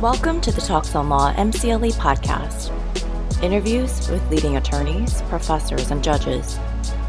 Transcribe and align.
Welcome 0.00 0.40
to 0.40 0.50
the 0.50 0.62
Talks 0.62 0.94
on 0.94 1.10
Law 1.10 1.30
MCLE 1.34 1.92
podcast. 1.92 2.72
Interviews 3.42 4.08
with 4.08 4.26
leading 4.30 4.56
attorneys, 4.56 5.20
professors, 5.28 5.90
and 5.90 6.02
judges 6.02 6.58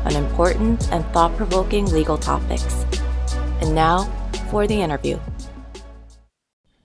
on 0.04 0.14
important 0.18 0.92
and 0.92 1.06
thought 1.14 1.34
provoking 1.38 1.86
legal 1.86 2.18
topics. 2.18 2.86
And 3.62 3.74
now 3.74 4.12
for 4.50 4.68
the 4.68 4.82
interview. 4.82 5.18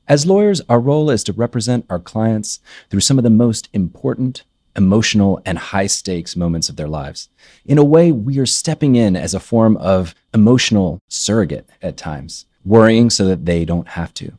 As 0.06 0.26
lawyers, 0.26 0.62
our 0.68 0.78
role 0.78 1.10
is 1.10 1.24
to 1.24 1.32
represent 1.32 1.84
our 1.90 1.98
clients 1.98 2.60
through 2.88 3.00
some 3.00 3.18
of 3.18 3.24
the 3.24 3.28
most 3.28 3.68
important, 3.72 4.44
emotional, 4.76 5.42
and 5.44 5.58
high 5.58 5.88
stakes 5.88 6.36
moments 6.36 6.68
of 6.68 6.76
their 6.76 6.86
lives. 6.86 7.30
In 7.64 7.78
a 7.78 7.84
way, 7.84 8.12
we 8.12 8.38
are 8.38 8.46
stepping 8.46 8.94
in 8.94 9.16
as 9.16 9.34
a 9.34 9.40
form 9.40 9.76
of 9.78 10.14
emotional 10.32 11.00
surrogate 11.08 11.68
at 11.82 11.96
times, 11.96 12.46
worrying 12.64 13.10
so 13.10 13.24
that 13.24 13.44
they 13.44 13.64
don't 13.64 13.88
have 13.88 14.14
to. 14.14 14.34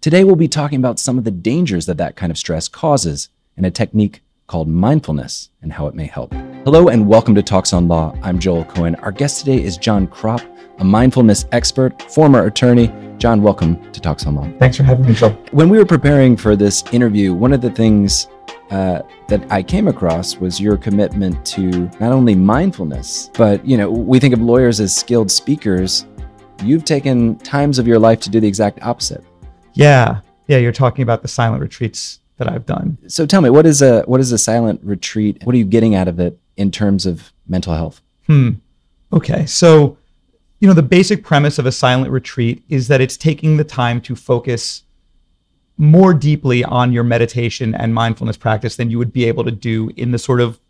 Today, 0.00 0.24
we'll 0.24 0.36
be 0.36 0.48
talking 0.48 0.78
about 0.78 0.98
some 0.98 1.18
of 1.18 1.24
the 1.24 1.30
dangers 1.30 1.86
that 1.86 1.98
that 1.98 2.16
kind 2.16 2.30
of 2.30 2.38
stress 2.38 2.68
causes 2.68 3.28
and 3.56 3.66
a 3.66 3.70
technique 3.70 4.22
called 4.46 4.68
mindfulness 4.68 5.48
and 5.62 5.72
how 5.72 5.86
it 5.86 5.94
may 5.94 6.06
help. 6.06 6.32
Hello, 6.64 6.88
and 6.88 7.08
welcome 7.08 7.34
to 7.34 7.42
Talks 7.42 7.72
on 7.72 7.88
Law. 7.88 8.14
I'm 8.22 8.38
Joel 8.38 8.64
Cohen. 8.64 8.94
Our 8.96 9.12
guest 9.12 9.38
today 9.38 9.62
is 9.62 9.76
Jon 9.76 10.06
Krop, 10.06 10.44
a 10.78 10.84
mindfulness 10.84 11.46
expert, 11.52 12.02
former 12.10 12.46
attorney. 12.46 12.92
Jon, 13.18 13.42
welcome 13.42 13.90
to 13.92 14.00
Talks 14.00 14.26
on 14.26 14.34
Law. 14.34 14.48
Thanks 14.58 14.76
for 14.76 14.82
having 14.82 15.06
me, 15.06 15.14
Joel. 15.14 15.30
When 15.52 15.70
we 15.70 15.78
were 15.78 15.86
preparing 15.86 16.36
for 16.36 16.56
this 16.56 16.84
interview, 16.92 17.32
one 17.32 17.52
of 17.52 17.60
the 17.60 17.70
things 17.70 18.28
uh, 18.70 19.02
that 19.28 19.44
I 19.50 19.62
came 19.62 19.88
across 19.88 20.36
was 20.36 20.60
your 20.60 20.76
commitment 20.76 21.44
to 21.46 21.90
not 22.00 22.12
only 22.12 22.34
mindfulness, 22.34 23.30
but 23.34 23.64
you 23.66 23.76
know, 23.76 23.90
we 23.90 24.18
think 24.18 24.34
of 24.34 24.40
lawyers 24.40 24.80
as 24.80 24.94
skilled 24.94 25.30
speakers. 25.30 26.06
You've 26.62 26.84
taken 26.84 27.36
times 27.38 27.78
of 27.78 27.86
your 27.86 27.98
life 27.98 28.20
to 28.20 28.30
do 28.30 28.40
the 28.40 28.48
exact 28.48 28.82
opposite. 28.82 29.24
Yeah. 29.74 30.20
Yeah. 30.48 30.58
You're 30.58 30.72
talking 30.72 31.02
about 31.02 31.22
the 31.22 31.28
silent 31.28 31.62
retreats 31.62 32.20
that 32.36 32.48
I've 32.48 32.66
done. 32.66 32.98
So 33.06 33.26
tell 33.26 33.40
me, 33.40 33.50
what 33.50 33.66
is 33.66 33.82
a 33.82 34.02
what 34.02 34.20
is 34.20 34.32
a 34.32 34.38
silent 34.38 34.80
retreat? 34.82 35.40
What 35.44 35.54
are 35.54 35.58
you 35.58 35.64
getting 35.64 35.94
out 35.94 36.08
of 36.08 36.18
it 36.18 36.38
in 36.56 36.70
terms 36.70 37.06
of 37.06 37.32
mental 37.46 37.74
health? 37.74 38.00
Hmm. 38.26 38.52
Okay. 39.12 39.46
So, 39.46 39.96
you 40.60 40.68
know, 40.68 40.74
the 40.74 40.82
basic 40.82 41.24
premise 41.24 41.58
of 41.58 41.66
a 41.66 41.72
silent 41.72 42.10
retreat 42.10 42.62
is 42.68 42.88
that 42.88 43.00
it's 43.00 43.16
taking 43.16 43.56
the 43.56 43.64
time 43.64 44.00
to 44.02 44.16
focus 44.16 44.84
more 45.76 46.14
deeply 46.14 46.64
on 46.64 46.92
your 46.92 47.04
meditation 47.04 47.74
and 47.74 47.94
mindfulness 47.94 48.36
practice 48.36 48.76
than 48.76 48.90
you 48.90 48.98
would 48.98 49.12
be 49.12 49.24
able 49.24 49.44
to 49.44 49.50
do 49.50 49.90
in 49.96 50.12
the 50.12 50.18
sort 50.18 50.40
of 50.40 50.60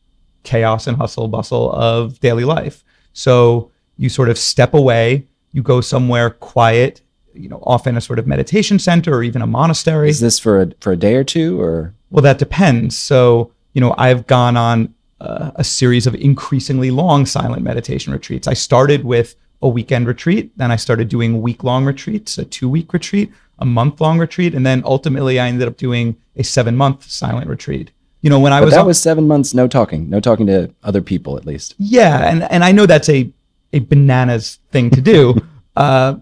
chaos 0.43 0.87
and 0.87 0.97
hustle 0.97 1.29
bustle 1.29 1.73
of 1.73 2.19
daily 2.21 2.45
life. 2.45 2.85
So 3.13 3.71
you 3.97 4.09
sort 4.09 4.29
of 4.29 4.39
step 4.39 4.75
away, 4.75 5.27
you 5.53 5.63
go 5.63 5.81
somewhere 5.81 6.31
quiet 6.31 7.03
you 7.35 7.49
know, 7.49 7.63
often 7.65 7.97
a 7.97 8.01
sort 8.01 8.19
of 8.19 8.27
meditation 8.27 8.79
center 8.79 9.15
or 9.15 9.23
even 9.23 9.43
a 9.43 9.47
monastery. 9.47 10.09
Is 10.09 10.21
this 10.21 10.39
for 10.39 10.63
a, 10.63 10.73
for 10.81 10.93
a 10.93 10.97
day 10.97 11.15
or 11.17 11.25
two 11.25 11.61
or? 11.61 11.95
Well, 12.11 12.23
that 12.23 12.39
depends. 12.39 12.97
So, 12.97 13.53
you 13.73 13.81
know, 13.81 13.95
I've 13.97 14.27
gone 14.27 14.57
on 14.57 14.95
uh, 15.21 15.53
a 15.55 15.65
series 15.65 16.07
of 16.07 16.15
increasingly 16.15 16.91
long 16.91 17.27
silent 17.27 17.63
meditation 17.63 18.13
retreats. 18.13 18.49
I 18.49 18.55
started 18.55 19.05
with 19.05 19.37
a 19.63 19.69
weekend 19.69 20.09
retreat, 20.09 20.51
then 20.57 20.73
I 20.73 20.77
started 20.77 21.09
doing 21.09 21.41
week 21.41 21.63
long 21.63 21.85
retreats, 21.85 22.37
a 22.37 22.45
two 22.45 22.69
week 22.69 22.93
retreat, 22.93 23.33
a 23.61 23.65
month 23.65 24.01
long 24.01 24.19
retreat, 24.19 24.55
and 24.55 24.67
then 24.67 24.83
ultimately 24.85 25.39
I 25.39 25.49
ended 25.49 25.69
up 25.69 25.77
doing 25.77 26.17
a 26.37 26.43
seven 26.43 26.77
month 26.77 27.09
silent 27.09 27.49
retreat. 27.49 27.93
You 28.21 28.31
know, 28.31 28.41
when 28.41 28.53
I 28.53 28.61
but 28.61 28.67
was 28.67 28.75
that 28.75 28.87
was 28.87 29.01
seven 29.01 29.27
months, 29.27 29.55
no 29.55 29.69
talking, 29.69 30.11
no 30.11 30.21
talking 30.21 30.47
to 30.49 30.73
other 30.83 31.01
people 31.01 31.37
at 31.37 31.47
least. 31.47 31.75
Yeah, 31.79 32.29
and 32.29 32.43
and 32.45 32.65
I 32.65 32.73
know 32.73 32.87
that's 32.87 33.09
a 33.09 33.33
a 33.73 33.79
bananas 33.79 34.59
thing 34.71 34.91
to 34.91 35.01
do. 35.01 35.37
uh, 35.77 36.17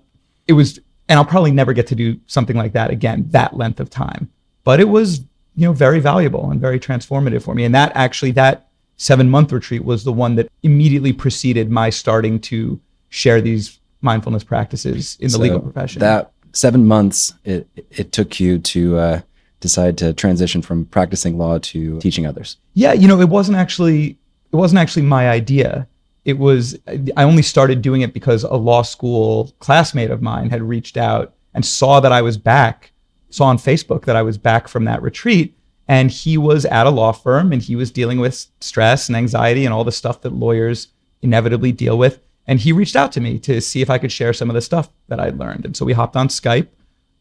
it 0.47 0.53
was 0.53 0.81
and 1.11 1.19
I'll 1.19 1.25
probably 1.25 1.50
never 1.50 1.72
get 1.72 1.89
to 1.89 1.97
do 1.97 2.19
something 2.27 2.56
like 2.56 2.72
that 2.72 2.91
again, 2.91 3.27
that 3.30 3.56
length 3.56 3.80
of 3.80 3.91
time. 3.91 4.30
But 4.62 4.78
it 4.78 4.89
was, 4.89 5.19
you 5.56 5.66
know, 5.66 5.72
very 5.72 5.98
valuable 5.98 6.48
and 6.50 6.61
very 6.61 6.78
transformative 6.78 7.42
for 7.42 7.53
me. 7.53 7.64
And 7.64 7.75
that 7.75 7.91
actually, 7.97 8.30
that 8.33 8.69
seven 8.97 9.28
month 9.28 9.50
retreat 9.50 9.84
was 9.84 10.05
the 10.05 10.12
one 10.12 10.36
that 10.36 10.48
immediately 10.62 11.12
preceded 11.12 11.69
my 11.69 11.91
starting 11.91 12.38
to 12.43 12.81
share 13.09 13.41
these 13.41 13.81
mindfulness 14.03 14.44
practices 14.44 15.19
in 15.21 15.26
the 15.26 15.31
so 15.31 15.38
legal 15.41 15.60
profession. 15.60 15.98
That 15.98 16.31
seven 16.53 16.87
months, 16.87 17.34
it, 17.44 17.66
it 17.91 18.12
took 18.12 18.38
you 18.38 18.60
to 18.60 18.98
uh, 18.98 19.21
decide 19.59 19.98
to 19.98 20.12
transition 20.12 20.62
from 20.62 20.84
practicing 20.87 21.38
law 21.38 21.59
to 21.59 21.98
teaching 21.98 22.25
others. 22.25 22.56
Yeah, 22.75 22.92
you 22.92 23.09
know, 23.09 23.21
it 23.21 23.28
wasn't 23.28 23.59
actually 23.59 24.16
it 24.53 24.56
wasn't 24.56 24.78
actually 24.78 25.03
my 25.03 25.28
idea 25.28 25.88
it 26.25 26.38
was 26.38 26.78
I 27.16 27.22
only 27.22 27.42
started 27.42 27.82
doing 27.82 28.03
it 28.03 28.12
because 28.12 28.44
a 28.44 28.54
law 28.54 28.82
school 28.82 29.54
classmate 29.58 30.10
of 30.10 30.22
mine 30.22 30.50
had 30.50 30.62
reached 30.62 30.97
out 30.97 31.34
and 31.54 31.64
saw 31.64 32.00
that 32.00 32.12
I 32.12 32.22
was 32.22 32.36
back, 32.36 32.92
saw 33.31 33.47
on 33.47 33.58
Facebook 33.58 34.04
that 34.04 34.16
I 34.16 34.22
was 34.22 34.38
back 34.38 34.69
from 34.69 34.84
that 34.84 35.03
retreat. 35.03 35.56
And 35.88 36.10
he 36.10 36.38
was 36.38 36.64
at 36.66 36.86
a 36.86 36.91
law 36.91 37.10
firm 37.10 37.53
and 37.53 37.60
he 37.60 37.75
was 37.75 37.91
dealing 37.91 38.20
with 38.20 38.47
stress 38.60 39.09
and 39.09 39.16
anxiety 39.16 39.64
and 39.64 39.75
all 39.75 39.82
the 39.82 39.91
stuff 39.91 40.20
that 40.20 40.32
lawyers 40.32 40.88
inevitably 41.20 41.72
deal 41.72 41.98
with. 41.98 42.20
And 42.47 42.60
he 42.60 42.72
reached 42.72 42.97
out 42.97 43.12
to 43.12 43.20
me 43.20 43.38
to 43.41 43.60
see 43.60 43.80
if 43.80 43.91
I 43.91 43.98
could 43.98 44.12
share 44.12 44.32
some 44.32 44.48
of 44.50 44.54
the 44.54 44.60
stuff 44.60 44.91
that 45.09 45.19
I'd 45.19 45.38
learned. 45.38 45.64
And 45.64 45.76
so 45.76 45.84
we 45.84 45.92
hopped 45.92 46.16
on 46.16 46.28
Skype. 46.28 46.69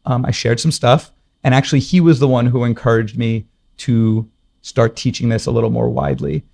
Um, 0.04 0.24
I 0.24 0.30
shared 0.30 0.60
some 0.60 0.70
stuff. 0.70 1.12
And 1.42 1.54
actually, 1.54 1.80
he 1.80 2.00
was 2.00 2.20
the 2.20 2.28
one 2.28 2.46
who 2.46 2.64
encouraged 2.64 3.16
me 3.16 3.46
to 3.78 4.28
start 4.62 4.94
teaching 4.94 5.30
this 5.30 5.46
a 5.46 5.50
little 5.50 5.70
more 5.70 5.88
widely. 5.88 6.44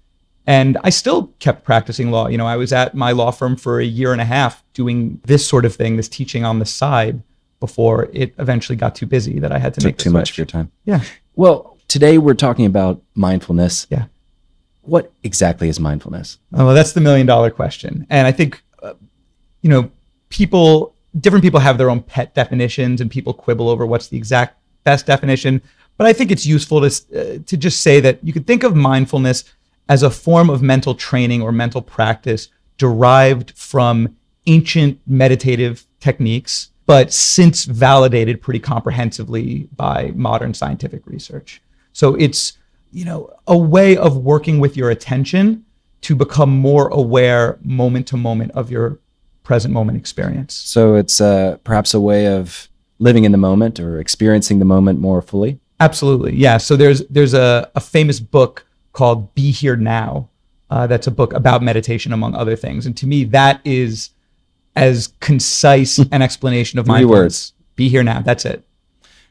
And 0.47 0.79
I 0.85 0.91
still 0.91 1.33
kept 1.41 1.65
practicing 1.65 2.11
law. 2.11 2.29
You 2.29 2.39
know, 2.39 2.47
I 2.47 2.57
was 2.57 2.73
at 2.73 2.95
my 2.95 3.13
law 3.13 3.31
firm 3.33 3.57
for 3.57 3.81
a 3.81 3.85
year 3.85 4.13
and 4.13 4.21
a 4.21 4.25
half 4.25 4.63
doing 4.75 5.21
this 5.25 5.47
sort 5.47 5.65
of 5.65 5.75
thing, 5.75 5.97
this 5.97 6.09
teaching 6.09 6.45
on 6.45 6.59
the 6.61 6.67
side 6.67 7.21
before 7.59 8.09
it 8.13 8.35
eventually 8.39 8.77
got 8.77 8.95
too 8.95 9.07
busy 9.07 9.39
that 9.41 9.51
I 9.51 9.59
had 9.59 9.75
to 9.75 9.81
Took 9.81 9.87
make 9.89 9.97
too 9.99 10.11
switch. 10.11 10.13
much 10.13 10.31
of 10.33 10.39
your 10.39 10.47
time. 10.47 10.71
Yeah. 10.85 11.03
Well, 11.35 11.77
today 11.89 12.19
we're 12.19 12.35
talking 12.35 12.67
about 12.67 13.03
mindfulness. 13.15 13.87
Yeah. 13.91 14.05
What 14.83 15.11
exactly 15.25 15.69
is 15.69 15.81
mindfulness? 15.81 16.39
Oh, 16.53 16.67
well, 16.67 16.75
that's 16.75 16.93
the 16.93 17.01
million 17.01 17.27
dollar 17.27 17.51
question. 17.51 18.07
And 18.09 18.27
I 18.27 18.31
think, 18.33 18.63
uh, 18.83 18.95
you 19.63 19.71
know, 19.71 19.91
people, 20.29 20.95
different 21.19 21.43
people 21.43 21.59
have 21.59 21.77
their 21.77 21.91
own 21.91 22.03
pet 22.03 22.35
definitions 22.35 23.01
and 23.01 23.11
people 23.11 23.33
quibble 23.33 23.69
over 23.69 23.85
what's 23.85 24.09
the 24.09 24.17
exact 24.17 24.59
best 24.85 25.07
definition. 25.07 25.61
But 25.97 26.07
I 26.07 26.13
think 26.13 26.31
it's 26.31 26.47
useful 26.47 26.83
to, 26.83 26.87
uh, 26.87 27.39
to 27.47 27.57
just 27.57 27.81
say 27.81 27.99
that 28.01 28.23
you 28.23 28.33
could 28.33 28.47
think 28.47 28.63
of 28.63 28.77
mindfulness 28.77 29.45
as 29.89 30.03
a 30.03 30.11
form 30.11 30.51
of 30.51 30.63
mental 30.63 30.95
training 30.95 31.43
or 31.43 31.53
mental 31.53 31.83
practice 31.83 32.49
derived 32.79 33.53
from 33.53 34.17
ancient 34.47 35.01
meditative 35.07 35.87
techniques, 36.01 36.71
but 36.87 37.13
since 37.13 37.65
validated 37.65 38.41
pretty 38.41 38.61
comprehensively 38.61 39.69
by 39.77 40.13
modern 40.15 40.55
scientific 40.55 41.07
research. 41.07 41.61
So 41.93 42.15
it's, 42.15 42.59
you 42.93 43.05
know, 43.05 43.33
a 43.47 43.57
way 43.57 43.97
of 43.97 44.19
working 44.19 44.61
with 44.61 44.77
your 44.77 44.91
attention 44.91 45.65
to 46.03 46.15
become 46.15 46.51
more 46.51 46.89
aware 46.89 47.59
moment 47.63 48.07
to 48.09 48.17
moment 48.17 48.53
of 48.53 48.71
your 48.71 49.01
present 49.43 49.73
moment 49.73 49.97
experience. 49.97 50.55
So 50.55 50.95
it's 50.95 51.21
uh, 51.21 51.57
perhaps 51.65 51.95
a 51.95 52.01
way 52.01 52.27
of 52.27 52.69
living 52.99 53.25
in 53.25 53.33
the 53.33 53.39
moment 53.39 53.81
or 53.81 53.99
experiencing 53.99 54.59
the 54.59 54.65
moment 54.65 55.01
more 55.01 55.23
fully. 55.23 55.59
Absolutely, 55.81 56.35
yeah. 56.35 56.57
So 56.57 56.77
there's 56.77 57.07
there's 57.09 57.35
a, 57.35 57.71
a 57.75 57.81
famous 57.81 58.21
book 58.21 58.66
called 58.97 59.35
Be 59.35 59.51
Here 59.51 59.77
Now. 59.77 60.31
Uh, 60.71 60.87
that's 60.87 61.07
a 61.07 61.11
book 61.11 61.33
about 61.35 61.63
meditation, 61.63 62.13
among 62.13 62.35
other 62.35 62.57
things. 62.57 62.87
And 62.87 62.97
to 62.97 63.07
me, 63.07 63.25
that 63.25 63.61
is 63.65 64.11
as 64.75 65.13
concise 65.21 65.99
an 65.99 66.23
explanation 66.23 66.79
of 66.79 66.87
mindfulness. 66.87 67.11
words. 67.11 67.53
Be 67.77 67.89
here 67.89 68.03
now. 68.03 68.23
That's 68.23 68.45
it. 68.47 68.67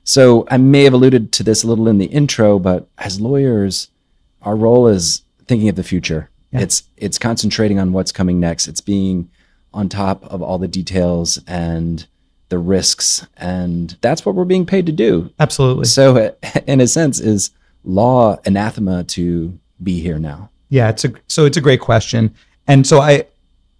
So 0.03 0.47
I 0.51 0.57
may 0.57 0.83
have 0.83 0.93
alluded 0.93 1.31
to 1.33 1.43
this 1.43 1.63
a 1.63 1.67
little 1.67 1.87
in 1.87 1.97
the 1.97 2.05
intro, 2.05 2.59
but 2.59 2.87
as 2.99 3.19
lawyers, 3.19 3.89
our 4.43 4.55
role 4.55 4.87
is 4.87 5.23
thinking 5.47 5.67
of 5.67 5.75
the 5.75 5.83
future. 5.83 6.29
Yeah. 6.51 6.61
It's 6.61 6.83
it's 6.95 7.17
concentrating 7.17 7.79
on 7.79 7.91
what's 7.91 8.11
coming 8.11 8.39
next. 8.39 8.67
It's 8.67 8.81
being 8.81 9.29
on 9.73 9.89
top 9.89 10.23
of 10.25 10.43
all 10.43 10.59
the 10.59 10.67
details 10.67 11.39
and 11.47 12.05
the 12.49 12.59
risks, 12.59 13.25
and 13.35 13.97
that's 14.01 14.25
what 14.25 14.35
we're 14.35 14.45
being 14.45 14.67
paid 14.67 14.85
to 14.85 14.91
do. 14.91 15.31
Absolutely. 15.39 15.85
So, 15.85 16.35
in 16.67 16.79
a 16.81 16.87
sense, 16.87 17.19
is 17.19 17.49
law 17.85 18.37
anathema 18.46 19.03
to 19.05 19.58
be 19.82 20.02
here 20.02 20.20
now? 20.20 20.49
Yeah, 20.70 20.90
it's 20.90 21.05
a 21.05 21.14
so 21.28 21.46
it's 21.46 21.58
a 21.58 21.61
great 21.61 21.79
question. 21.79 22.34
And 22.67 22.85
so 22.85 22.99
I 22.99 23.26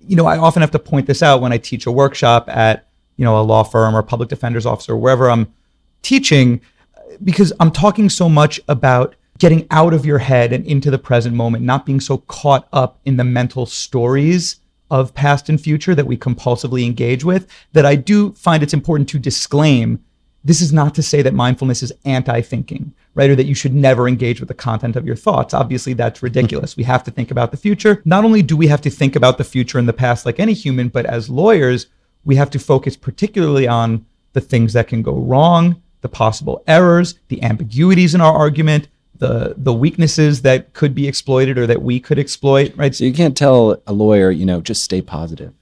you 0.08 0.16
know, 0.16 0.26
I 0.26 0.38
often 0.38 0.62
have 0.62 0.72
to 0.72 0.80
point 0.80 1.08
this 1.08 1.24
out 1.24 1.42
when 1.42 1.52
I 1.52 1.58
teach 1.58 1.86
a 1.86 1.92
workshop 1.92 2.48
at, 2.50 2.88
you 3.18 3.26
know, 3.26 3.40
a 3.40 3.42
law 3.42 3.64
firm 3.64 3.96
or 3.96 4.04
public 4.04 4.30
defender's 4.30 4.66
office 4.66 4.88
or 4.88 4.96
wherever 4.98 5.30
I'm 5.30 5.52
teaching 6.02 6.62
because 7.24 7.52
I'm 7.60 7.72
talking 7.72 8.10
so 8.10 8.30
much 8.30 8.60
about 8.68 9.16
getting 9.38 9.68
out 9.72 9.94
of 9.94 10.06
your 10.06 10.20
head 10.20 10.54
and 10.54 10.66
into 10.66 10.92
the 10.92 10.98
present 10.98 11.36
moment, 11.36 11.64
not 11.64 11.86
being 11.86 12.00
so 12.00 12.20
caught 12.20 12.68
up 12.72 13.00
in 13.06 13.18
the 13.18 13.24
mental 13.24 13.66
stories 13.66 14.58
of 14.92 15.14
past 15.14 15.50
and 15.50 15.60
future 15.60 15.96
that 15.96 16.06
we 16.06 16.16
compulsively 16.16 16.86
engage 16.86 17.24
with 17.24 17.48
that 17.74 17.86
I 17.86 17.96
do 17.96 18.34
find 18.34 18.62
it's 18.62 18.74
important 18.74 19.10
to 19.10 19.20
disclaim 19.20 20.04
this 20.46 20.62
is 20.62 20.72
not 20.72 20.94
to 20.96 21.04
say 21.04 21.24
that 21.24 21.34
mindfulness 21.34 21.82
is 21.82 21.92
anti 22.06 22.40
thinking, 22.42 22.94
right? 23.16 23.30
Or 23.30 23.36
that 23.36 23.48
you 23.48 23.56
should 23.56 23.74
never 23.74 24.08
engage 24.08 24.40
with 24.40 24.48
the 24.48 24.54
content 24.54 24.96
of 24.96 25.06
your 25.06 25.16
thoughts. 25.16 25.56
Obviously, 25.56 25.94
that's 25.94 26.22
ridiculous. 26.22 26.74
Mm-hmm. 26.74 26.82
we 26.82 26.86
have 26.86 27.04
to 27.06 27.12
think 27.12 27.32
about 27.32 27.50
the 27.50 27.58
future. 27.58 28.02
Not 28.06 28.24
only 28.24 28.44
do 28.44 28.56
we 28.56 28.68
have 28.68 28.82
to 28.82 28.92
think 28.92 29.16
about 29.16 29.40
the 29.40 29.44
future 29.44 29.80
and 29.80 29.88
the 29.88 29.94
past 29.94 30.26
like 30.26 30.40
any 30.40 30.54
human, 30.54 30.90
but 30.90 31.08
as 31.08 31.30
lawyers, 31.30 31.88
we 32.24 32.36
have 32.36 32.52
to 32.52 32.60
focus 32.60 32.96
particularly 32.96 33.68
on 33.68 34.06
the 34.34 34.42
things 34.42 34.74
that 34.74 34.88
can 34.88 35.02
go 35.02 35.16
wrong, 35.16 35.82
the 36.02 36.10
possible 36.10 36.64
errors, 36.68 37.16
the 37.30 37.42
ambiguities 37.42 38.14
in 38.14 38.22
our 38.22 38.36
argument, 38.36 38.88
the 39.18 39.56
the 39.58 39.74
weaknesses 39.74 40.44
that 40.44 40.74
could 40.74 40.94
be 40.94 41.08
exploited 41.08 41.58
or 41.58 41.66
that 41.66 41.82
we 41.82 42.00
could 42.00 42.20
exploit, 42.20 42.76
right? 42.76 42.94
So 42.94 43.04
you 43.04 43.14
can't 43.14 43.36
tell 43.36 43.82
a 43.88 43.94
lawyer, 43.94 44.30
you 44.30 44.46
know, 44.46 44.62
just 44.62 44.84
stay 44.84 45.02
positive. 45.02 45.54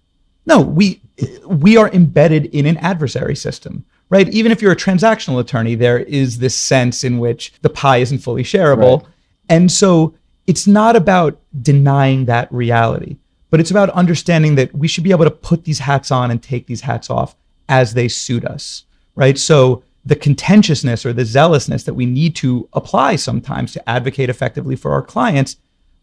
No, 0.45 0.59
we 0.59 1.01
we 1.47 1.77
are 1.77 1.89
embedded 1.91 2.47
in 2.47 2.65
an 2.65 2.77
adversary 2.77 3.35
system, 3.35 3.85
right? 4.13 4.29
Even 4.29 4.51
if 4.51 4.61
you're 4.61 4.71
a 4.71 4.75
transactional 4.75 5.39
attorney, 5.39 5.73
there 5.73 5.97
is 5.97 6.37
this 6.37 6.53
sense 6.53 7.03
in 7.03 7.17
which 7.17 7.51
the 7.63 7.69
pie 7.69 7.97
isn't 7.97 8.19
fully 8.19 8.43
shareable. 8.43 9.01
Right. 9.01 9.11
And 9.49 9.71
so 9.71 10.13
it's 10.45 10.67
not 10.67 10.95
about 10.95 11.41
denying 11.63 12.25
that 12.25 12.47
reality, 12.53 13.17
but 13.49 13.59
it's 13.59 13.71
about 13.71 13.89
understanding 13.89 14.53
that 14.53 14.71
we 14.75 14.87
should 14.87 15.03
be 15.03 15.09
able 15.09 15.25
to 15.25 15.31
put 15.31 15.63
these 15.63 15.79
hats 15.79 16.11
on 16.11 16.29
and 16.29 16.43
take 16.43 16.67
these 16.67 16.81
hats 16.81 17.09
off 17.09 17.35
as 17.69 17.95
they 17.95 18.07
suit 18.07 18.45
us, 18.45 18.85
right? 19.15 19.35
So 19.35 19.81
the 20.05 20.15
contentiousness 20.15 21.07
or 21.07 21.13
the 21.13 21.25
zealousness 21.25 21.83
that 21.85 21.95
we 21.95 22.05
need 22.05 22.35
to 22.35 22.69
apply 22.73 23.15
sometimes 23.15 23.73
to 23.73 23.89
advocate 23.89 24.29
effectively 24.29 24.75
for 24.75 24.91
our 24.91 25.01
clients, 25.01 25.57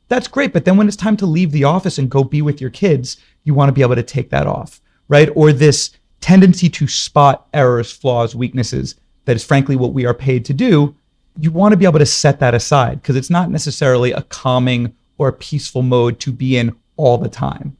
that's 0.08 0.26
great. 0.26 0.52
But 0.52 0.64
then 0.64 0.76
when 0.76 0.88
it's 0.88 0.96
time 0.96 1.16
to 1.18 1.26
leave 1.26 1.52
the 1.52 1.62
office 1.62 1.96
and 1.96 2.10
go 2.10 2.24
be 2.24 2.42
with 2.42 2.60
your 2.60 2.70
kids, 2.70 3.18
you 3.44 3.54
want 3.54 3.68
to 3.68 3.72
be 3.72 3.82
able 3.82 3.94
to 3.94 4.02
take 4.02 4.30
that 4.30 4.48
off, 4.48 4.80
right? 5.06 5.28
Or 5.36 5.52
this 5.52 5.92
tendency 6.20 6.68
to 6.68 6.86
spot 6.86 7.46
errors, 7.54 7.90
flaws, 7.92 8.34
weaknesses 8.34 8.94
that 9.24 9.36
is 9.36 9.44
frankly 9.44 9.76
what 9.76 9.92
we 9.92 10.06
are 10.06 10.14
paid 10.14 10.44
to 10.46 10.54
do. 10.54 10.94
You 11.38 11.50
want 11.50 11.72
to 11.72 11.76
be 11.76 11.84
able 11.84 11.98
to 11.98 12.06
set 12.06 12.40
that 12.40 12.54
aside 12.54 13.00
because 13.00 13.16
it's 13.16 13.30
not 13.30 13.50
necessarily 13.50 14.12
a 14.12 14.22
calming 14.22 14.94
or 15.18 15.28
a 15.28 15.32
peaceful 15.32 15.82
mode 15.82 16.18
to 16.20 16.32
be 16.32 16.56
in 16.56 16.74
all 16.96 17.18
the 17.18 17.28
time. 17.28 17.76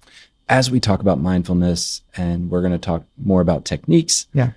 As 0.49 0.71
we 0.71 0.81
talk 0.81 1.01
about 1.01 1.21
mindfulness 1.21 2.03
and 2.17 2.51
we're 2.51 2.61
going 2.63 2.73
to 2.73 2.79
talk 2.79 3.05
more 3.23 3.41
about 3.41 3.65
techniques, 3.65 4.27
Yeah. 4.33 4.53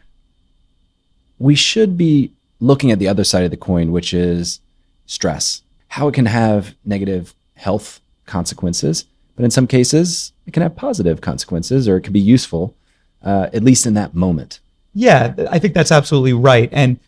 we 1.39 1.55
should 1.55 1.97
be 1.97 2.31
looking 2.59 2.91
at 2.91 2.99
the 2.99 3.07
other 3.07 3.23
side 3.23 3.43
of 3.43 3.51
the 3.51 3.57
coin, 3.57 3.91
which 3.91 4.13
is 4.13 4.59
stress, 5.05 5.61
how 5.89 6.07
it 6.07 6.13
can 6.13 6.25
have 6.25 6.75
negative 6.85 7.33
health 7.55 7.99
consequences, 8.25 9.05
but 9.35 9.43
in 9.43 9.51
some 9.51 9.67
cases, 9.67 10.31
it 10.45 10.53
can 10.53 10.63
have 10.63 10.75
positive 10.75 11.21
consequences 11.21 11.87
or 11.87 11.97
it 11.97 12.01
can 12.01 12.13
be 12.13 12.19
useful, 12.19 12.75
uh, 13.23 13.49
at 13.53 13.63
least 13.63 13.85
in 13.85 13.93
that 13.95 14.13
moment. 14.13 14.59
Yeah, 14.93 15.33
I 15.49 15.59
think 15.59 15.73
that's 15.73 15.91
absolutely 15.91 16.33
right. 16.33 16.69
And 16.71 16.99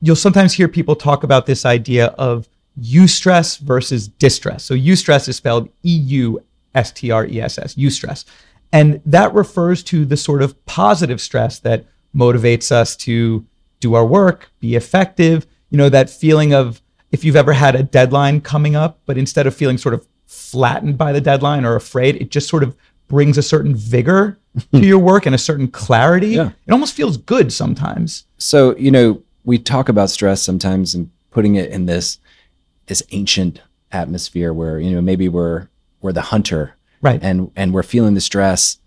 you'll 0.00 0.16
sometimes 0.16 0.54
hear 0.54 0.68
people 0.68 0.96
talk 0.96 1.24
about 1.24 1.46
this 1.46 1.64
idea 1.64 2.06
of 2.18 2.48
eustress 2.80 3.58
versus 3.58 4.08
distress. 4.08 4.64
So 4.64 4.74
eustress 4.74 5.28
is 5.28 5.36
spelled 5.36 5.68
E 5.82 5.96
U 5.96 6.42
S 6.74 6.90
T 6.92 7.10
R 7.10 7.26
E 7.26 7.40
S 7.40 7.58
S, 7.58 7.74
eustress. 7.74 8.24
And 8.72 9.00
that 9.06 9.32
refers 9.34 9.82
to 9.84 10.04
the 10.04 10.16
sort 10.16 10.42
of 10.42 10.64
positive 10.66 11.20
stress 11.20 11.58
that 11.60 11.86
motivates 12.14 12.72
us 12.72 12.96
to 12.96 13.44
do 13.80 13.94
our 13.94 14.06
work, 14.06 14.50
be 14.60 14.74
effective. 14.74 15.46
You 15.70 15.78
know, 15.78 15.88
that 15.88 16.10
feeling 16.10 16.52
of 16.52 16.80
if 17.12 17.24
you've 17.24 17.36
ever 17.36 17.52
had 17.52 17.76
a 17.76 17.82
deadline 17.82 18.40
coming 18.40 18.74
up, 18.74 18.98
but 19.06 19.16
instead 19.16 19.46
of 19.46 19.54
feeling 19.54 19.78
sort 19.78 19.94
of 19.94 20.06
flattened 20.26 20.98
by 20.98 21.12
the 21.12 21.20
deadline 21.20 21.64
or 21.64 21.76
afraid, 21.76 22.16
it 22.16 22.30
just 22.30 22.48
sort 22.48 22.62
of 22.62 22.74
brings 23.06 23.38
a 23.38 23.42
certain 23.42 23.76
vigor 23.76 24.38
Hmm. 24.70 24.80
to 24.80 24.86
your 24.86 24.98
work 25.00 25.26
and 25.26 25.34
a 25.34 25.38
certain 25.38 25.66
clarity. 25.68 26.28
Yeah. 26.28 26.50
It 26.66 26.72
almost 26.72 26.94
feels 26.94 27.16
good 27.16 27.52
sometimes. 27.52 28.24
So, 28.38 28.76
you 28.76 28.90
know, 28.90 29.22
we 29.44 29.58
talk 29.58 29.88
about 29.88 30.10
stress 30.10 30.42
sometimes 30.42 30.94
and 30.94 31.10
putting 31.30 31.56
it 31.56 31.70
in 31.70 31.86
this 31.86 32.18
this 32.86 33.02
ancient 33.10 33.60
atmosphere 33.90 34.52
where, 34.52 34.78
you 34.78 34.90
know, 34.94 35.00
maybe 35.00 35.28
we're 35.28 35.68
we're 36.00 36.12
the 36.12 36.20
hunter 36.22 36.74
Right. 37.02 37.20
and 37.22 37.50
and 37.56 37.74
we're 37.74 37.82
feeling 37.82 38.14
the 38.14 38.20
stress. 38.20 38.78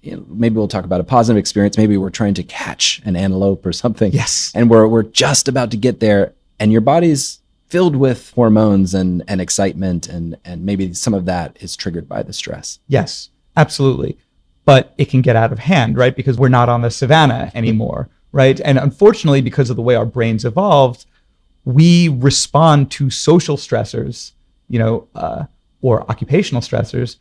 You 0.00 0.16
know, 0.16 0.24
maybe 0.28 0.56
we'll 0.56 0.66
talk 0.66 0.84
about 0.84 1.00
a 1.00 1.04
positive 1.04 1.38
experience. 1.38 1.76
Maybe 1.76 1.96
we're 1.96 2.10
trying 2.10 2.34
to 2.34 2.42
catch 2.42 3.00
an 3.04 3.14
antelope 3.14 3.64
or 3.66 3.72
something. 3.72 4.12
Yes. 4.12 4.50
And 4.54 4.70
we're 4.70 4.86
we're 4.88 5.02
just 5.04 5.46
about 5.46 5.70
to 5.72 5.76
get 5.76 6.00
there 6.00 6.32
and 6.58 6.72
your 6.72 6.80
body's 6.80 7.40
filled 7.68 7.96
with 7.96 8.30
hormones 8.34 8.94
and 8.94 9.22
and 9.28 9.40
excitement 9.42 10.08
and 10.08 10.36
and 10.44 10.64
maybe 10.64 10.94
some 10.94 11.12
of 11.14 11.26
that 11.26 11.56
is 11.60 11.76
triggered 11.76 12.08
by 12.08 12.22
the 12.22 12.32
stress. 12.32 12.78
Yes, 12.88 13.28
absolutely. 13.58 14.16
But 14.64 14.94
it 14.96 15.06
can 15.06 15.22
get 15.22 15.36
out 15.36 15.52
of 15.52 15.58
hand, 15.58 15.96
right? 15.96 16.14
Because 16.14 16.38
we're 16.38 16.48
not 16.48 16.68
on 16.68 16.82
the 16.82 16.90
savannah 16.90 17.50
anymore, 17.54 18.08
right? 18.30 18.60
And 18.60 18.78
unfortunately, 18.78 19.40
because 19.40 19.70
of 19.70 19.76
the 19.76 19.82
way 19.82 19.94
our 19.94 20.06
brains 20.06 20.44
evolved, 20.44 21.06
we 21.64 22.08
respond 22.08 22.90
to 22.92 23.10
social 23.10 23.56
stressors, 23.56 24.32
you 24.68 24.78
know, 24.78 25.08
uh, 25.14 25.44
or 25.80 26.08
occupational 26.10 26.62
stressors, 26.62 27.16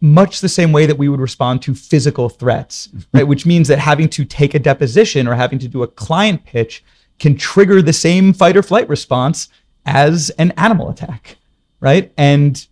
much 0.00 0.40
the 0.40 0.48
same 0.48 0.72
way 0.72 0.86
that 0.86 0.98
we 0.98 1.08
would 1.08 1.20
respond 1.20 1.60
to 1.62 1.74
physical 1.74 2.28
threats, 2.28 2.88
right? 3.12 3.26
Which 3.26 3.44
means 3.44 3.68
that 3.68 3.78
having 3.78 4.08
to 4.10 4.24
take 4.24 4.54
a 4.54 4.58
deposition 4.58 5.26
or 5.26 5.34
having 5.34 5.58
to 5.58 5.68
do 5.68 5.82
a 5.82 5.88
client 5.88 6.44
pitch 6.44 6.84
can 7.18 7.36
trigger 7.36 7.82
the 7.82 7.92
same 7.92 8.32
fight 8.32 8.56
or 8.56 8.62
flight 8.62 8.88
response 8.88 9.48
as 9.86 10.30
an 10.30 10.52
animal 10.52 10.88
attack, 10.88 11.36
right? 11.80 12.12
And 12.16 12.64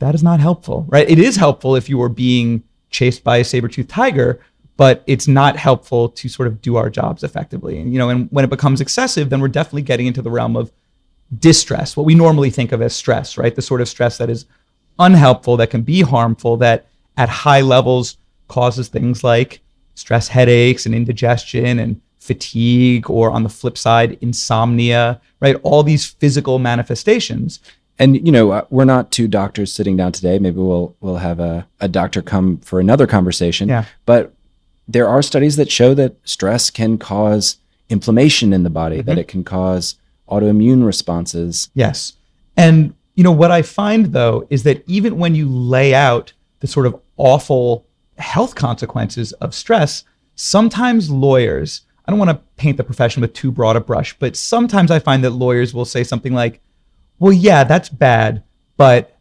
that 0.00 0.14
is 0.14 0.22
not 0.22 0.40
helpful, 0.40 0.84
right? 0.88 1.08
It 1.08 1.18
is 1.18 1.36
helpful 1.36 1.76
if 1.76 1.88
you 1.88 2.02
are 2.02 2.08
being 2.08 2.64
chased 2.92 3.24
by 3.24 3.38
a 3.38 3.44
saber-toothed 3.44 3.90
tiger, 3.90 4.40
but 4.76 5.02
it's 5.06 5.28
not 5.28 5.56
helpful 5.56 6.08
to 6.08 6.28
sort 6.28 6.46
of 6.46 6.62
do 6.62 6.76
our 6.76 6.88
jobs 6.88 7.24
effectively. 7.24 7.78
And 7.78 7.92
you 7.92 7.98
know, 7.98 8.08
and 8.08 8.28
when 8.30 8.44
it 8.44 8.50
becomes 8.50 8.80
excessive, 8.80 9.30
then 9.30 9.40
we're 9.40 9.48
definitely 9.48 9.82
getting 9.82 10.06
into 10.06 10.22
the 10.22 10.30
realm 10.30 10.56
of 10.56 10.70
distress, 11.38 11.96
what 11.96 12.06
we 12.06 12.14
normally 12.14 12.50
think 12.50 12.72
of 12.72 12.82
as 12.82 12.94
stress, 12.94 13.38
right? 13.38 13.54
The 13.54 13.62
sort 13.62 13.80
of 13.80 13.88
stress 13.88 14.18
that 14.18 14.30
is 14.30 14.44
unhelpful, 14.98 15.56
that 15.56 15.70
can 15.70 15.82
be 15.82 16.02
harmful, 16.02 16.56
that 16.58 16.86
at 17.16 17.28
high 17.28 17.62
levels 17.62 18.18
causes 18.48 18.88
things 18.88 19.24
like 19.24 19.60
stress 19.94 20.28
headaches 20.28 20.86
and 20.86 20.94
indigestion 20.94 21.78
and 21.78 22.00
fatigue, 22.18 23.10
or 23.10 23.30
on 23.30 23.42
the 23.42 23.48
flip 23.48 23.76
side, 23.76 24.18
insomnia, 24.20 25.20
right? 25.40 25.56
All 25.62 25.82
these 25.82 26.06
physical 26.06 26.58
manifestations. 26.58 27.60
And 27.98 28.24
you 28.26 28.32
know, 28.32 28.50
uh, 28.50 28.64
we're 28.70 28.84
not 28.84 29.10
two 29.10 29.28
doctors 29.28 29.72
sitting 29.72 29.96
down 29.96 30.12
today. 30.12 30.38
Maybe 30.38 30.56
we'll 30.58 30.96
we'll 31.00 31.16
have 31.16 31.38
a, 31.40 31.66
a 31.80 31.88
doctor 31.88 32.22
come 32.22 32.58
for 32.58 32.80
another 32.80 33.06
conversation. 33.06 33.68
Yeah. 33.68 33.84
But 34.06 34.32
there 34.88 35.08
are 35.08 35.22
studies 35.22 35.56
that 35.56 35.70
show 35.70 35.94
that 35.94 36.16
stress 36.24 36.70
can 36.70 36.98
cause 36.98 37.58
inflammation 37.88 38.52
in 38.52 38.62
the 38.62 38.70
body, 38.70 38.98
Mm-hmm. 38.98 39.06
that 39.06 39.18
it 39.18 39.28
can 39.28 39.44
cause 39.44 39.96
autoimmune 40.28 40.84
responses. 40.84 41.70
Yes. 41.74 42.14
And 42.56 42.94
you 43.14 43.22
know 43.22 43.32
what 43.32 43.50
I 43.50 43.62
find 43.62 44.06
though 44.06 44.46
is 44.50 44.62
that 44.64 44.82
even 44.88 45.18
when 45.18 45.34
you 45.34 45.48
lay 45.48 45.94
out 45.94 46.32
the 46.60 46.66
sort 46.66 46.86
of 46.86 46.98
awful 47.18 47.86
health 48.18 48.54
consequences 48.54 49.32
of 49.34 49.54
stress, 49.54 50.04
sometimes 50.34 51.10
lawyers, 51.10 51.82
I 52.06 52.10
don't 52.10 52.18
want 52.18 52.30
to 52.30 52.40
paint 52.56 52.78
the 52.78 52.84
profession 52.84 53.20
with 53.20 53.32
too 53.34 53.52
broad 53.52 53.76
a 53.76 53.80
brush, 53.80 54.16
but 54.18 54.36
sometimes 54.36 54.90
I 54.90 54.98
find 54.98 55.22
that 55.24 55.30
lawyers 55.30 55.74
will 55.74 55.84
say 55.84 56.02
something 56.02 56.32
like, 56.34 56.60
"Well, 57.22 57.32
yeah, 57.32 57.64
that's 57.64 57.88
bad, 57.88 58.42
but 58.76 59.16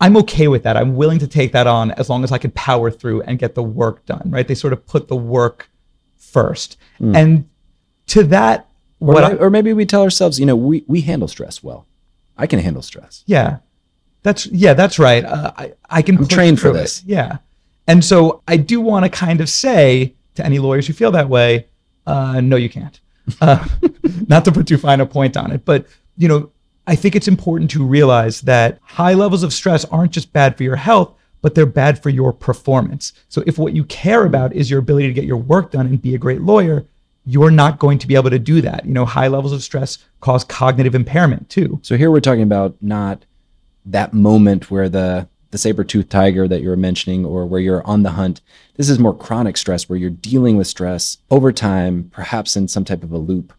I'm 0.00 0.16
okay 0.18 0.48
with 0.48 0.62
that. 0.62 0.76
I'm 0.76 0.96
willing 0.96 1.18
to 1.18 1.26
take 1.26 1.52
that 1.52 1.66
on 1.66 1.90
as 1.92 2.08
long 2.08 2.24
as 2.24 2.32
I 2.32 2.38
can 2.38 2.50
power 2.52 2.90
through 2.90 3.22
and 3.22 3.38
get 3.38 3.54
the 3.54 3.62
work 3.62 4.06
done." 4.06 4.26
Right? 4.34 4.46
They 4.48 4.54
sort 4.54 4.72
of 4.72 4.86
put 4.86 5.08
the 5.08 5.16
work 5.16 5.68
first. 6.16 6.76
And 7.00 7.48
to 8.08 8.22
that 8.24 8.68
Or, 9.00 9.18
I- 9.22 9.34
or 9.34 9.50
maybe 9.50 9.72
we 9.72 9.86
tell 9.86 10.02
ourselves, 10.02 10.38
you 10.38 10.46
know, 10.46 10.56
we, 10.56 10.84
we 10.86 11.00
handle 11.00 11.28
stress 11.28 11.62
well. 11.62 11.86
I 12.36 12.46
can 12.46 12.58
handle 12.58 12.82
stress. 12.82 13.24
Yeah, 13.26 13.58
that's 14.22 14.46
yeah, 14.46 14.74
that's 14.74 14.98
right. 14.98 15.24
Uh, 15.24 15.52
I 15.56 15.72
I 15.98 16.02
can 16.02 16.18
I'm 16.18 16.26
trained 16.28 16.58
for 16.58 16.68
through 16.70 16.78
it. 16.78 16.82
this. 16.82 17.02
Yeah, 17.06 17.38
and 17.86 18.04
so 18.04 18.42
I 18.48 18.56
do 18.58 18.80
want 18.80 19.04
to 19.06 19.10
kind 19.10 19.40
of 19.40 19.48
say 19.48 20.14
to 20.36 20.44
any 20.44 20.58
lawyers 20.58 20.86
who 20.86 20.92
feel 20.92 21.10
that 21.12 21.28
way, 21.28 21.66
uh, 22.06 22.40
no, 22.40 22.56
you 22.56 22.68
can't. 22.68 22.98
Uh, 23.40 23.66
not 24.28 24.44
to 24.46 24.52
put 24.52 24.66
too 24.66 24.78
fine 24.78 25.00
a 25.00 25.06
point 25.06 25.36
on 25.36 25.50
it, 25.52 25.64
but 25.64 25.86
you 26.16 26.28
know, 26.28 26.50
I 26.90 26.96
think 26.96 27.14
it's 27.14 27.28
important 27.28 27.70
to 27.70 27.84
realize 27.86 28.40
that 28.40 28.80
high 28.82 29.14
levels 29.14 29.44
of 29.44 29.52
stress 29.52 29.84
aren't 29.84 30.10
just 30.10 30.32
bad 30.32 30.56
for 30.56 30.64
your 30.64 30.74
health, 30.74 31.14
but 31.40 31.54
they're 31.54 31.64
bad 31.64 32.02
for 32.02 32.10
your 32.10 32.32
performance. 32.32 33.12
So 33.28 33.44
if 33.46 33.58
what 33.58 33.74
you 33.74 33.84
care 33.84 34.24
about 34.24 34.52
is 34.52 34.68
your 34.68 34.80
ability 34.80 35.06
to 35.06 35.12
get 35.12 35.24
your 35.24 35.36
work 35.36 35.70
done 35.70 35.86
and 35.86 36.02
be 36.02 36.16
a 36.16 36.18
great 36.18 36.40
lawyer, 36.40 36.84
you're 37.24 37.52
not 37.52 37.78
going 37.78 38.00
to 38.00 38.08
be 38.08 38.16
able 38.16 38.30
to 38.30 38.40
do 38.40 38.60
that. 38.62 38.86
You 38.86 38.92
know, 38.92 39.04
high 39.04 39.28
levels 39.28 39.52
of 39.52 39.62
stress 39.62 39.98
cause 40.20 40.42
cognitive 40.42 40.96
impairment 40.96 41.48
too. 41.48 41.78
So 41.82 41.96
here 41.96 42.10
we're 42.10 42.18
talking 42.18 42.42
about 42.42 42.74
not 42.80 43.24
that 43.86 44.12
moment 44.12 44.68
where 44.68 44.88
the 44.88 45.28
the 45.52 45.58
saber-toothed 45.58 46.10
tiger 46.10 46.46
that 46.46 46.62
you 46.62 46.68
were 46.68 46.76
mentioning 46.76 47.24
or 47.24 47.44
where 47.44 47.60
you're 47.60 47.86
on 47.86 48.02
the 48.02 48.10
hunt. 48.10 48.40
This 48.76 48.88
is 48.88 48.98
more 48.98 49.16
chronic 49.16 49.56
stress 49.56 49.88
where 49.88 49.98
you're 49.98 50.10
dealing 50.10 50.56
with 50.56 50.68
stress 50.68 51.18
over 51.30 51.52
time, 51.52 52.10
perhaps 52.12 52.56
in 52.56 52.68
some 52.68 52.84
type 52.84 53.02
of 53.02 53.10
a 53.10 53.18
loop, 53.18 53.52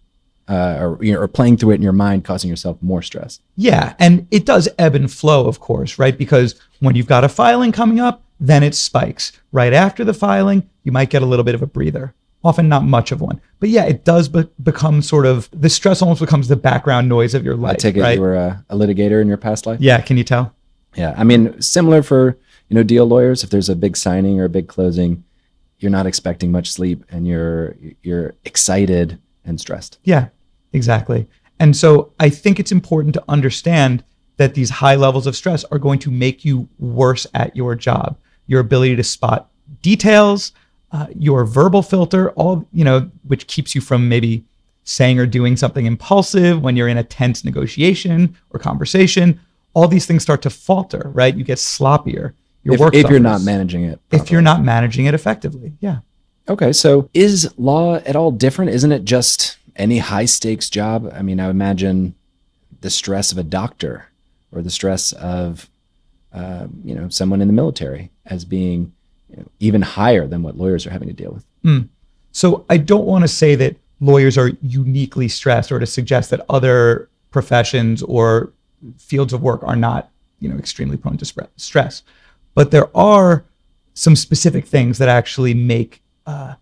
uh, 0.52 0.78
or, 0.82 0.98
you 1.02 1.14
know, 1.14 1.20
or 1.20 1.30
playing 1.30 1.56
through 1.56 1.72
it 1.72 1.76
in 1.76 1.82
your 1.82 1.94
mind, 1.94 2.26
causing 2.26 2.50
yourself 2.50 2.78
more 2.82 3.02
stress. 3.02 3.40
Yeah, 3.56 3.94
and 4.00 4.28
it 4.32 4.46
does 4.46 4.68
ebb 4.78 4.96
and 4.96 5.10
flow, 5.10 5.48
of 5.48 5.62
course, 5.62 5.98
right? 5.98 6.18
Because 6.18 6.60
when 6.82 6.94
you've 6.94 7.08
got 7.08 7.24
a 7.24 7.30
filing 7.30 7.72
coming 7.72 8.02
up, 8.02 8.22
then 8.38 8.62
it 8.62 8.76
spikes. 8.76 9.32
Right 9.54 9.72
after 9.72 10.04
the 10.04 10.14
filing, 10.14 10.70
you 10.84 10.92
might 10.92 11.10
get 11.10 11.22
a 11.22 11.26
little 11.26 11.46
bit 11.46 11.56
of 11.56 11.62
a 11.62 11.68
breather. 11.68 12.14
Often 12.44 12.68
not 12.68 12.84
much 12.84 13.14
of 13.14 13.22
one. 13.22 13.40
But 13.62 13.70
yeah, 13.70 13.86
it 13.86 14.04
does 14.04 14.28
be- 14.28 14.50
become 14.62 15.02
sort 15.02 15.26
of 15.26 15.48
the 15.54 15.70
stress 15.70 16.02
almost 16.02 16.20
becomes 16.20 16.50
the 16.50 16.58
background 16.58 17.08
noise 17.08 17.34
of 17.34 17.46
your 17.46 17.56
life. 17.56 17.76
I 17.76 17.76
take 17.76 17.96
it 17.96 18.02
right? 18.02 18.16
you 18.16 18.22
were 18.22 18.36
a, 18.36 18.66
a 18.70 18.76
litigator 18.76 19.22
in 19.22 19.30
your 19.30 19.38
past 19.38 19.66
life. 19.66 19.80
yeah, 19.80 20.02
can 20.02 20.18
you 20.18 20.26
tell? 20.26 20.54
Yeah, 20.96 21.14
I 21.16 21.24
mean, 21.24 21.62
similar 21.62 22.04
for 22.04 22.38
you 22.68 22.76
know 22.76 22.84
deal 22.84 23.06
lawyers. 23.06 23.44
If 23.44 23.52
there's 23.52 23.70
a 23.70 23.76
big 23.76 23.96
signing 23.96 24.42
or 24.42 24.46
a 24.46 24.50
big 24.50 24.68
closing, 24.68 25.24
you're 25.80 25.92
not 25.92 26.06
expecting 26.08 26.52
much 26.52 26.70
sleep, 26.70 27.06
and 27.10 27.26
you're 27.26 27.78
you're 28.02 28.34
excited 28.44 29.18
and 29.46 29.60
stressed. 29.62 30.00
Yeah. 30.04 30.30
Exactly. 30.74 31.28
And 31.60 31.76
so 31.76 32.14
I 32.20 32.30
think 32.30 32.60
it's 32.60 32.72
important 32.72 33.14
to 33.14 33.24
understand 33.28 34.04
that 34.38 34.56
these 34.56 34.70
high 34.70 34.96
levels 34.96 35.28
of 35.28 35.36
stress 35.36 35.64
are 35.66 35.78
going 35.78 36.00
to 36.00 36.12
make 36.12 36.44
you 36.44 36.68
worse 36.80 37.28
at 37.34 37.56
your 37.56 37.76
job. 37.76 38.18
Your 38.48 38.60
ability 38.60 38.96
to 38.96 39.04
spot 39.04 39.50
details, 39.82 40.54
uh, 40.92 41.08
your 41.16 41.46
verbal 41.46 41.84
filter, 41.84 42.32
all, 42.32 42.68
you 42.74 42.84
know, 42.84 43.10
which 43.28 43.48
keeps 43.48 43.76
you 43.76 43.82
from 43.82 44.10
maybe 44.10 44.44
saying 44.84 45.20
or 45.20 45.26
doing 45.26 45.56
something 45.56 45.86
impulsive 45.86 46.62
when 46.62 46.76
you're 46.76 46.88
in 46.88 46.98
a 46.98 47.04
tense 47.04 47.46
negotiation 47.46 48.36
or 48.50 48.60
conversation. 48.60 49.40
All 49.74 49.88
these 49.88 50.06
things 50.06 50.24
start 50.24 50.42
to 50.42 50.50
falter, 50.50 51.12
right? 51.14 51.36
You 51.36 51.44
get 51.44 51.60
sloppier. 51.60 52.34
Your 52.64 52.76
if, 52.76 52.80
work 52.80 52.96
if 52.96 53.10
you're 53.10 53.20
not 53.20 53.42
managing 53.42 53.86
it. 53.86 54.00
if 54.12 54.32
you're 54.32 54.42
not 54.42 54.64
managing 54.64 55.06
it 55.06 55.14
effectively. 55.14 55.74
Yeah. 55.80 56.00
Okay, 56.50 56.74
so 56.74 57.10
is 57.14 57.54
law 57.58 57.96
at 57.98 58.16
all 58.16 58.32
different? 58.32 58.72
Isn't 58.72 58.92
it 58.92 59.06
just 59.06 59.58
any 59.76 60.00
high 60.00 60.26
stakes 60.26 60.70
job? 60.70 61.12
I 61.14 61.22
mean, 61.22 61.40
I 61.40 61.50
imagine 61.50 62.16
the 62.82 62.90
stress 62.90 63.32
of 63.32 63.38
a 63.38 63.44
doctor 63.44 64.08
or 64.52 64.62
the 64.62 64.70
stress 64.70 65.12
of, 65.14 65.70
uh, 66.34 66.68
you 66.84 66.96
know, 66.96 67.10
someone 67.10 67.42
in 67.42 67.48
the 67.48 67.54
military 67.54 68.12
as 68.26 68.46
being 68.46 68.94
you 69.30 69.38
know, 69.38 69.46
even 69.60 69.82
higher 69.82 70.28
than 70.28 70.44
what 70.44 70.58
lawyers 70.58 70.86
are 70.86 70.90
having 70.92 71.08
to 71.08 71.14
deal 71.14 71.32
with. 71.32 71.46
So 72.32 72.66
I 72.70 72.78
don't 72.78 73.06
want 73.06 73.24
to 73.24 73.28
say 73.28 73.56
that 73.56 73.76
lawyers 74.00 74.38
are 74.38 74.52
uniquely 74.62 75.28
stressed 75.28 75.72
or 75.72 75.80
to 75.80 75.86
suggest 75.86 76.30
that 76.32 76.46
other 76.50 77.10
professions 77.30 78.02
or 78.04 78.52
fields 78.98 79.32
of 79.32 79.42
work 79.42 79.64
are 79.64 79.76
not, 79.76 80.10
you 80.40 80.50
know, 80.50 80.58
extremely 80.58 80.98
prone 80.98 81.18
to 81.18 81.50
stress. 81.56 82.04
But 82.56 82.72
there 82.72 82.90
are 82.98 83.46
some 83.94 84.16
specific 84.16 84.66
things 84.66 84.98
that 84.98 85.08
actually 85.08 85.54
make 85.54 86.02
uh, 86.26 86.56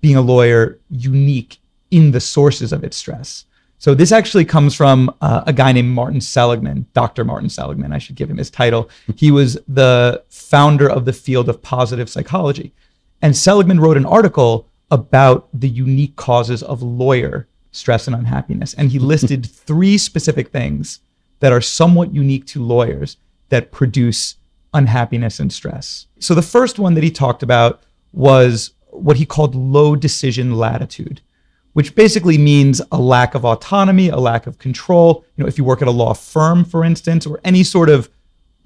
being 0.00 0.16
a 0.16 0.20
lawyer 0.20 0.78
unique 0.90 1.58
in 1.92 2.10
the 2.10 2.20
sources 2.20 2.72
of 2.72 2.82
its 2.82 2.96
stress. 2.96 3.44
So 3.78 3.94
this 3.94 4.12
actually 4.12 4.44
comes 4.44 4.74
from 4.74 5.14
uh, 5.20 5.42
a 5.46 5.52
guy 5.52 5.72
named 5.72 5.90
Martin 5.90 6.20
Seligman, 6.20 6.86
Dr. 6.94 7.24
Martin 7.24 7.48
Seligman. 7.48 7.92
I 7.92 7.98
should 7.98 8.16
give 8.16 8.30
him 8.30 8.38
his 8.38 8.50
title. 8.50 8.88
He 9.16 9.30
was 9.30 9.58
the 9.68 10.24
founder 10.28 10.88
of 10.88 11.04
the 11.04 11.12
field 11.12 11.48
of 11.48 11.62
positive 11.62 12.08
psychology. 12.08 12.72
And 13.20 13.36
Seligman 13.36 13.80
wrote 13.80 13.96
an 13.96 14.06
article 14.06 14.68
about 14.90 15.48
the 15.52 15.68
unique 15.68 16.16
causes 16.16 16.62
of 16.62 16.82
lawyer 16.82 17.48
stress 17.72 18.06
and 18.06 18.14
unhappiness. 18.14 18.74
And 18.74 18.90
he 18.90 18.98
listed 18.98 19.46
three 19.68 19.98
specific 19.98 20.50
things 20.50 21.00
that 21.40 21.52
are 21.52 21.60
somewhat 21.60 22.14
unique 22.14 22.46
to 22.46 22.62
lawyers 22.62 23.16
that 23.48 23.72
produce 23.72 24.36
unhappiness 24.74 25.40
and 25.40 25.52
stress. 25.52 26.06
So 26.20 26.34
the 26.34 26.42
first 26.42 26.78
one 26.78 26.94
that 26.94 27.04
he 27.04 27.10
talked 27.10 27.42
about 27.42 27.82
was 28.12 28.74
what 28.90 29.16
he 29.16 29.26
called 29.26 29.54
low 29.54 29.96
decision 29.96 30.54
latitude, 30.54 31.20
which 31.72 31.94
basically 31.94 32.38
means 32.38 32.82
a 32.90 32.98
lack 32.98 33.34
of 33.34 33.44
autonomy, 33.44 34.08
a 34.08 34.18
lack 34.18 34.46
of 34.46 34.58
control. 34.58 35.24
You 35.36 35.44
know, 35.44 35.48
if 35.48 35.56
you 35.58 35.64
work 35.64 35.82
at 35.82 35.88
a 35.88 35.92
law 35.92 36.12
firm, 36.12 36.64
for 36.64 36.84
instance, 36.84 37.26
or 37.26 37.40
any 37.44 37.62
sort 37.64 37.88
of 37.88 38.10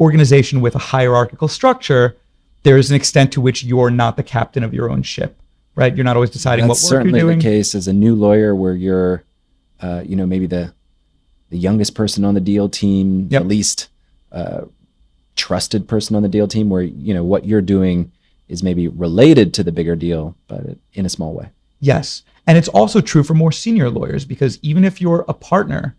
organization 0.01 0.61
with 0.61 0.75
a 0.75 0.79
hierarchical 0.79 1.49
structure, 1.49 2.17
there 2.65 2.77
is 2.77 2.91
an 2.91 2.97
extent 2.97 3.33
to 3.33 3.41
which 3.41 3.63
you're 3.63 3.91
not 3.91 4.17
the 4.17 4.23
captain 4.23 4.65
of 4.65 4.75
your 4.75 4.91
own 4.91 5.03
ship, 5.03 5.41
right? 5.77 5.95
You're 5.95 6.05
not 6.05 6.17
always 6.17 6.31
deciding 6.31 6.67
That's 6.67 6.83
what 6.83 6.97
work 6.97 7.05
you're 7.05 7.13
doing. 7.13 7.21
Certainly, 7.21 7.37
the 7.37 7.43
case 7.43 7.75
as 7.75 7.87
a 7.87 7.93
new 7.93 8.15
lawyer 8.15 8.55
where 8.55 8.75
you're, 8.75 9.23
uh, 9.81 10.03
you 10.05 10.17
know, 10.17 10.27
maybe 10.27 10.47
the 10.47 10.75
the 11.49 11.59
youngest 11.59 11.95
person 11.95 12.25
on 12.25 12.35
the 12.35 12.41
deal 12.41 12.69
team, 12.69 13.29
Yep. 13.31 13.43
the 13.43 13.49
least 13.49 13.89
uh, 14.33 14.63
trusted 15.37 15.87
person 15.87 16.17
on 16.17 16.25
the 16.25 16.29
deal 16.29 16.49
team, 16.49 16.69
where 16.71 16.83
you 16.83 17.15
know 17.15 17.23
what 17.23 17.45
you're 17.45 17.63
doing 17.63 18.11
is 18.49 18.63
maybe 18.63 18.89
related 18.89 19.55
to 19.55 19.63
the 19.63 19.71
bigger 19.73 19.95
deal, 19.95 20.37
but 20.49 20.77
in 20.93 21.07
a 21.07 21.09
small 21.09 21.33
way. 21.33 21.51
Yes. 21.81 22.23
And 22.47 22.57
it's 22.57 22.69
also 22.69 23.01
true 23.01 23.23
for 23.23 23.35
more 23.35 23.53
senior 23.53 23.91
lawyers 23.91 24.25
because 24.25 24.59
even 24.63 24.85
if 24.85 25.01
you're 25.01 25.25
a 25.29 25.35
partner, 25.35 25.97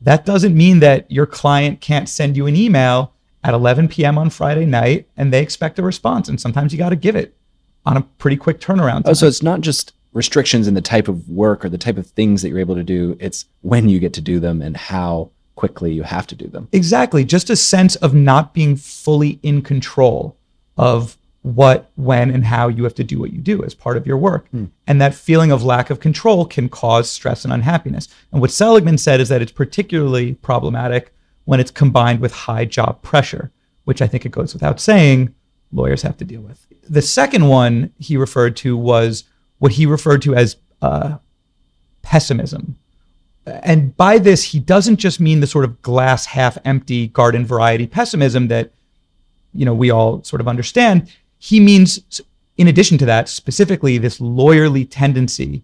that 0.00 0.24
doesn't 0.24 0.56
mean 0.56 0.80
that 0.80 1.10
your 1.10 1.26
client 1.26 1.80
can't 1.80 2.08
send 2.08 2.36
you 2.36 2.46
an 2.46 2.56
email 2.56 3.12
at 3.42 3.54
11 3.54 3.88
p.m. 3.88 4.16
on 4.16 4.30
Friday 4.30 4.64
night 4.64 5.06
and 5.16 5.32
they 5.32 5.42
expect 5.42 5.78
a 5.78 5.82
response. 5.82 6.28
And 6.28 6.40
sometimes 6.40 6.72
you 6.72 6.78
got 6.78 6.90
to 6.90 6.96
give 6.96 7.16
it 7.16 7.36
on 7.84 7.96
a 7.96 8.02
pretty 8.02 8.36
quick 8.36 8.60
turnaround. 8.60 9.02
Oh, 9.04 9.12
so 9.12 9.26
it's 9.26 9.42
not 9.42 9.60
just 9.60 9.92
restrictions 10.14 10.66
in 10.66 10.74
the 10.74 10.80
type 10.80 11.08
of 11.08 11.28
work 11.28 11.64
or 11.64 11.68
the 11.68 11.78
type 11.78 11.98
of 11.98 12.06
things 12.06 12.40
that 12.40 12.48
you're 12.48 12.60
able 12.60 12.76
to 12.76 12.84
do. 12.84 13.16
It's 13.20 13.44
when 13.60 13.88
you 13.88 13.98
get 13.98 14.14
to 14.14 14.20
do 14.20 14.40
them 14.40 14.62
and 14.62 14.76
how 14.76 15.30
quickly 15.56 15.92
you 15.92 16.02
have 16.02 16.26
to 16.28 16.34
do 16.34 16.46
them. 16.46 16.68
Exactly. 16.72 17.24
Just 17.24 17.50
a 17.50 17.56
sense 17.56 17.96
of 17.96 18.14
not 18.14 18.54
being 18.54 18.76
fully 18.76 19.38
in 19.42 19.60
control 19.60 20.36
of 20.76 21.18
what, 21.44 21.90
when, 21.96 22.30
and 22.30 22.42
how 22.42 22.68
you 22.68 22.84
have 22.84 22.94
to 22.94 23.04
do 23.04 23.20
what 23.20 23.30
you 23.30 23.38
do 23.38 23.62
as 23.64 23.74
part 23.74 23.98
of 23.98 24.06
your 24.06 24.16
work. 24.16 24.46
And 24.86 24.98
that 25.00 25.14
feeling 25.14 25.52
of 25.52 25.62
lack 25.62 25.90
of 25.90 26.00
control 26.00 26.46
can 26.46 26.70
cause 26.70 27.10
stress 27.10 27.44
and 27.44 27.52
unhappiness. 27.52 28.08
And 28.32 28.40
what 28.40 28.50
Seligman 28.50 28.96
said 28.96 29.20
is 29.20 29.28
that 29.28 29.42
it's 29.42 29.52
particularly 29.52 30.34
problematic 30.36 31.14
when 31.44 31.60
it's 31.60 31.70
combined 31.70 32.20
with 32.20 32.32
high 32.32 32.64
job 32.64 33.02
pressure, 33.02 33.52
which 33.84 34.00
I 34.00 34.06
think 34.06 34.24
it 34.24 34.30
goes 34.30 34.54
without 34.54 34.80
saying 34.80 35.34
lawyers 35.70 36.00
have 36.00 36.16
to 36.16 36.24
deal 36.24 36.40
with. 36.40 36.66
The 36.88 37.02
second 37.02 37.46
one 37.46 37.92
he 37.98 38.16
referred 38.16 38.56
to 38.56 38.74
was 38.74 39.24
what 39.58 39.72
he 39.72 39.84
referred 39.84 40.22
to 40.22 40.34
as 40.34 40.56
uh, 40.80 41.18
pessimism 42.00 42.78
and 43.46 43.96
by 43.96 44.18
this 44.18 44.42
he 44.42 44.58
doesn't 44.58 44.96
just 44.96 45.20
mean 45.20 45.40
the 45.40 45.46
sort 45.46 45.64
of 45.64 45.80
glass 45.82 46.26
half 46.26 46.56
empty 46.64 47.08
garden 47.08 47.44
variety 47.44 47.86
pessimism 47.86 48.48
that 48.48 48.72
you 49.52 49.64
know 49.64 49.74
we 49.74 49.90
all 49.90 50.22
sort 50.22 50.40
of 50.40 50.48
understand 50.48 51.10
he 51.44 51.60
means 51.60 52.22
in 52.56 52.68
addition 52.68 52.96
to 52.96 53.04
that 53.04 53.28
specifically 53.28 53.98
this 53.98 54.18
lawyerly 54.18 54.86
tendency 54.88 55.62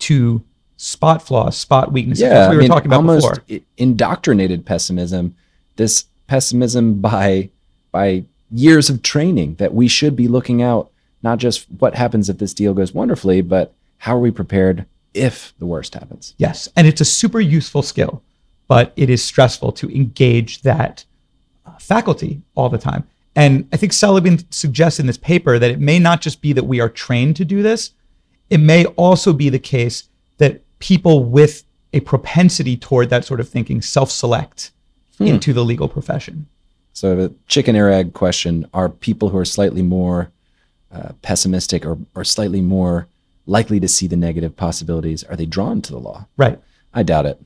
to 0.00 0.42
spot 0.78 1.22
flaws 1.24 1.56
spot 1.56 1.92
weaknesses 1.92 2.22
Yeah, 2.22 2.30
That's 2.30 2.40
what 2.40 2.46
I 2.46 2.50
we 2.50 2.56
were 2.56 2.62
mean, 2.62 2.70
talking 2.70 2.86
about 2.88 2.96
almost 2.96 3.46
before 3.46 3.64
indoctrinated 3.76 4.66
pessimism. 4.66 5.36
This 5.76 6.06
pessimism 6.26 7.00
by 7.00 7.50
by 7.92 8.24
years 8.50 8.90
of 8.90 9.02
training 9.02 9.54
that 9.56 9.72
we 9.74 9.86
should 9.86 10.16
be 10.16 10.26
looking 10.26 10.60
out 10.60 10.90
not 11.22 11.38
just 11.38 11.66
what 11.78 11.94
happens 11.94 12.28
if 12.28 12.38
this 12.38 12.52
deal 12.52 12.74
goes 12.74 12.92
wonderfully, 12.92 13.42
but 13.42 13.72
how 13.98 14.16
are 14.16 14.20
we 14.20 14.32
prepared 14.32 14.86
if 15.14 15.54
the 15.60 15.66
worst 15.66 15.94
happens? 15.94 16.34
Yes. 16.38 16.68
And 16.74 16.88
it's 16.88 17.00
a 17.00 17.04
super 17.04 17.40
useful 17.40 17.82
skill, 17.82 18.22
but 18.66 18.92
it 18.96 19.08
is 19.08 19.22
stressful 19.22 19.70
to 19.72 19.94
engage 19.94 20.62
that 20.62 21.04
uh, 21.64 21.76
faculty 21.78 22.42
all 22.56 22.68
the 22.68 22.78
time. 22.78 23.06
And 23.36 23.68
I 23.72 23.76
think 23.76 23.92
Seligman 23.92 24.50
suggests 24.50 24.98
in 24.98 25.06
this 25.06 25.16
paper 25.18 25.58
that 25.58 25.70
it 25.70 25.80
may 25.80 25.98
not 25.98 26.20
just 26.20 26.42
be 26.42 26.52
that 26.52 26.64
we 26.64 26.80
are 26.80 26.88
trained 26.88 27.36
to 27.36 27.44
do 27.44 27.62
this, 27.62 27.92
it 28.48 28.58
may 28.58 28.84
also 28.86 29.32
be 29.32 29.48
the 29.48 29.58
case 29.58 30.08
that 30.38 30.62
people 30.80 31.24
with 31.24 31.64
a 31.92 32.00
propensity 32.00 32.76
toward 32.76 33.10
that 33.10 33.24
sort 33.24 33.40
of 33.40 33.48
thinking 33.48 33.82
self 33.82 34.10
select 34.10 34.72
into 35.18 35.52
the 35.52 35.64
legal 35.64 35.88
profession. 35.88 36.46
So 36.92 37.14
the 37.14 37.34
chicken 37.46 37.76
or 37.76 37.90
egg 37.90 38.14
question: 38.14 38.66
Are 38.72 38.88
people 38.88 39.28
who 39.28 39.38
are 39.38 39.44
slightly 39.44 39.82
more 39.82 40.32
uh, 40.90 41.12
pessimistic 41.22 41.84
or 41.84 41.98
or 42.14 42.24
slightly 42.24 42.60
more 42.60 43.06
likely 43.46 43.80
to 43.80 43.88
see 43.88 44.06
the 44.06 44.16
negative 44.16 44.56
possibilities 44.56 45.24
are 45.24 45.36
they 45.36 45.46
drawn 45.46 45.82
to 45.82 45.92
the 45.92 45.98
law? 45.98 46.26
Right. 46.36 46.58
I 46.92 47.02
doubt 47.02 47.26
it. 47.26 47.40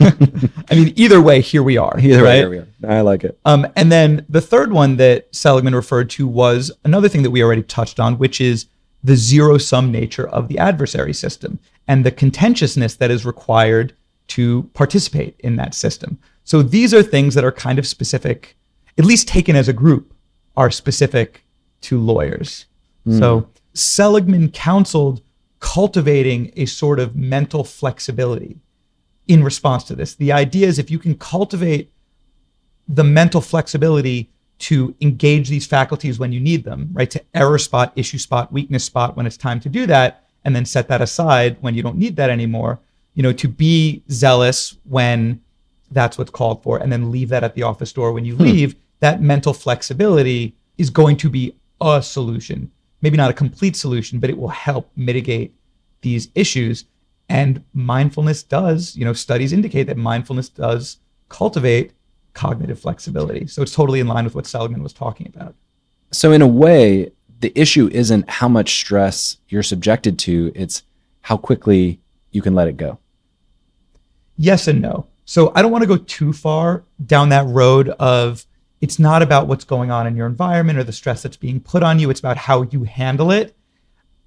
I 0.00 0.74
mean, 0.74 0.92
either 0.96 1.20
way, 1.20 1.40
here 1.40 1.62
we 1.62 1.76
are. 1.76 1.98
Either 1.98 2.22
way, 2.22 2.28
right? 2.28 2.36
here 2.36 2.50
we 2.50 2.58
are. 2.58 2.66
I 2.88 3.00
like 3.00 3.24
it. 3.24 3.38
Um, 3.44 3.66
and 3.76 3.90
then 3.90 4.26
the 4.28 4.40
third 4.40 4.72
one 4.72 4.96
that 4.96 5.34
Seligman 5.34 5.74
referred 5.74 6.10
to 6.10 6.26
was 6.26 6.72
another 6.84 7.08
thing 7.08 7.22
that 7.22 7.30
we 7.30 7.42
already 7.42 7.62
touched 7.62 8.00
on, 8.00 8.18
which 8.18 8.40
is 8.40 8.66
the 9.04 9.16
zero 9.16 9.58
sum 9.58 9.90
nature 9.90 10.28
of 10.28 10.48
the 10.48 10.58
adversary 10.58 11.12
system 11.12 11.58
and 11.88 12.04
the 12.04 12.10
contentiousness 12.10 12.96
that 12.96 13.10
is 13.10 13.24
required 13.24 13.94
to 14.28 14.62
participate 14.74 15.36
in 15.40 15.56
that 15.56 15.74
system. 15.74 16.18
So 16.44 16.62
these 16.62 16.94
are 16.94 17.02
things 17.02 17.34
that 17.34 17.44
are 17.44 17.52
kind 17.52 17.78
of 17.78 17.86
specific, 17.86 18.56
at 18.98 19.04
least 19.04 19.28
taken 19.28 19.56
as 19.56 19.68
a 19.68 19.72
group, 19.72 20.14
are 20.56 20.70
specific 20.70 21.44
to 21.82 21.98
lawyers. 21.98 22.66
So 23.18 23.48
Seligman 23.74 24.50
counseled 24.52 25.22
cultivating 25.58 26.52
a 26.56 26.66
sort 26.66 27.00
of 27.00 27.16
mental 27.16 27.64
flexibility 27.64 28.60
in 29.28 29.44
response 29.44 29.84
to 29.84 29.94
this. 29.94 30.14
The 30.14 30.32
idea 30.32 30.66
is 30.66 30.78
if 30.78 30.90
you 30.90 30.98
can 30.98 31.16
cultivate 31.16 31.90
the 32.88 33.04
mental 33.04 33.40
flexibility 33.40 34.28
to 34.58 34.94
engage 35.00 35.48
these 35.48 35.66
faculties 35.66 36.18
when 36.18 36.32
you 36.32 36.40
need 36.40 36.64
them, 36.64 36.90
right? 36.92 37.10
To 37.10 37.22
error 37.34 37.58
spot, 37.58 37.92
issue 37.96 38.18
spot, 38.18 38.52
weakness 38.52 38.84
spot 38.84 39.16
when 39.16 39.26
it's 39.26 39.36
time 39.36 39.60
to 39.60 39.68
do 39.68 39.86
that, 39.86 40.24
and 40.44 40.54
then 40.54 40.64
set 40.64 40.88
that 40.88 41.00
aside 41.00 41.56
when 41.60 41.74
you 41.74 41.82
don't 41.82 41.96
need 41.96 42.16
that 42.16 42.30
anymore. 42.30 42.78
You 43.14 43.22
know, 43.22 43.32
to 43.32 43.48
be 43.48 44.02
zealous 44.10 44.76
when 44.84 45.40
that's 45.90 46.16
what's 46.16 46.30
called 46.30 46.62
for, 46.62 46.78
and 46.78 46.92
then 46.92 47.10
leave 47.10 47.28
that 47.30 47.44
at 47.44 47.54
the 47.54 47.62
office 47.62 47.92
door 47.92 48.12
when 48.12 48.24
you 48.24 48.36
hmm. 48.36 48.42
leave. 48.42 48.76
That 49.00 49.20
mental 49.20 49.52
flexibility 49.52 50.54
is 50.78 50.90
going 50.90 51.16
to 51.18 51.28
be 51.28 51.56
a 51.80 52.00
solution. 52.00 52.70
Maybe 53.00 53.16
not 53.16 53.30
a 53.30 53.34
complete 53.34 53.74
solution, 53.74 54.20
but 54.20 54.30
it 54.30 54.38
will 54.38 54.48
help 54.48 54.90
mitigate 54.94 55.52
these 56.02 56.28
issues. 56.36 56.84
And 57.32 57.64
mindfulness 57.72 58.42
does, 58.42 58.94
you 58.94 59.06
know, 59.06 59.14
studies 59.14 59.54
indicate 59.54 59.84
that 59.84 59.96
mindfulness 59.96 60.50
does 60.50 60.98
cultivate 61.30 61.92
cognitive 62.34 62.78
flexibility. 62.78 63.46
So 63.46 63.62
it's 63.62 63.74
totally 63.74 64.00
in 64.00 64.06
line 64.06 64.24
with 64.24 64.34
what 64.34 64.46
Seligman 64.46 64.82
was 64.82 64.92
talking 64.92 65.32
about. 65.34 65.54
So 66.10 66.32
in 66.32 66.42
a 66.42 66.46
way, 66.46 67.10
the 67.40 67.50
issue 67.58 67.88
isn't 67.90 68.28
how 68.28 68.48
much 68.48 68.76
stress 68.76 69.38
you're 69.48 69.62
subjected 69.62 70.18
to; 70.20 70.52
it's 70.54 70.82
how 71.22 71.38
quickly 71.38 72.00
you 72.32 72.42
can 72.42 72.54
let 72.54 72.68
it 72.68 72.76
go. 72.76 72.98
Yes 74.36 74.68
and 74.68 74.82
no. 74.82 75.06
So 75.24 75.52
I 75.54 75.62
don't 75.62 75.72
want 75.72 75.82
to 75.82 75.88
go 75.88 75.96
too 75.96 76.34
far 76.34 76.84
down 77.06 77.30
that 77.30 77.46
road 77.46 77.88
of 77.98 78.44
it's 78.82 78.98
not 78.98 79.22
about 79.22 79.46
what's 79.46 79.64
going 79.64 79.90
on 79.90 80.06
in 80.06 80.16
your 80.16 80.26
environment 80.26 80.78
or 80.78 80.84
the 80.84 80.92
stress 80.92 81.22
that's 81.22 81.38
being 81.38 81.60
put 81.60 81.82
on 81.82 81.98
you. 81.98 82.10
It's 82.10 82.20
about 82.20 82.36
how 82.36 82.62
you 82.64 82.82
handle 82.84 83.30
it. 83.30 83.56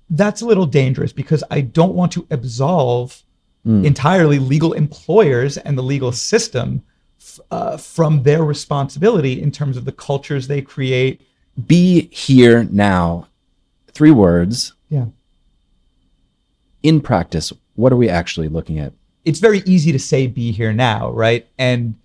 That's 0.09 0.41
a 0.41 0.45
little 0.45 0.65
dangerous 0.65 1.11
because 1.11 1.43
I 1.49 1.61
don't 1.61 1.95
want 1.95 2.11
to 2.13 2.27
absolve 2.29 3.21
entirely 3.83 4.37
legal 4.37 4.73
employers 4.73 5.57
and 5.57 5.75
the 5.75 5.81
legal 5.81 6.11
system 6.11 6.83
f- 7.19 7.39
uh, 7.49 7.77
from 7.77 8.21
their 8.21 8.43
responsibility 8.43 9.41
in 9.41 9.51
terms 9.51 9.75
of 9.75 9.85
the 9.85 9.91
cultures 9.91 10.47
they 10.47 10.61
create. 10.61 11.21
Be 11.65 12.07
here 12.09 12.65
now. 12.65 13.27
Three 13.91 14.11
words. 14.11 14.73
Yeah. 14.89 15.05
In 16.83 17.01
practice, 17.01 17.51
what 17.73 17.91
are 17.91 17.95
we 17.95 18.07
actually 18.07 18.49
looking 18.49 18.77
at? 18.77 18.93
it's 19.25 19.39
very 19.39 19.63
easy 19.65 19.91
to 19.91 19.99
say 19.99 20.27
be 20.27 20.51
here 20.51 20.71
now, 20.71 21.11
right? 21.11 21.47
And 21.57 21.95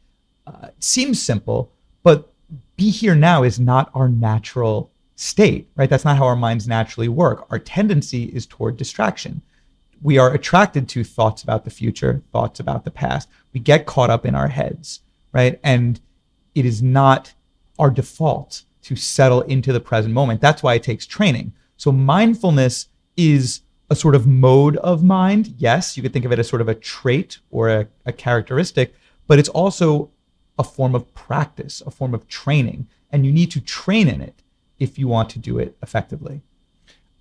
uh, 0.46 0.68
it 0.68 0.82
seems 0.82 1.22
simple, 1.22 1.70
but 2.02 2.32
be 2.76 2.90
here 2.90 3.14
now 3.14 3.42
is 3.42 3.60
not 3.60 3.90
our 3.94 4.08
natural 4.08 4.89
state, 5.20 5.68
right? 5.76 5.90
That's 5.90 6.04
not 6.04 6.16
how 6.16 6.24
our 6.24 6.36
minds 6.36 6.66
naturally 6.66 7.08
work. 7.08 7.46
Our 7.50 7.58
tendency 7.58 8.24
is 8.24 8.46
toward 8.46 8.78
distraction. 8.78 9.42
We 10.02 10.16
are 10.16 10.32
attracted 10.32 10.88
to 10.88 11.04
thoughts 11.04 11.42
about 11.42 11.64
the 11.64 11.70
future, 11.70 12.22
thoughts 12.32 12.58
about 12.58 12.84
the 12.84 12.90
past. 12.90 13.28
We 13.52 13.60
get 13.60 13.84
caught 13.84 14.08
up 14.08 14.24
in 14.24 14.34
our 14.34 14.48
heads, 14.48 15.00
right? 15.32 15.60
And 15.62 16.00
it 16.54 16.64
is 16.64 16.82
not 16.82 17.34
our 17.78 17.90
default 17.90 18.62
to 18.82 18.96
settle 18.96 19.42
into 19.42 19.74
the 19.74 19.80
present 19.80 20.14
moment. 20.14 20.40
That's 20.40 20.62
why 20.62 20.74
it 20.74 20.82
takes 20.82 21.06
training. 21.06 21.52
So 21.76 21.92
mindfulness 21.92 22.88
is 23.16 23.60
a 23.90 23.96
sort 23.96 24.14
of 24.14 24.26
mode 24.26 24.76
of 24.78 25.04
mind. 25.04 25.54
Yes, 25.58 25.98
you 25.98 26.02
could 26.02 26.14
think 26.14 26.24
of 26.24 26.32
it 26.32 26.38
as 26.38 26.48
sort 26.48 26.62
of 26.62 26.68
a 26.68 26.74
trait 26.74 27.40
or 27.50 27.68
a, 27.68 27.88
a 28.06 28.12
characteristic, 28.12 28.94
but 29.26 29.38
it's 29.38 29.50
also 29.50 30.10
a 30.58 30.64
form 30.64 30.94
of 30.94 31.12
practice, 31.12 31.82
a 31.84 31.90
form 31.90 32.14
of 32.14 32.26
training. 32.26 32.88
And 33.10 33.26
you 33.26 33.32
need 33.32 33.50
to 33.50 33.60
train 33.60 34.08
in 34.08 34.22
it 34.22 34.42
if 34.80 34.98
you 34.98 35.06
want 35.06 35.30
to 35.30 35.38
do 35.38 35.58
it 35.58 35.76
effectively. 35.82 36.40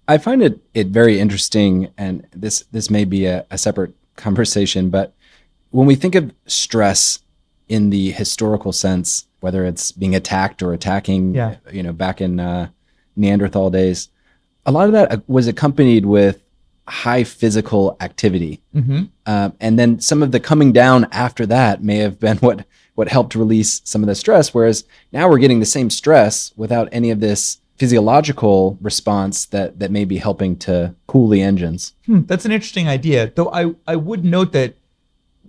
I 0.08 0.18
find 0.18 0.42
it 0.42 0.60
it 0.74 0.88
very 0.88 1.20
interesting, 1.20 1.90
and 1.98 2.26
this 2.32 2.64
this 2.72 2.90
may 2.90 3.06
be 3.06 3.26
a, 3.26 3.46
a 3.52 3.58
separate 3.60 3.94
conversation, 4.16 4.90
but 4.90 5.14
when 5.70 5.86
we 5.86 5.94
think 5.96 6.16
of 6.16 6.34
stress 6.48 7.20
in 7.68 7.92
the 7.92 8.10
historical 8.12 8.72
sense, 8.74 9.28
whether 9.42 9.64
it's 9.66 9.92
being 9.92 10.16
attacked 10.16 10.64
or 10.64 10.74
attacking, 10.74 11.36
Yeah. 11.36 11.58
you 11.72 11.84
know, 11.84 11.94
back 11.94 12.20
in 12.22 12.40
uh, 12.40 12.70
Neanderthal 13.16 13.70
days, 13.70 14.10
a 14.66 14.72
lot 14.72 14.88
of 14.88 14.94
that 14.94 15.12
uh, 15.12 15.18
was 15.28 15.48
accompanied 15.48 16.06
with 16.08 16.42
high 16.88 17.24
physical 17.24 17.96
activity, 18.02 18.62
Mm-hmm. 18.76 19.04
um, 19.28 19.54
and 19.60 19.78
then 19.78 20.00
some 20.00 20.24
of 20.24 20.32
the 20.32 20.40
coming 20.40 20.72
down 20.72 21.08
after 21.12 21.46
that 21.46 21.84
may 21.84 21.98
have 21.98 22.20
been 22.20 22.38
what 22.48 22.66
what 23.00 23.08
helped 23.08 23.34
release 23.34 23.82
some 23.86 24.04
of 24.04 24.08
the 24.08 24.14
stress. 24.14 24.54
Whereas 24.54 24.84
now 25.14 25.30
we're 25.30 25.38
getting 25.38 25.62
the 25.62 25.66
same 25.66 25.90
stress 25.90 26.52
without 26.58 26.90
any 26.92 27.12
of 27.12 27.22
this 27.22 27.62
physiological 27.78 28.78
response 28.82 29.46
that 29.46 29.80
that 29.80 29.90
may 29.90 30.04
be 30.04 30.18
helping 30.18 30.58
to 30.58 30.94
cool 31.08 31.30
the 31.30 31.42
engines. 31.42 31.94
Hmm, 32.08 32.24
that's 32.24 32.44
an 32.44 32.52
interesting 32.52 32.90
idea. 32.90 33.32
Though 33.34 33.50
I, 33.54 33.74
I 33.88 33.96
would 33.96 34.26
note 34.26 34.52
that 34.52 34.76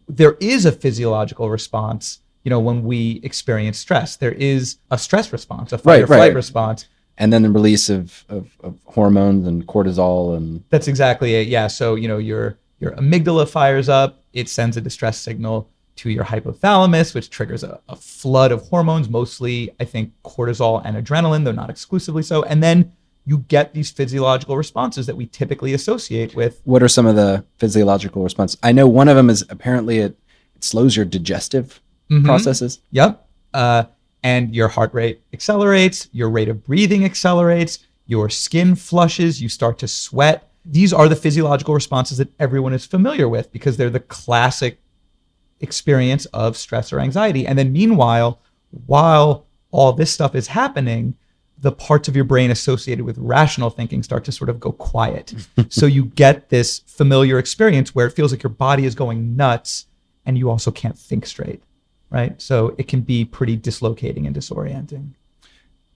there 0.09 0.37
is 0.39 0.65
a 0.65 0.71
physiological 0.71 1.51
response, 1.51 2.21
you 2.45 2.51
know, 2.51 2.61
when 2.61 2.85
we 2.85 3.19
experience 3.25 3.81
stress. 3.81 4.15
There 4.15 4.31
is 4.31 4.77
a 4.93 4.97
stress 4.97 5.33
response, 5.33 5.73
a 5.73 5.79
fight 5.79 5.95
Right, 5.95 6.03
or 6.03 6.07
flight 6.07 6.21
right. 6.21 6.35
response. 6.35 6.87
And 7.19 7.33
then 7.33 7.43
the 7.43 7.51
release 7.51 7.91
of, 7.91 8.25
of, 8.29 8.57
of 8.63 8.79
hormones 8.85 9.49
and 9.49 9.67
cortisol 9.67 10.37
and 10.37 10.63
That's 10.71 10.87
exactly 10.87 11.35
it. 11.35 11.49
Yeah. 11.49 11.67
So, 11.67 11.97
you 11.97 12.07
know, 12.07 12.19
your 12.19 12.59
your 12.79 12.93
amygdala 12.93 13.49
fires 13.49 13.89
up, 13.89 14.23
it 14.33 14.49
sends 14.49 14.77
a 14.77 14.81
distress 14.81 15.19
signal 15.19 15.69
to 16.01 16.09
your 16.11 16.25
hypothalamus, 16.25 17.15
which 17.15 17.29
triggers 17.29 17.63
a, 17.63 17.79
a 17.91 17.95
flood 17.97 18.53
of 18.53 18.63
hormones, 18.69 19.09
mostly, 19.11 19.71
I 19.79 19.85
think, 19.85 20.13
cortisol 20.25 20.81
and 20.83 20.97
adrenaline, 20.97 21.45
though 21.45 21.53
not 21.53 21.69
exclusively 21.69 22.23
so. 22.23 22.43
And 22.45 22.63
then 22.63 22.93
you 23.27 23.39
get 23.49 23.75
these 23.75 23.91
physiological 23.91 24.57
responses 24.57 25.05
that 25.07 25.17
we 25.17 25.27
typically 25.27 25.75
associate 25.75 26.35
with 26.35 26.63
what 26.65 26.83
are 26.83 26.89
some 26.89 27.05
of 27.07 27.17
the 27.17 27.45
physiological 27.59 28.23
responses? 28.23 28.59
I 28.63 28.73
know 28.73 28.89
one 28.89 29.09
of 29.09 29.17
them 29.17 29.29
is 29.29 29.45
apparently 29.51 29.99
it, 29.99 30.19
it 30.57 30.65
slows 30.65 30.97
your 30.97 31.05
digestive 31.05 31.81
Mhm. 32.11 32.25
processes. 32.25 32.81
Yep. 32.93 33.25
Uh, 33.55 33.85
and 34.23 34.55
your 34.55 34.69
heart 34.69 34.93
rate 34.95 35.21
accelerates, 35.35 36.09
your 36.13 36.29
rate 36.31 36.49
of 36.49 36.65
breathing 36.65 37.05
accelerates, 37.05 37.79
your 38.07 38.29
skin 38.31 38.75
flushes, 38.75 39.41
you 39.41 39.49
start 39.51 39.79
to 39.79 39.87
sweat. 39.87 40.51
These 40.65 40.93
are 40.93 41.09
the 41.09 41.15
physiological 41.17 41.75
responses 41.75 42.19
that 42.19 42.29
everyone 42.41 42.73
is 42.73 42.85
familiar 42.87 43.29
with 43.29 43.53
because 43.53 43.77
they're 43.77 43.91
the 43.91 44.01
classic 44.01 44.80
experience 45.61 46.27
of 46.27 46.57
stress 46.57 46.93
or 46.93 47.01
anxiety. 47.01 47.47
And 47.47 47.59
then, 47.59 47.73
meanwhile, 47.73 48.41
while 48.87 49.47
all 49.71 49.93
this 49.93 50.11
stuff 50.11 50.35
is 50.35 50.49
happening, 50.49 51.15
the 51.59 51.73
parts 51.73 52.09
of 52.09 52.17
your 52.17 52.25
brain 52.25 52.51
associated 52.51 53.05
with 53.05 53.19
rational 53.19 53.71
thinking 53.71 54.03
start 54.03 54.25
to 54.25 54.33
sort 54.33 54.49
of 54.49 54.59
go 54.59 54.73
quiet. 54.73 55.35
so 55.69 55.87
you 55.87 56.07
get 56.07 56.49
this 56.49 56.81
familiar 56.87 57.39
experience 57.39 57.95
where 57.95 58.07
it 58.07 58.13
feels 58.13 58.33
like 58.33 58.43
your 58.43 58.51
body 58.51 58.85
is 58.85 58.95
going 58.95 59.37
nuts 59.37 59.87
and 60.25 60.39
you 60.39 60.51
also 60.51 60.71
can't 60.71 60.99
think 60.99 61.27
straight, 61.27 61.63
right? 62.09 62.41
So 62.41 62.75
it 62.79 62.89
can 62.89 63.03
be 63.03 63.25
pretty 63.25 63.57
dislocating 63.57 64.27
and 64.27 64.35
disorienting. 64.35 65.11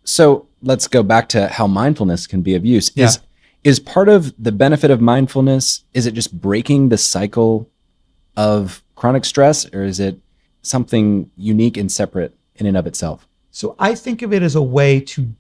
So 0.05 0.47
let's 0.63 0.87
go 0.87 1.03
back 1.03 1.29
to 1.31 1.49
how 1.49 1.67
mindfulness 1.67 2.27
can 2.27 2.43
be 2.43 2.55
of 2.55 2.65
use. 2.65 2.91
Yeah. 2.95 3.07
Is 3.07 3.19
is 3.65 3.81
part 3.81 4.11
of 4.11 4.35
the 4.39 4.53
benefit 4.53 4.91
of 4.91 5.01
mindfulness 5.01 5.85
is 5.95 6.05
it 6.05 6.13
just 6.13 6.39
breaking 6.39 6.91
the 6.91 6.99
cycle 6.99 7.71
of 8.37 8.84
chronic 8.95 9.25
stress 9.25 9.67
or 9.73 9.83
is 9.83 10.01
it 10.01 10.19
something 10.63 11.31
unique 11.37 11.77
and 11.77 11.91
separate 11.91 12.37
in 12.57 12.67
and 12.67 12.77
of 12.77 12.87
itself? 12.87 13.29
So 13.51 13.77
I 13.79 13.95
think 13.95 14.23
of 14.23 14.33
it 14.33 14.43
as 14.43 14.57
a 14.57 14.63
way 14.63 15.01
to 15.01 15.33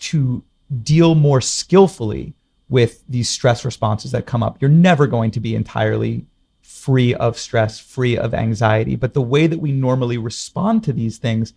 to 0.00 0.42
deal 0.82 1.14
more 1.14 1.40
skillfully 1.40 2.34
with 2.68 3.04
these 3.08 3.28
stress 3.28 3.64
responses 3.64 4.10
that 4.12 4.26
come 4.26 4.42
up. 4.42 4.60
You're 4.60 4.70
never 4.70 5.06
going 5.06 5.30
to 5.32 5.40
be 5.40 5.54
entirely 5.54 6.26
free 6.62 7.14
of 7.14 7.38
stress, 7.38 7.78
free 7.78 8.16
of 8.16 8.34
anxiety, 8.34 8.96
but 8.96 9.14
the 9.14 9.22
way 9.22 9.46
that 9.46 9.60
we 9.60 9.72
normally 9.72 10.18
respond 10.18 10.82
to 10.84 10.92
these 10.92 11.18
things 11.18 11.54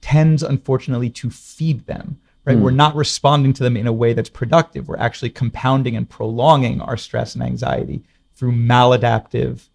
tends 0.00 0.42
unfortunately 0.42 1.10
to 1.10 1.30
feed 1.30 1.86
them. 1.86 2.18
Right? 2.44 2.56
Hmm. 2.56 2.62
We're 2.62 2.70
not 2.70 2.94
responding 2.94 3.52
to 3.54 3.62
them 3.62 3.76
in 3.76 3.86
a 3.86 3.92
way 3.92 4.12
that's 4.14 4.30
productive. 4.30 4.88
We're 4.88 4.96
actually 4.96 5.30
compounding 5.30 5.96
and 5.96 6.08
prolonging 6.08 6.80
our 6.80 6.96
stress 6.96 7.34
and 7.34 7.42
anxiety 7.42 8.02
through 8.34 8.52
maladaptive, 8.52 9.68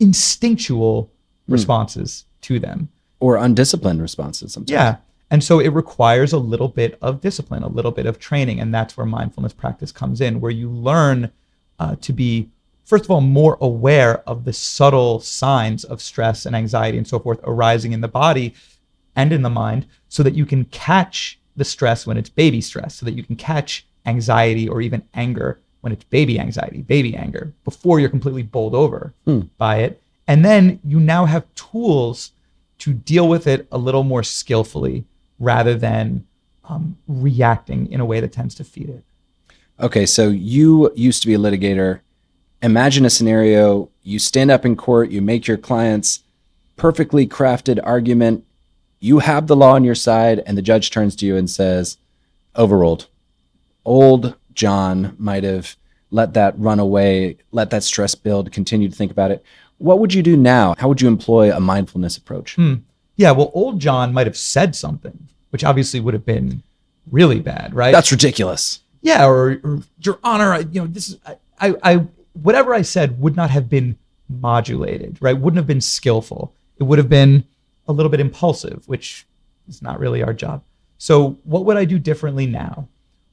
instinctual 0.00 1.10
responses 1.48 2.24
to 2.42 2.58
them. 2.58 2.88
Or 3.20 3.36
undisciplined 3.36 4.00
responses 4.00 4.52
sometimes. 4.52 4.70
Yeah. 4.70 4.96
And 5.30 5.42
so 5.42 5.58
it 5.58 5.68
requires 5.70 6.32
a 6.32 6.38
little 6.38 6.68
bit 6.68 6.96
of 7.02 7.20
discipline, 7.20 7.62
a 7.62 7.68
little 7.68 7.90
bit 7.90 8.06
of 8.06 8.18
training. 8.18 8.60
And 8.60 8.72
that's 8.72 8.96
where 8.96 9.06
mindfulness 9.06 9.52
practice 9.52 9.92
comes 9.92 10.20
in, 10.20 10.40
where 10.40 10.52
you 10.52 10.70
learn 10.70 11.30
uh, 11.78 11.96
to 12.00 12.12
be, 12.12 12.48
first 12.84 13.04
of 13.04 13.10
all, 13.10 13.20
more 13.20 13.58
aware 13.60 14.20
of 14.28 14.44
the 14.44 14.52
subtle 14.52 15.20
signs 15.20 15.84
of 15.84 16.00
stress 16.00 16.46
and 16.46 16.54
anxiety 16.54 16.96
and 16.96 17.06
so 17.06 17.18
forth 17.18 17.40
arising 17.42 17.92
in 17.92 18.00
the 18.00 18.08
body 18.08 18.54
and 19.16 19.32
in 19.32 19.42
the 19.42 19.50
mind 19.50 19.86
so 20.08 20.22
that 20.22 20.34
you 20.34 20.46
can 20.46 20.64
catch 20.66 21.38
the 21.56 21.64
stress 21.64 22.06
when 22.06 22.16
it's 22.16 22.30
baby 22.30 22.60
stress, 22.60 22.94
so 22.94 23.04
that 23.04 23.14
you 23.14 23.24
can 23.24 23.36
catch 23.36 23.86
anxiety 24.06 24.68
or 24.68 24.80
even 24.80 25.02
anger 25.12 25.60
when 25.80 25.92
it's 25.92 26.04
baby 26.04 26.38
anxiety, 26.38 26.82
baby 26.82 27.16
anger, 27.16 27.52
before 27.64 28.00
you're 28.00 28.08
completely 28.08 28.42
bowled 28.42 28.74
over 28.74 29.14
by 29.56 29.78
it. 29.78 30.02
And 30.26 30.44
then 30.44 30.80
you 30.84 31.00
now 31.00 31.24
have 31.24 31.52
tools 31.54 32.32
to 32.78 32.92
deal 32.92 33.28
with 33.28 33.46
it 33.46 33.66
a 33.72 33.78
little 33.78 34.04
more 34.04 34.22
skillfully 34.22 35.04
rather 35.38 35.74
than 35.74 36.26
um, 36.64 36.98
reacting 37.06 37.90
in 37.90 38.00
a 38.00 38.04
way 38.04 38.20
that 38.20 38.32
tends 38.32 38.54
to 38.56 38.64
feed 38.64 38.88
it. 38.88 39.04
Okay, 39.80 40.06
so 40.06 40.28
you 40.28 40.92
used 40.94 41.22
to 41.22 41.28
be 41.28 41.34
a 41.34 41.38
litigator. 41.38 42.00
Imagine 42.62 43.04
a 43.04 43.10
scenario 43.10 43.90
you 44.02 44.18
stand 44.18 44.50
up 44.50 44.66
in 44.66 44.74
court, 44.74 45.10
you 45.10 45.22
make 45.22 45.46
your 45.46 45.56
client's 45.56 46.24
perfectly 46.76 47.26
crafted 47.26 47.78
argument, 47.84 48.44
you 49.00 49.20
have 49.20 49.46
the 49.46 49.56
law 49.56 49.74
on 49.74 49.84
your 49.84 49.94
side, 49.94 50.42
and 50.46 50.58
the 50.58 50.62
judge 50.62 50.90
turns 50.90 51.14
to 51.16 51.26
you 51.26 51.36
and 51.36 51.48
says, 51.48 51.98
Overruled. 52.56 53.06
Old 53.84 54.34
Jon 54.58 55.14
might 55.18 55.44
have 55.44 55.76
let 56.10 56.34
that 56.34 56.58
run 56.58 56.80
away, 56.80 57.36
let 57.52 57.70
that 57.70 57.84
stress 57.84 58.16
build, 58.16 58.50
continue 58.50 58.88
to 58.88 58.94
think 58.94 59.12
about 59.12 59.30
it. 59.30 59.44
What 59.78 60.00
would 60.00 60.12
you 60.12 60.22
do 60.22 60.36
now? 60.36 60.74
How 60.78 60.88
would 60.88 61.00
you 61.00 61.06
employ 61.06 61.54
a 61.54 61.60
mindfulness 61.60 62.16
approach? 62.16 62.56
Hmm. 62.56 62.74
Yeah, 63.14 63.30
well, 63.30 63.52
old 63.54 63.80
Jon 63.80 64.12
might 64.12 64.26
have 64.26 64.36
said 64.36 64.74
something, 64.74 65.28
which 65.50 65.62
obviously 65.62 66.00
would 66.00 66.14
have 66.14 66.26
been 66.26 66.64
really 67.10 67.38
bad, 67.38 67.72
right? 67.72 67.92
That's 67.92 68.10
ridiculous. 68.10 68.80
yeah, 69.00 69.26
or, 69.26 69.60
or 69.62 69.78
Your 70.00 70.18
Honor, 70.24 70.52
I, 70.54 70.58
you 70.58 70.80
know, 70.80 70.86
this 70.88 71.08
is 71.08 71.18
I, 71.24 71.36
I, 71.60 71.74
I, 71.84 72.06
whatever 72.32 72.74
I 72.74 72.82
said 72.82 73.20
would 73.20 73.36
not 73.36 73.50
have 73.50 73.68
been 73.68 73.96
modulated, 74.28 75.18
right? 75.20 75.38
Wouldn't 75.38 75.58
have 75.58 75.68
been 75.68 75.80
skillful. 75.80 76.52
It 76.78 76.82
would 76.82 76.98
have 76.98 77.08
been 77.08 77.44
a 77.86 77.92
little 77.92 78.10
bit 78.10 78.20
impulsive, 78.20 78.88
which 78.88 79.24
is 79.68 79.82
not 79.82 80.00
really 80.00 80.22
our 80.22 80.34
job. 80.34 80.64
So, 80.98 81.38
what 81.44 81.64
would 81.64 81.76
I 81.76 81.84
do 81.84 81.98
differently 82.00 82.46
now? 82.46 82.88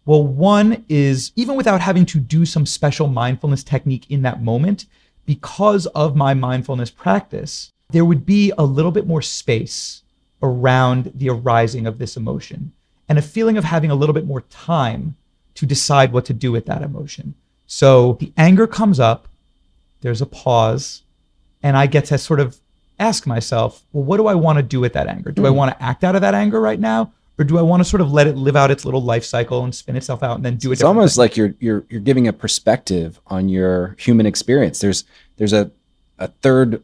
Well, 0.05 0.23
one 0.23 0.85
is 0.87 1.31
even 1.35 1.55
without 1.55 1.81
having 1.81 2.05
to 2.07 2.19
do 2.19 2.45
some 2.45 2.65
special 2.65 3.07
mindfulness 3.07 3.63
technique 3.63 4.05
in 4.09 4.21
that 4.21 4.43
moment, 4.43 4.85
because 5.25 5.87
of 5.87 6.15
my 6.15 6.33
mindfulness 6.33 6.91
practice, 6.91 7.71
there 7.89 8.05
would 8.05 8.25
be 8.25 8.51
a 8.57 8.63
little 8.63 8.91
bit 8.91 9.07
more 9.07 9.21
space 9.21 10.03
around 10.43 11.11
the 11.15 11.29
arising 11.29 11.87
of 11.87 11.97
this 11.97 12.15
emotion 12.15 12.71
and 13.09 13.17
a 13.17 13.23
feeling 13.23 13.57
of 13.57 13.63
having 13.63 13.89
a 13.89 13.95
little 13.95 14.13
bit 14.13 14.27
more 14.27 14.41
time 14.41 15.15
to 15.55 15.65
decide 15.65 16.11
what 16.11 16.25
to 16.25 16.33
do 16.33 16.51
with 16.51 16.65
that 16.65 16.81
emotion. 16.81 17.33
So 17.65 18.17
the 18.19 18.31
anger 18.37 18.67
comes 18.67 18.99
up, 18.99 19.27
there's 20.01 20.21
a 20.21 20.25
pause, 20.25 21.03
and 21.63 21.75
I 21.75 21.87
get 21.87 22.05
to 22.05 22.17
sort 22.17 22.39
of 22.39 22.59
ask 22.99 23.25
myself, 23.25 23.83
well, 23.91 24.03
what 24.03 24.17
do 24.17 24.27
I 24.27 24.35
want 24.35 24.57
to 24.57 24.63
do 24.63 24.79
with 24.79 24.93
that 24.93 25.07
anger? 25.07 25.31
Do 25.31 25.43
mm. 25.43 25.47
I 25.47 25.49
want 25.49 25.71
to 25.71 25.83
act 25.83 26.03
out 26.03 26.15
of 26.15 26.21
that 26.21 26.35
anger 26.35 26.61
right 26.61 26.79
now? 26.79 27.11
Or 27.37 27.43
do 27.43 27.57
I 27.57 27.61
want 27.61 27.81
to 27.81 27.89
sort 27.89 28.01
of 28.01 28.11
let 28.11 28.27
it 28.27 28.37
live 28.37 28.55
out 28.55 28.71
its 28.71 28.85
little 28.85 29.01
life 29.01 29.25
cycle 29.25 29.63
and 29.63 29.75
spin 29.75 29.97
itself 29.97 30.23
out 30.23 30.37
and 30.37 30.45
then 30.45 30.55
do 30.55 30.69
it? 30.69 30.73
It's 30.73 30.83
almost 30.83 31.17
like 31.17 31.35
you're 31.35 31.53
you're 31.59 31.85
you're 31.89 32.01
giving 32.01 32.27
a 32.27 32.33
perspective 32.33 33.19
on 33.27 33.49
your 33.49 33.95
human 33.99 34.25
experience. 34.25 34.79
There's 34.79 35.03
there's 35.37 35.53
a 35.53 35.71
a 36.17 36.27
third 36.27 36.81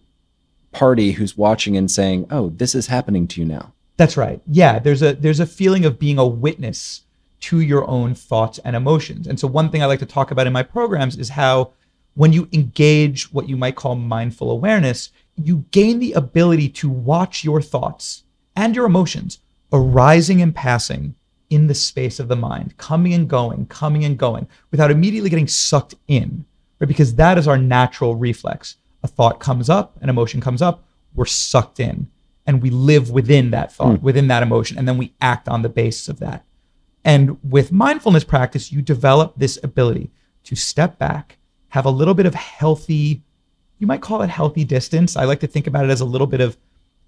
party 0.72 1.14
who's 1.14 1.38
watching 1.38 1.78
and 1.78 1.90
saying, 1.90 2.28
"Oh, 2.30 2.50
this 2.50 2.76
is 2.76 2.88
happening 2.88 3.28
to 3.30 3.42
you 3.42 3.48
now." 3.48 3.74
That's 3.98 4.18
right. 4.18 4.42
Yeah, 4.46 4.80
there's 4.80 5.02
a 5.02 5.14
there's 5.14 5.40
a 5.40 5.46
feeling 5.46 5.86
of 5.86 6.00
being 6.00 6.18
a 6.18 6.28
witness 6.28 7.04
to 7.42 7.60
your 7.60 7.88
own 7.88 8.14
thoughts 8.14 8.60
and 8.60 8.76
emotions. 8.76 9.28
And 9.28 9.40
so 9.40 9.48
one 9.48 9.70
thing 9.70 9.82
I 9.82 9.88
like 9.88 10.00
to 10.00 10.06
talk 10.06 10.32
about 10.32 10.48
in 10.48 10.54
my 10.54 10.64
programs 10.64 11.18
is 11.18 11.30
how 11.30 11.72
when 12.14 12.34
you 12.34 12.48
engage 12.52 13.32
what 13.34 13.48
you 13.48 13.58
might 13.58 13.76
call 13.76 13.96
mindful 13.96 14.52
awareness, 14.52 15.12
you 15.36 15.66
gain 15.72 16.00
the 16.00 16.14
ability 16.14 16.70
to 16.70 16.90
watch 16.90 17.44
your 17.44 17.62
thoughts 17.62 18.24
and 18.56 18.76
your 18.76 18.86
emotions 18.86 19.40
arising 19.72 20.42
and 20.42 20.54
passing 20.54 21.16
in 21.50 21.68
the 21.68 21.76
space 21.76 22.20
of 22.20 22.28
the 22.28 22.36
mind, 22.36 22.78
coming 22.78 23.14
and 23.14 23.30
going, 23.30 23.66
coming 23.68 24.06
and 24.06 24.18
going, 24.18 24.48
without 24.72 24.92
immediately 24.92 25.30
getting 25.30 25.48
sucked 25.48 25.96
in, 26.08 26.46
right? 26.80 26.88
Because 26.88 27.16
that 27.16 27.38
is 27.38 27.48
our 27.48 27.58
natural 27.58 28.16
reflex. 28.16 28.78
A 29.04 29.08
thought 29.08 29.40
comes 29.40 29.70
up, 29.70 29.98
an 30.02 30.10
emotion 30.10 30.40
comes 30.40 30.62
up, 30.62 30.86
we're 31.14 31.26
sucked 31.26 31.80
in, 31.80 32.10
and 32.46 32.62
we 32.62 32.70
live 32.70 33.12
within 33.12 33.52
that 33.52 33.74
thought, 33.74 34.00
mm. 34.00 34.02
within 34.02 34.28
that 34.28 34.44
emotion, 34.44 34.78
and 34.78 34.88
then 34.88 34.98
we 34.98 35.14
act 35.20 35.50
on 35.50 35.62
the 35.62 35.70
basis 35.70 36.08
of 36.08 36.20
that. 36.20 36.46
And 37.04 37.38
with 37.44 37.72
mindfulness 37.72 38.24
practice, 38.24 38.72
you 38.72 38.82
develop 38.82 39.34
this 39.36 39.60
ability 39.64 40.12
to 40.44 40.56
step 40.56 40.98
back, 40.98 41.38
have 41.70 41.86
a 41.86 41.90
little 41.90 42.14
bit 42.14 42.26
of 42.26 42.36
healthy, 42.36 43.24
you 43.80 43.88
might 43.88 44.02
call 44.02 44.22
it 44.22 44.30
healthy 44.30 44.64
distance. 44.64 45.18
I 45.18 45.26
like 45.26 45.40
to 45.42 45.48
think 45.48 45.68
about 45.68 45.86
it 45.86 45.90
as 45.90 46.02
a 46.02 46.06
little 46.06 46.28
bit 46.28 46.42
of 46.42 46.58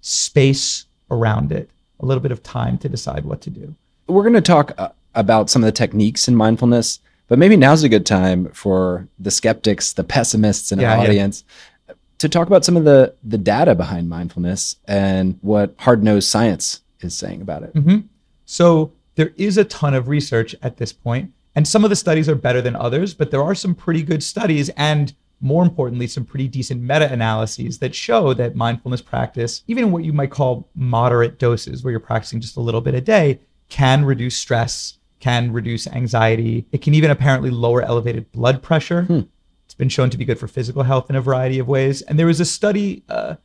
space 0.00 0.86
around 1.10 1.52
it, 1.52 1.70
a 2.04 2.06
little 2.06 2.22
bit 2.22 2.32
of 2.32 2.42
time 2.42 2.78
to 2.78 2.88
decide 2.88 3.24
what 3.24 3.40
to 3.40 3.50
do. 3.50 3.74
We're 4.06 4.22
going 4.22 4.34
to 4.34 4.40
talk 4.40 4.72
uh, 4.76 4.90
about 5.14 5.48
some 5.50 5.62
of 5.62 5.66
the 5.66 5.72
techniques 5.72 6.28
in 6.28 6.36
mindfulness, 6.36 7.00
but 7.28 7.38
maybe 7.38 7.56
now's 7.56 7.82
a 7.82 7.88
good 7.88 8.04
time 8.04 8.50
for 8.50 9.08
the 9.18 9.30
skeptics, 9.30 9.94
the 9.94 10.04
pessimists 10.04 10.70
in 10.72 10.80
yeah, 10.80 10.92
our 10.92 11.00
audience 11.00 11.44
yeah. 11.88 11.94
to 12.18 12.28
talk 12.28 12.46
about 12.46 12.64
some 12.64 12.76
of 12.76 12.84
the 12.84 13.14
the 13.22 13.38
data 13.38 13.74
behind 13.74 14.08
mindfulness 14.08 14.76
and 14.86 15.38
what 15.40 15.74
hard-nosed 15.78 16.28
science 16.28 16.82
is 17.00 17.14
saying 17.14 17.40
about 17.40 17.62
it. 17.62 17.74
Mm-hmm. 17.74 18.06
So 18.44 18.92
there 19.14 19.32
is 19.36 19.56
a 19.56 19.64
ton 19.64 19.94
of 19.94 20.08
research 20.08 20.54
at 20.60 20.76
this 20.76 20.92
point, 20.92 21.32
and 21.54 21.66
some 21.66 21.84
of 21.84 21.90
the 21.90 21.96
studies 21.96 22.28
are 22.28 22.34
better 22.34 22.60
than 22.60 22.76
others, 22.76 23.14
but 23.14 23.30
there 23.30 23.42
are 23.42 23.54
some 23.54 23.74
pretty 23.74 24.02
good 24.02 24.22
studies 24.22 24.68
and 24.76 25.14
more 25.40 25.62
importantly, 25.62 26.06
some 26.06 26.24
pretty 26.24 26.48
decent 26.48 26.80
meta 26.80 27.10
analyses 27.12 27.78
that 27.78 27.94
show 27.94 28.34
that 28.34 28.54
mindfulness 28.54 29.02
practice, 29.02 29.62
even 29.66 29.90
what 29.90 30.04
you 30.04 30.12
might 30.12 30.30
call 30.30 30.68
moderate 30.74 31.38
doses, 31.38 31.82
where 31.82 31.90
you're 31.90 32.00
practicing 32.00 32.40
just 32.40 32.56
a 32.56 32.60
little 32.60 32.80
bit 32.80 32.94
a 32.94 33.00
day, 33.00 33.40
can 33.68 34.04
reduce 34.04 34.36
stress, 34.36 34.98
can 35.20 35.52
reduce 35.52 35.86
anxiety. 35.86 36.66
It 36.72 36.82
can 36.82 36.94
even 36.94 37.10
apparently 37.10 37.50
lower 37.50 37.82
elevated 37.82 38.30
blood 38.32 38.62
pressure. 38.62 39.02
Hmm. 39.02 39.20
It's 39.64 39.74
been 39.74 39.88
shown 39.88 40.10
to 40.10 40.18
be 40.18 40.24
good 40.24 40.38
for 40.38 40.48
physical 40.48 40.82
health 40.82 41.10
in 41.10 41.16
a 41.16 41.20
variety 41.20 41.58
of 41.58 41.66
ways. 41.66 42.02
And 42.02 42.18
there 42.18 42.26
was 42.26 42.40
a 42.40 42.44
study, 42.44 43.02
uh, 43.08 43.36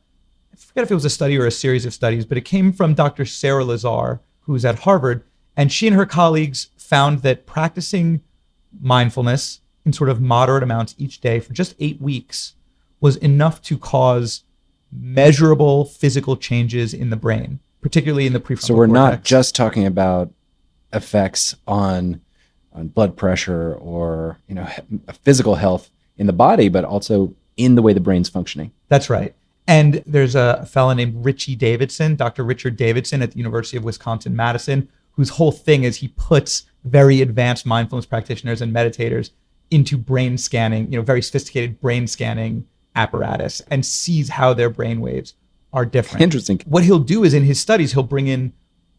I 0.52 0.56
forget 0.56 0.84
if 0.84 0.90
it 0.90 0.94
was 0.94 1.04
a 1.04 1.10
study 1.10 1.38
or 1.38 1.46
a 1.46 1.50
series 1.50 1.84
of 1.86 1.94
studies, 1.94 2.24
but 2.24 2.38
it 2.38 2.44
came 2.44 2.72
from 2.72 2.94
Dr. 2.94 3.24
Sarah 3.24 3.64
Lazar, 3.64 4.20
who's 4.40 4.64
at 4.64 4.80
Harvard, 4.80 5.24
and 5.56 5.72
she 5.72 5.86
and 5.86 5.96
her 5.96 6.06
colleagues 6.06 6.68
found 6.76 7.20
that 7.22 7.46
practicing 7.46 8.22
mindfulness 8.80 9.60
in 9.84 9.92
sort 9.92 10.10
of 10.10 10.20
moderate 10.20 10.62
amounts 10.62 10.94
each 10.98 11.20
day 11.20 11.40
for 11.40 11.52
just 11.52 11.74
eight 11.78 12.00
weeks 12.00 12.54
was 13.00 13.16
enough 13.16 13.62
to 13.62 13.78
cause 13.78 14.44
measurable 14.92 15.84
physical 15.84 16.36
changes 16.36 16.92
in 16.92 17.10
the 17.10 17.16
brain, 17.16 17.60
particularly 17.80 18.26
in 18.26 18.32
the 18.32 18.40
prefrontal. 18.40 18.46
Cortex. 18.46 18.66
So 18.66 18.74
we're 18.74 18.86
cortex. 18.88 19.16
not 19.16 19.24
just 19.24 19.54
talking 19.54 19.86
about 19.86 20.30
effects 20.92 21.56
on 21.66 22.20
on 22.72 22.88
blood 22.88 23.16
pressure 23.16 23.74
or 23.74 24.38
you 24.48 24.54
know 24.54 24.68
physical 25.22 25.56
health 25.56 25.90
in 26.16 26.26
the 26.26 26.32
body, 26.32 26.68
but 26.68 26.84
also 26.84 27.34
in 27.56 27.74
the 27.74 27.82
way 27.82 27.92
the 27.92 28.00
brain's 28.00 28.28
functioning. 28.28 28.72
That's 28.88 29.10
right. 29.10 29.34
And 29.66 30.02
there's 30.06 30.34
a 30.34 30.66
fellow 30.66 30.92
named 30.92 31.24
Richie 31.24 31.54
Davidson, 31.54 32.16
Dr. 32.16 32.42
Richard 32.42 32.76
Davidson 32.76 33.22
at 33.22 33.32
the 33.32 33.38
University 33.38 33.76
of 33.76 33.84
Wisconsin 33.84 34.34
Madison, 34.34 34.88
whose 35.12 35.30
whole 35.30 35.52
thing 35.52 35.84
is 35.84 35.96
he 35.96 36.08
puts 36.08 36.64
very 36.84 37.20
advanced 37.20 37.66
mindfulness 37.66 38.06
practitioners 38.06 38.62
and 38.62 38.74
meditators 38.74 39.30
into 39.70 39.96
brain 39.96 40.36
scanning, 40.36 40.90
you 40.90 40.98
know, 40.98 41.04
very 41.04 41.22
sophisticated 41.22 41.80
brain 41.80 42.06
scanning 42.06 42.66
apparatus 42.96 43.60
and 43.70 43.86
sees 43.86 44.28
how 44.28 44.52
their 44.52 44.70
brain 44.70 45.00
waves 45.00 45.34
are 45.72 45.86
different. 45.86 46.22
Interesting. 46.22 46.60
What 46.66 46.84
he'll 46.84 46.98
do 46.98 47.24
is 47.24 47.34
in 47.34 47.44
his 47.44 47.60
studies, 47.60 47.92
he'll 47.92 48.02
bring 48.02 48.26
in 48.26 48.52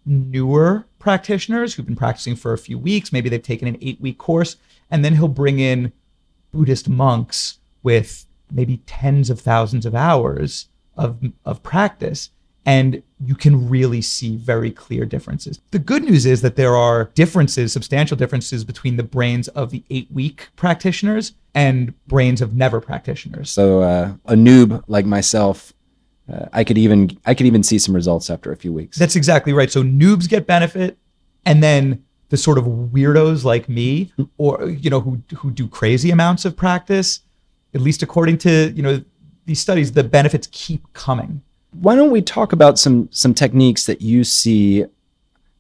newer 0.06 0.86
practitioners 1.00 1.74
who've 1.74 1.86
been 1.86 1.96
practicing 1.96 2.36
for 2.36 2.54
a 2.54 2.58
few 2.58 2.78
weeks. 2.78 3.12
Maybe 3.12 3.30
they've 3.30 3.42
taken 3.42 3.68
an 3.68 3.78
eight 3.82 4.00
week 4.00 4.18
course. 4.18 4.56
And 4.90 5.04
then 5.04 5.16
he'll 5.16 5.28
bring 5.28 5.60
in 5.60 5.92
Buddhist 6.52 6.90
monks 6.90 7.60
with 7.84 8.26
maybe 8.52 8.78
tens 8.86 9.30
of 9.30 9.40
thousands 9.40 9.86
of 9.86 9.96
hours 9.96 10.68
of, 10.98 11.22
of 11.46 11.64
practice 11.64 12.30
and 12.66 13.02
you 13.24 13.36
can 13.36 13.70
really 13.70 14.02
see 14.02 14.36
very 14.36 14.72
clear 14.72 15.06
differences. 15.06 15.60
The 15.72 15.80
good 15.80 16.04
news 16.04 16.26
is 16.26 16.42
that 16.42 16.56
there 16.56 16.76
are 16.76 17.06
differences, 17.16 17.74
substantial 17.74 18.18
differences 18.18 18.64
between 18.64 18.98
the 18.98 19.04
brains 19.04 19.48
of 19.50 19.72
the 19.72 19.84
eight 19.90 20.08
week 20.12 20.50
practitioners 20.56 21.34
and 21.56 21.94
brains 22.08 22.42
of 22.42 22.56
never 22.56 22.80
practitioners. 22.80 23.50
So 23.50 23.82
uh, 23.82 24.14
a 24.26 24.34
noob 24.34 24.84
like 24.88 25.06
myself, 25.06 25.74
uh, 26.32 26.46
I 26.54 26.64
could 26.64 26.78
even 26.78 27.18
I 27.26 27.34
could 27.34 27.48
even 27.48 27.64
see 27.64 27.80
some 27.80 27.96
results 27.96 28.30
after 28.30 28.52
a 28.52 28.56
few 28.56 28.74
weeks. 28.74 28.98
That's 28.98 29.16
exactly 29.16 29.54
right. 29.54 29.72
So 29.72 29.84
noobs 29.84 30.30
get 30.30 30.46
benefit, 30.46 30.98
and 31.46 31.64
then 31.64 32.04
the 32.30 32.38
sort 32.38 32.58
of 32.58 32.66
weirdos 32.66 33.44
like 33.44 33.68
me, 33.68 34.14
or 34.38 34.70
you 34.70 34.90
know 34.90 35.02
who 35.02 35.22
who 35.36 35.52
do 35.52 35.68
crazy 35.68 36.12
amounts 36.12 36.46
of 36.46 36.56
practice, 36.56 37.22
at 37.74 37.82
least 37.82 38.04
according 38.04 38.38
to 38.40 38.72
you 38.72 38.84
know 38.84 39.04
these 39.46 39.60
studies, 39.60 39.92
the 39.92 40.04
benefits 40.04 40.48
keep 40.52 40.94
coming 40.94 41.42
why 41.72 41.96
don't 41.96 42.12
we 42.12 42.22
talk 42.22 42.54
about 42.54 42.78
some 42.78 43.10
some 43.12 43.34
techniques 43.34 43.86
that 43.86 44.02
you 44.02 44.24
see 44.24 44.86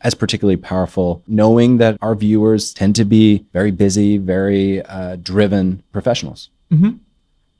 as 0.02 0.13
particularly 0.13 0.58
powerful, 0.58 1.24
knowing 1.28 1.78
that 1.78 1.97
our 2.02 2.15
viewers 2.15 2.74
tend 2.74 2.95
to 2.95 3.06
be 3.06 3.45
very 3.54 3.71
busy, 3.71 4.17
very 4.17 4.82
uh, 4.84 5.15
driven 5.17 5.84
professionals? 5.91 6.50
Mm-hmm. 6.71 6.97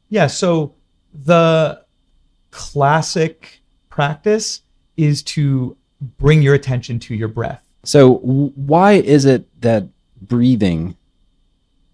Yeah. 0.10 0.28
So 0.28 0.74
the 1.14 1.84
classic 2.52 3.62
practice 3.90 4.62
is 4.98 5.24
to 5.24 5.78
bring 6.18 6.42
your 6.42 6.54
attention 6.54 7.00
to 7.00 7.16
your 7.16 7.28
breath. 7.28 7.64
So, 7.84 8.16
why 8.18 8.94
is 8.94 9.26
it 9.26 9.48
that 9.62 9.88
breathing 10.22 10.96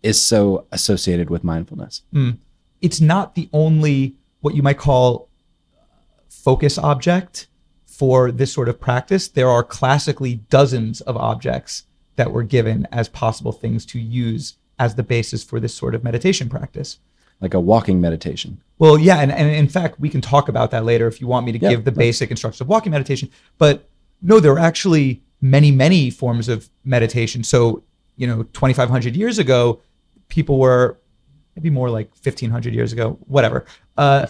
is 0.04 0.20
so 0.20 0.66
associated 0.72 1.30
with 1.30 1.44
mindfulness? 1.44 2.02
Mm. 2.14 2.38
It's 2.82 3.00
not 3.00 3.36
the 3.36 3.50
only 3.54 4.16
what 4.42 4.56
you 4.56 4.62
might 4.62 4.78
call 4.78 5.27
focus 6.48 6.78
object 6.78 7.48
for 7.86 8.32
this 8.32 8.54
sort 8.54 8.70
of 8.70 8.80
practice, 8.80 9.28
there 9.28 9.50
are 9.50 9.62
classically 9.62 10.36
dozens 10.50 11.02
of 11.02 11.18
objects 11.18 11.84
that 12.16 12.32
were 12.32 12.42
given 12.42 12.88
as 12.90 13.10
possible 13.10 13.52
things 13.52 13.86
to 13.86 14.00
use 14.00 14.56
as 14.80 14.96
the 14.96 15.04
basis 15.04 15.44
for 15.44 15.60
this 15.60 15.74
sort 15.74 15.94
of 15.94 16.06
meditation 16.06 16.48
practice. 16.48 17.00
Like 17.42 17.54
a 17.54 17.60
walking 17.60 18.00
meditation. 18.00 18.62
Well, 18.80 18.98
yeah. 18.98 19.18
And, 19.18 19.30
and 19.30 19.54
in 19.54 19.68
fact, 19.68 20.00
we 20.00 20.08
can 20.08 20.22
talk 20.22 20.48
about 20.48 20.72
that 20.72 20.86
later 20.86 21.06
if 21.06 21.20
you 21.20 21.28
want 21.28 21.46
me 21.46 21.52
to 21.52 21.60
yeah, 21.60 21.72
give 21.72 21.84
the 21.84 21.92
basic 21.92 22.32
instructions 22.32 22.62
of 22.62 22.70
walking 22.70 22.94
meditation. 22.94 23.30
But 23.58 23.90
no, 24.22 24.40
there 24.40 24.54
are 24.54 24.60
actually 24.60 25.22
many, 25.42 25.70
many 25.70 26.10
forms 26.10 26.48
of 26.48 26.70
meditation. 26.86 27.44
So, 27.44 27.84
you 28.16 28.26
know, 28.26 28.44
2,500 28.44 29.18
years 29.18 29.38
ago, 29.38 29.82
people 30.30 30.60
were 30.60 30.98
maybe 31.58 31.72
more 31.72 31.90
like 31.90 32.08
1,500 32.24 32.74
years 32.74 32.94
ago, 32.94 33.18
whatever. 33.28 33.66
Uh, 33.98 34.28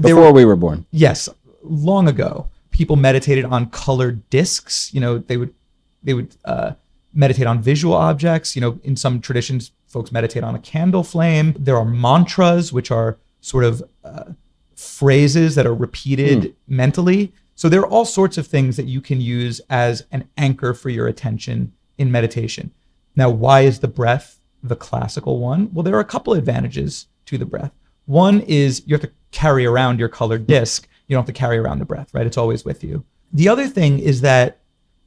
before 0.00 0.14
were, 0.14 0.32
we 0.32 0.44
were 0.44 0.56
born. 0.56 0.86
Yes, 0.90 1.28
long 1.62 2.08
ago, 2.08 2.48
people 2.70 2.96
meditated 2.96 3.44
on 3.44 3.70
colored 3.70 4.28
discs. 4.30 4.92
You 4.92 5.00
know, 5.00 5.18
they 5.18 5.36
would 5.36 5.54
they 6.02 6.14
would 6.14 6.36
uh, 6.44 6.72
meditate 7.12 7.46
on 7.46 7.62
visual 7.62 7.94
objects. 7.94 8.54
You 8.54 8.60
know, 8.60 8.80
in 8.84 8.96
some 8.96 9.20
traditions, 9.20 9.72
folks 9.86 10.12
meditate 10.12 10.44
on 10.44 10.54
a 10.54 10.58
candle 10.58 11.04
flame. 11.04 11.54
There 11.58 11.76
are 11.76 11.84
mantras, 11.84 12.72
which 12.72 12.90
are 12.90 13.18
sort 13.40 13.64
of 13.64 13.82
uh, 14.04 14.32
phrases 14.74 15.54
that 15.54 15.66
are 15.66 15.74
repeated 15.74 16.42
mm. 16.42 16.54
mentally. 16.66 17.32
So 17.54 17.68
there 17.68 17.80
are 17.80 17.86
all 17.86 18.04
sorts 18.04 18.36
of 18.36 18.46
things 18.46 18.76
that 18.76 18.86
you 18.86 19.00
can 19.00 19.20
use 19.20 19.60
as 19.70 20.04
an 20.10 20.28
anchor 20.36 20.74
for 20.74 20.90
your 20.90 21.06
attention 21.06 21.72
in 21.96 22.10
meditation. 22.10 22.72
Now, 23.14 23.30
why 23.30 23.60
is 23.60 23.78
the 23.78 23.88
breath 23.88 24.40
the 24.62 24.74
classical 24.74 25.38
one? 25.38 25.72
Well, 25.72 25.84
there 25.84 25.94
are 25.94 26.00
a 26.00 26.04
couple 26.04 26.32
advantages 26.32 27.06
to 27.26 27.38
the 27.38 27.46
breath. 27.46 27.72
One 28.06 28.40
is 28.42 28.82
you 28.86 28.94
have 28.94 29.02
to 29.02 29.12
carry 29.30 29.66
around 29.66 29.98
your 29.98 30.08
colored 30.08 30.46
disc. 30.46 30.88
You 31.06 31.14
don't 31.14 31.22
have 31.22 31.34
to 31.34 31.38
carry 31.38 31.58
around 31.58 31.78
the 31.78 31.84
breath, 31.84 32.12
right? 32.12 32.26
It's 32.26 32.38
always 32.38 32.64
with 32.64 32.84
you. 32.84 33.04
The 33.32 33.48
other 33.48 33.66
thing 33.66 33.98
is 33.98 34.20
that 34.20 34.58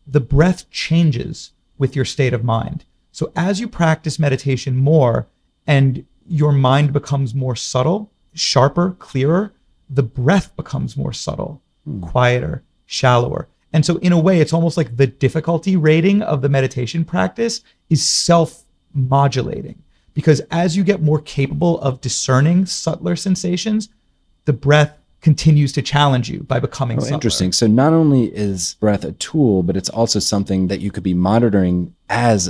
the 0.06 0.20
breath 0.20 0.70
changes 0.70 1.52
with 1.78 1.96
your 1.96 2.06
state 2.06 2.34
of 2.34 2.44
mind. 2.44 2.86
So 3.12 3.32
as 3.36 3.60
you 3.60 3.68
practice 3.68 4.20
meditation 4.20 4.78
more 4.78 5.28
and 5.66 6.06
your 6.28 6.52
mind 6.52 6.94
becomes 6.94 7.34
more 7.34 7.56
subtle, 7.56 8.12
sharper, 8.34 8.92
clearer, 9.00 9.54
the 9.90 10.04
breath 10.04 10.56
becomes 10.56 10.98
more 10.98 11.14
subtle, 11.14 11.62
hmm. 11.86 12.02
quieter, 12.02 12.64
shallower. 12.86 13.48
And 13.74 13.86
so, 13.86 13.98
in 13.98 14.14
a 14.14 14.20
way, 14.20 14.40
it's 14.40 14.54
almost 14.54 14.78
like 14.78 14.96
the 14.96 15.08
difficulty 15.08 15.76
rating 15.76 16.22
of 16.22 16.42
the 16.42 16.50
meditation 16.50 17.04
practice 17.04 17.62
is 17.90 18.08
self 18.08 18.64
modulating 18.94 19.84
because 20.18 20.40
as 20.50 20.76
you 20.76 20.84
get 20.84 21.00
more 21.00 21.22
capable 21.22 21.80
of 21.82 22.02
discerning 22.02 22.66
subtler 22.66 23.16
sensations, 23.16 23.90
the 24.46 24.52
breath 24.54 24.98
continues 25.22 25.72
to 25.74 25.82
challenge 25.84 26.28
you 26.28 26.40
by 26.42 26.60
becoming 26.60 26.98
Oh, 26.98 27.02
subtler. 27.02 27.14
interesting. 27.18 27.52
So 27.52 27.68
not 27.68 27.94
only 27.94 28.36
is 28.36 28.78
breath 28.80 29.06
a 29.06 29.12
tool, 29.12 29.62
but 29.62 29.78
it's 29.78 29.90
also 29.90 30.18
something 30.18 30.70
that 30.70 30.80
you 30.80 30.90
could 30.90 31.04
be 31.04 31.14
monitoring 31.14 31.94
as 32.10 32.50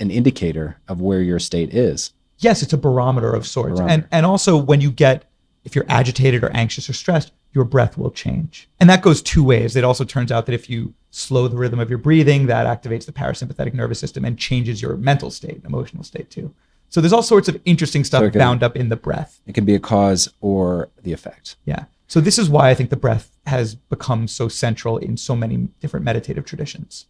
an 0.00 0.10
indicator 0.10 0.76
of 0.86 1.00
where 1.00 1.22
your 1.22 1.38
state 1.38 1.72
is. 1.74 2.12
yes, 2.40 2.62
it's 2.62 2.74
a 2.74 2.78
barometer 2.78 3.32
of 3.32 3.46
sorts. 3.46 3.76
Barometer. 3.80 3.90
And 3.94 4.08
and 4.12 4.26
also 4.26 4.56
when 4.58 4.80
you 4.82 4.90
get 4.90 5.24
if 5.64 5.74
you're 5.74 5.86
agitated 5.88 6.44
or 6.44 6.50
anxious 6.54 6.90
or 6.90 6.92
stressed, 6.92 7.32
your 7.54 7.64
breath 7.64 7.96
will 7.96 8.10
change. 8.10 8.68
And 8.80 8.88
that 8.90 9.00
goes 9.02 9.22
two 9.22 9.42
ways. 9.42 9.76
It 9.76 9.82
also 9.82 10.04
turns 10.04 10.30
out 10.30 10.44
that 10.46 10.54
if 10.54 10.68
you 10.68 10.92
slow 11.10 11.48
the 11.48 11.56
rhythm 11.56 11.80
of 11.80 11.88
your 11.88 11.98
breathing, 11.98 12.46
that 12.48 12.66
activates 12.66 13.06
the 13.06 13.12
parasympathetic 13.12 13.72
nervous 13.72 13.98
system 13.98 14.26
and 14.26 14.38
changes 14.38 14.82
your 14.82 14.96
mental 14.98 15.30
state, 15.30 15.62
emotional 15.64 16.04
state 16.04 16.28
too. 16.30 16.54
So 16.90 17.00
there's 17.00 17.12
all 17.12 17.22
sorts 17.22 17.48
of 17.48 17.60
interesting 17.64 18.04
stuff 18.04 18.20
So 18.22 18.30
can- 18.30 18.38
bound 18.38 18.62
up 18.62 18.76
in 18.76 18.88
the 18.88 18.96
breath. 18.96 19.40
It 19.46 19.54
can 19.54 19.64
be 19.64 19.74
a 19.74 19.78
cause 19.80 20.28
or 20.40 20.88
the 21.02 21.12
effect. 21.12 21.56
Yeah. 21.64 21.84
So 22.06 22.20
this 22.20 22.38
is 22.38 22.48
why 22.48 22.70
I 22.70 22.74
think 22.74 22.88
the 22.90 22.96
breath 22.96 23.36
has 23.46 23.74
become 23.74 24.26
so 24.28 24.48
central 24.48 24.96
in 24.96 25.16
so 25.16 25.36
many 25.36 25.68
different 25.80 26.04
meditative 26.04 26.44
traditions. 26.46 27.06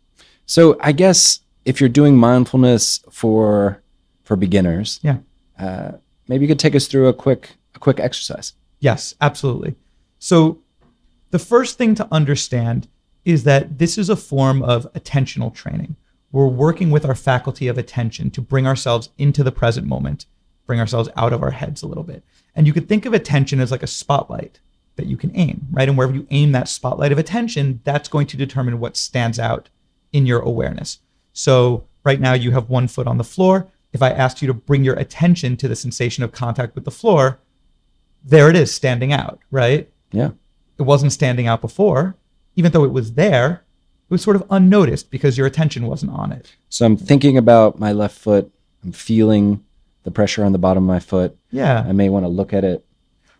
So 0.46 0.76
I 0.80 0.92
guess 0.92 1.40
if 1.64 1.80
you're 1.80 1.88
doing 1.88 2.16
mindfulness 2.16 3.00
for 3.10 3.82
for 4.24 4.36
beginners, 4.36 5.00
Yeah. 5.02 5.18
uh, 5.58 5.92
maybe 6.26 6.44
you 6.44 6.48
could 6.48 6.58
take 6.58 6.74
us 6.74 6.86
through 6.86 7.06
a 7.08 7.14
quick 7.14 7.56
a 7.74 7.78
quick 7.78 8.00
exercise. 8.00 8.54
Yes, 8.80 9.14
absolutely. 9.20 9.74
So 10.18 10.58
the 11.30 11.38
first 11.38 11.78
thing 11.78 11.94
to 11.96 12.08
understand 12.10 12.88
is 13.24 13.44
that 13.44 13.78
this 13.78 13.98
is 13.98 14.08
a 14.10 14.16
form 14.16 14.62
of 14.62 14.92
attentional 14.94 15.52
training. 15.54 15.96
We're 16.30 16.46
working 16.46 16.90
with 16.90 17.04
our 17.04 17.14
faculty 17.14 17.68
of 17.68 17.78
attention 17.78 18.30
to 18.32 18.40
bring 18.40 18.66
ourselves 18.66 19.10
into 19.18 19.42
the 19.42 19.52
present 19.52 19.86
moment, 19.86 20.26
bring 20.66 20.80
ourselves 20.80 21.08
out 21.16 21.32
of 21.32 21.42
our 21.42 21.52
heads 21.52 21.82
a 21.82 21.86
little 21.86 22.04
bit. 22.04 22.22
And 22.54 22.66
you 22.66 22.72
could 22.72 22.88
think 22.88 23.06
of 23.06 23.14
attention 23.14 23.60
as 23.60 23.70
like 23.70 23.82
a 23.82 23.86
spotlight 23.86 24.60
that 24.96 25.06
you 25.06 25.16
can 25.16 25.34
aim, 25.34 25.68
right? 25.70 25.88
And 25.88 25.96
wherever 25.96 26.14
you 26.14 26.26
aim 26.30 26.52
that 26.52 26.68
spotlight 26.68 27.12
of 27.12 27.18
attention, 27.18 27.80
that's 27.84 28.08
going 28.08 28.26
to 28.26 28.36
determine 28.36 28.80
what 28.80 28.96
stands 28.96 29.38
out 29.38 29.70
in 30.12 30.26
your 30.26 30.40
awareness. 30.40 30.98
So 31.32 31.86
right 32.04 32.20
now 32.20 32.34
you 32.34 32.50
have 32.50 32.68
one 32.68 32.88
foot 32.88 33.06
on 33.06 33.16
the 33.16 33.24
floor. 33.24 33.68
If 33.92 34.02
I 34.02 34.10
asked 34.10 34.42
you 34.42 34.48
to 34.48 34.54
bring 34.54 34.84
your 34.84 34.96
attention 34.96 35.56
to 35.58 35.68
the 35.68 35.76
sensation 35.76 36.24
of 36.24 36.32
contact 36.32 36.74
with 36.74 36.84
the 36.84 36.90
floor, 36.90 37.38
there 38.24 38.50
it 38.50 38.56
is 38.56 38.74
standing 38.74 39.12
out, 39.12 39.38
right? 39.50 39.88
Yeah. 40.10 40.30
It 40.78 40.82
wasn't 40.82 41.12
standing 41.12 41.46
out 41.46 41.60
before, 41.60 42.16
even 42.56 42.72
though 42.72 42.84
it 42.84 42.92
was 42.92 43.14
there. 43.14 43.64
It 44.09 44.14
was 44.14 44.23
sort 44.23 44.37
of 44.37 44.47
unnoticed 44.51 45.11
because 45.11 45.37
your 45.37 45.47
attention 45.47 45.87
wasn't 45.87 46.12
on 46.12 46.33
it. 46.33 46.55
So 46.71 46.87
I'm 46.87 46.97
thinking 46.97 47.37
about 47.37 47.79
my 47.79 47.92
left 47.92 48.18
foot. 48.18 48.51
I'm 48.83 48.92
feeling 48.92 49.62
the 50.05 50.11
pressure 50.11 50.44
on 50.44 50.53
the 50.53 50.59
bottom 50.59 50.85
of 50.85 50.88
my 50.88 51.01
foot. 51.01 51.37
Yeah. 51.51 51.85
I 51.87 51.92
may 51.92 52.09
want 52.09 52.25
to 52.25 52.29
look 52.29 52.55
at 52.55 52.64
it. 52.64 52.87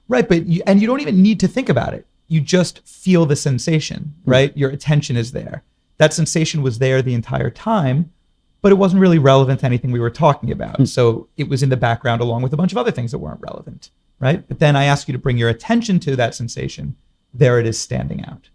Right, 0.09 0.29
but 0.29 0.47
you, 0.47 0.63
and 0.67 0.81
you 0.81 0.87
don't 0.87 1.01
even 1.01 1.23
need 1.23 1.41
to 1.41 1.49
think 1.49 1.71
about 1.71 1.95
it. 1.95 2.07
You 2.29 2.43
just 2.43 2.87
feel 2.87 3.25
the 3.25 3.37
sensation, 3.37 4.15
mm. 4.21 4.23
right? 4.27 4.57
Your 4.57 4.71
attention 4.71 5.17
is 5.17 5.33
there. 5.33 5.63
That 5.97 6.13
sensation 6.13 6.63
was 6.63 6.79
there 6.79 7.01
the 7.01 7.15
entire 7.15 7.51
time, 7.51 8.13
but 8.61 8.73
it 8.73 8.77
wasn't 8.77 9.01
really 9.01 9.19
relevant 9.19 9.61
to 9.61 9.67
anything 9.67 9.91
we 9.91 10.01
were 10.01 10.11
talking 10.11 10.51
about. 10.51 10.77
Hmm. 10.77 10.85
So 10.85 11.29
it 11.37 11.49
was 11.49 11.63
in 11.63 11.69
the 11.71 11.77
background 11.77 12.21
along 12.21 12.43
with 12.43 12.53
a 12.53 12.57
bunch 12.57 12.73
of 12.73 12.79
other 12.79 12.91
things 12.91 13.13
that 13.13 13.19
weren't 13.19 13.41
relevant, 13.41 13.91
right? 14.21 14.47
But 14.47 14.59
then 14.59 14.77
I 14.77 14.85
ask 14.85 15.09
you 15.09 15.13
to 15.13 15.19
bring 15.19 15.39
your 15.39 15.49
attention 15.49 16.01
to 16.01 16.17
that 16.17 16.35
sensation. 16.35 16.97
There 17.33 17.59
it 17.59 17.67
is 17.67 17.79
standing 17.79 18.25
out, 18.25 18.49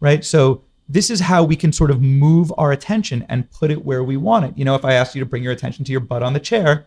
right? 0.00 0.24
So 0.24 0.62
this 0.92 1.08
is 1.08 1.20
how 1.20 1.44
we 1.44 1.54
can 1.54 1.72
sort 1.72 1.90
of 1.92 2.02
move 2.02 2.52
our 2.58 2.72
attention 2.72 3.24
and 3.28 3.48
put 3.52 3.70
it 3.70 3.84
where 3.84 4.02
we 4.02 4.16
want 4.16 4.44
it. 4.44 4.58
You 4.58 4.64
know, 4.64 4.74
if 4.74 4.84
I 4.84 4.94
asked 4.94 5.14
you 5.14 5.20
to 5.20 5.26
bring 5.26 5.44
your 5.44 5.52
attention 5.52 5.84
to 5.84 5.92
your 5.92 6.00
butt 6.00 6.24
on 6.24 6.32
the 6.32 6.40
chair, 6.40 6.86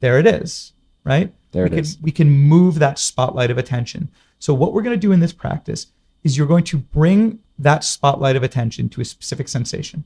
there 0.00 0.18
it 0.18 0.26
is, 0.26 0.74
right? 1.02 1.32
There 1.52 1.62
we 1.62 1.68
it 1.68 1.70
can, 1.70 1.78
is. 1.78 1.98
We 2.02 2.10
can 2.12 2.28
move 2.30 2.78
that 2.78 2.98
spotlight 2.98 3.50
of 3.50 3.56
attention. 3.56 4.10
So 4.38 4.52
what 4.52 4.74
we're 4.74 4.82
going 4.82 4.94
to 4.94 5.00
do 5.00 5.12
in 5.12 5.20
this 5.20 5.32
practice 5.32 5.86
is 6.24 6.36
you're 6.36 6.46
going 6.46 6.64
to 6.64 6.76
bring 6.76 7.38
that 7.58 7.84
spotlight 7.84 8.36
of 8.36 8.42
attention 8.42 8.90
to 8.90 9.00
a 9.00 9.04
specific 9.04 9.48
sensation. 9.48 10.04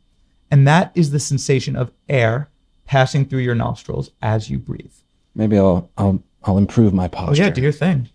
And 0.50 0.66
that 0.68 0.92
is 0.94 1.10
the 1.10 1.18
sensation 1.20 1.74
of 1.74 1.90
air 2.08 2.48
passing 2.84 3.24
through 3.24 3.40
your 3.40 3.54
nostrils 3.56 4.12
as 4.22 4.50
you 4.50 4.58
breathe. 4.58 4.94
Maybe 5.34 5.58
I'll 5.58 5.90
I'll 5.98 6.22
I'll 6.44 6.58
improve 6.58 6.94
my 6.94 7.06
Oh 7.06 7.08
posture. 7.08 7.42
yeah, 7.42 7.50
do 7.50 7.60
your 7.60 7.72
thing. 7.72 8.08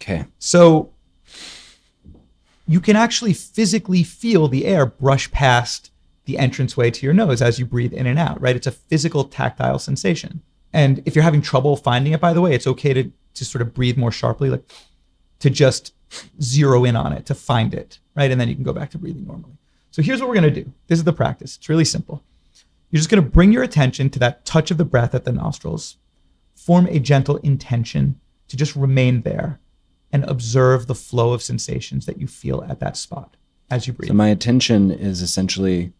Okay. 0.00 0.24
So 0.38 0.89
you 2.70 2.80
can 2.80 2.94
actually 2.94 3.32
physically 3.32 4.04
feel 4.04 4.46
the 4.46 4.64
air 4.64 4.86
brush 4.86 5.28
past 5.32 5.90
the 6.24 6.36
entranceway 6.36 6.88
to 6.88 7.04
your 7.04 7.12
nose 7.12 7.42
as 7.42 7.58
you 7.58 7.66
breathe 7.66 7.92
in 7.92 8.06
and 8.06 8.16
out, 8.16 8.40
right? 8.40 8.54
It's 8.54 8.68
a 8.68 8.70
physical 8.70 9.24
tactile 9.24 9.80
sensation. 9.80 10.40
And 10.72 11.02
if 11.04 11.16
you're 11.16 11.24
having 11.24 11.42
trouble 11.42 11.76
finding 11.76 12.12
it, 12.12 12.20
by 12.20 12.32
the 12.32 12.40
way, 12.40 12.54
it's 12.54 12.68
okay 12.68 12.94
to, 12.94 13.10
to 13.34 13.44
sort 13.44 13.60
of 13.60 13.74
breathe 13.74 13.96
more 13.96 14.12
sharply, 14.12 14.50
like 14.50 14.62
to 15.40 15.50
just 15.50 15.94
zero 16.40 16.84
in 16.84 16.94
on 16.94 17.12
it, 17.12 17.26
to 17.26 17.34
find 17.34 17.74
it, 17.74 17.98
right? 18.14 18.30
And 18.30 18.40
then 18.40 18.48
you 18.48 18.54
can 18.54 18.62
go 18.62 18.72
back 18.72 18.90
to 18.90 18.98
breathing 18.98 19.26
normally. 19.26 19.58
So 19.90 20.00
here's 20.00 20.20
what 20.20 20.28
we're 20.28 20.36
to 20.54 20.62
do. 20.62 20.72
This 20.86 21.00
is 21.00 21.04
the 21.04 21.12
practice. 21.12 21.56
It's 21.56 21.68
really 21.68 21.84
simple. 21.84 22.22
You're 22.92 22.98
just 22.98 23.10
to 23.10 23.28
bring 23.28 23.50
your 23.50 23.64
attention 23.64 24.10
to 24.10 24.20
that 24.20 24.44
touch 24.44 24.70
of 24.70 24.78
the 24.78 24.84
breath 24.84 25.12
at 25.12 25.24
the 25.24 25.32
nostrils, 25.32 25.96
form 26.54 26.86
a 26.86 27.00
gentle 27.00 27.38
intention 27.38 28.20
to 28.46 28.56
just 28.56 28.76
remain 28.76 29.22
there 29.22 29.58
and 30.12 30.24
observe 30.24 30.86
the 30.86 30.94
flow 30.94 31.32
of 31.32 31.42
sensations 31.42 32.06
that 32.06 32.20
you 32.20 32.26
feel 32.26 32.64
at 32.68 32.80
that 32.80 32.96
spot 32.96 33.36
as 33.70 33.86
you 33.86 33.92
breathe. 33.92 34.08
So 34.08 34.14
my 34.14 34.28
attention 34.28 34.90
is 34.90 35.22
essentially 35.22 35.92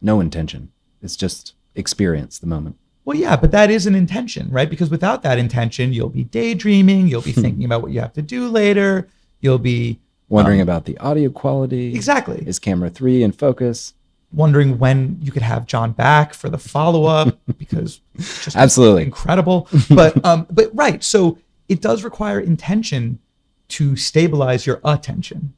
no 0.00 0.20
intention. 0.20 0.70
It's 1.02 1.16
just 1.16 1.54
experience 1.74 2.38
the 2.38 2.46
moment. 2.46 2.76
well, 3.04 3.16
yeah, 3.16 3.36
but 3.36 3.50
that 3.52 3.70
is 3.70 3.86
an 3.86 3.94
intention, 3.94 4.48
right? 4.50 4.68
Because 4.70 4.90
without 4.90 5.22
that 5.22 5.38
intention, 5.38 5.92
you'll 5.92 6.08
be 6.08 6.24
daydreaming, 6.24 7.06
you'll 7.08 7.20
be 7.22 7.32
thinking 7.44 7.64
about 7.64 7.82
what 7.82 7.92
you 7.92 8.00
have 8.00 8.12
to 8.14 8.22
do 8.22 8.48
later, 8.48 9.08
you'll 9.40 9.58
be 9.58 9.98
Wondering 10.28 10.60
Um, 10.60 10.64
about 10.68 10.86
the 10.86 10.98
audio 10.98 11.30
quality. 11.30 11.94
exactly 11.94 12.42
Is 12.46 12.58
camera 12.58 12.90
three 12.90 13.22
in 13.22 13.30
focus? 13.32 13.94
wondering 14.32 14.76
when 14.78 15.18
you 15.22 15.30
could 15.30 15.42
have 15.42 15.66
Jon 15.66 15.92
back 15.92 16.34
for 16.34 16.48
the 16.48 16.58
follow 16.58 17.04
up 17.04 17.38
because 17.58 18.00
just 18.42 18.56
Absolutely. 18.56 19.04
incredible. 19.04 19.68
But 19.88 20.22
um, 20.24 20.46
but 20.50 20.70
right, 20.74 21.02
so 21.04 21.38
it 21.68 21.80
does 21.80 22.02
require 22.02 22.40
intention 22.40 23.20
to 23.68 23.96
stabilize 23.96 24.66
your 24.66 24.80
attention, 24.84 25.54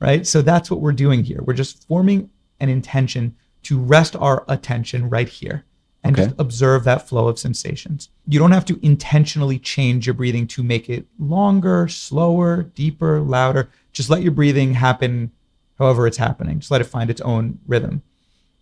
right? 0.00 0.26
So 0.26 0.42
that's 0.42 0.70
what 0.70 0.80
we're 0.80 0.92
doing 0.92 1.24
here. 1.24 1.40
We're 1.42 1.52
just 1.54 1.86
forming 1.86 2.30
an 2.60 2.68
intention 2.68 3.36
to 3.64 3.78
rest 3.78 4.16
our 4.16 4.44
attention 4.48 5.08
right 5.08 5.28
here 5.28 5.64
and 6.04 6.16
Okay. 6.16 6.24
just 6.26 6.40
observe 6.40 6.82
that 6.84 7.08
flow 7.08 7.28
of 7.28 7.38
sensations. 7.38 8.08
You 8.26 8.40
don't 8.40 8.50
have 8.50 8.64
to 8.66 8.78
intentionally 8.84 9.58
change 9.58 10.06
your 10.06 10.14
breathing 10.14 10.48
to 10.48 10.62
make 10.64 10.90
it 10.90 11.06
longer, 11.18 11.86
slower, 11.86 12.64
deeper, 12.74 13.20
louder. 13.20 13.68
Just 13.92 14.10
let 14.10 14.22
your 14.22 14.32
breathing 14.32 14.74
happen 14.74 15.30
however 15.78 16.06
it's 16.08 16.16
happening. 16.16 16.58
Just 16.58 16.72
let 16.72 16.80
it 16.80 16.84
find 16.84 17.08
its 17.08 17.20
own 17.20 17.60
rhythm. 17.68 18.02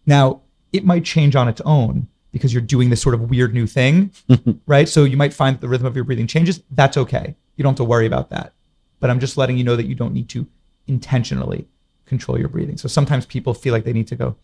Now, 0.05 0.43
it 0.73 0.85
might 0.85 1.05
change 1.05 1.35
on 1.35 1.49
its 1.49 1.61
own 1.65 2.09
because 2.33 2.53
you're 2.53 2.61
doing 2.63 2.91
this 2.91 3.01
sort 3.03 3.15
of 3.15 3.29
weird 3.31 3.55
new 3.55 3.67
thing, 3.67 4.11
right? 4.67 4.89
So 4.89 5.05
you 5.05 5.17
might 5.17 5.33
find 5.33 5.57
that 5.57 5.61
the 5.61 5.69
rhythm 5.69 5.87
of 5.87 5.97
your 5.97 6.05
breathing 6.05 6.27
changes. 6.27 6.63
That's 6.71 6.97
okay. 6.97 7.35
You 7.57 7.63
don't 7.63 7.73
have 7.73 7.77
to 7.79 7.85
worry 7.85 8.07
about 8.07 8.31
that. 8.31 8.53
But 9.01 9.11
I'm 9.11 9.19
just 9.21 9.37
letting 9.37 9.57
you 9.59 9.65
know 9.65 9.77
that 9.77 9.87
you 9.87 9.95
don't 9.95 10.13
need 10.15 10.29
to 10.31 10.47
intentionally 10.87 11.67
control 12.07 12.39
your 12.39 12.49
breathing. 12.49 12.77
So 12.77 12.87
sometimes 12.89 13.25
people 13.27 13.55
feel 13.55 13.73
like 13.73 13.85
they 13.85 13.93
need 13.93 14.09
to 14.09 14.17
go, 14.17 14.37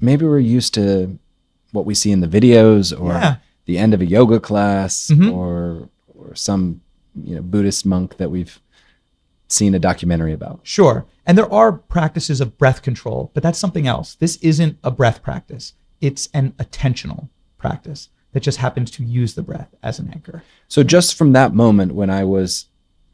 Maybe 0.00 0.24
we're 0.26 0.40
used 0.40 0.74
to 0.74 1.16
what 1.70 1.86
we 1.86 1.94
see 1.94 2.10
in 2.10 2.20
the 2.20 2.26
videos 2.26 2.92
or 2.98 3.12
Yeah. 3.12 3.36
the 3.66 3.78
end 3.78 3.94
of 3.94 4.00
a 4.00 4.06
yoga 4.06 4.40
class 4.40 5.08
Mhm. 5.12 5.32
or 5.32 5.88
or 6.18 6.34
some 6.34 6.80
you 7.14 7.34
know 7.36 7.42
Buddhist 7.42 7.84
monk 7.86 8.16
that 8.16 8.30
we've 8.30 8.60
seen 9.48 9.74
a 9.74 9.78
documentary 9.78 10.32
about. 10.32 10.60
Sure. 10.62 11.04
And 11.26 11.36
there 11.38 11.52
are 11.52 11.72
practices 11.72 12.40
of 12.40 12.56
breath 12.58 12.82
control, 12.82 13.30
but 13.34 13.42
that's 13.42 13.58
something 13.58 13.86
else. 13.86 14.14
This 14.16 14.36
isn't 14.36 14.76
a 14.82 14.90
breath 14.90 15.22
practice, 15.22 15.74
it's 16.00 16.28
an 16.34 16.52
attentional 16.58 17.28
practice 17.58 18.08
that 18.32 18.40
just 18.40 18.58
happens 18.58 18.90
to 18.92 19.04
use 19.04 19.34
the 19.34 19.42
breath 19.42 19.74
as 19.82 19.98
an 19.98 20.10
anchor. 20.12 20.42
So 20.68 20.82
just 20.82 21.14
from 21.14 21.32
that 21.32 21.54
moment 21.54 21.94
when 21.94 22.10
I 22.10 22.24
was 22.24 22.66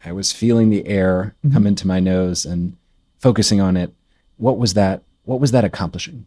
I 0.04 0.12
was 0.12 0.32
feeling 0.32 0.70
the 0.70 0.86
air 0.86 1.34
mm-hmm. 1.44 1.52
come 1.52 1.66
into 1.66 1.86
my 1.86 2.00
nose 2.00 2.44
and 2.44 2.76
focusing 3.18 3.60
on 3.60 3.76
it, 3.76 3.92
what 4.36 4.58
was 4.58 4.74
that 4.74 5.02
what 5.24 5.40
was 5.40 5.50
that 5.50 5.64
accomplishing? 5.64 6.26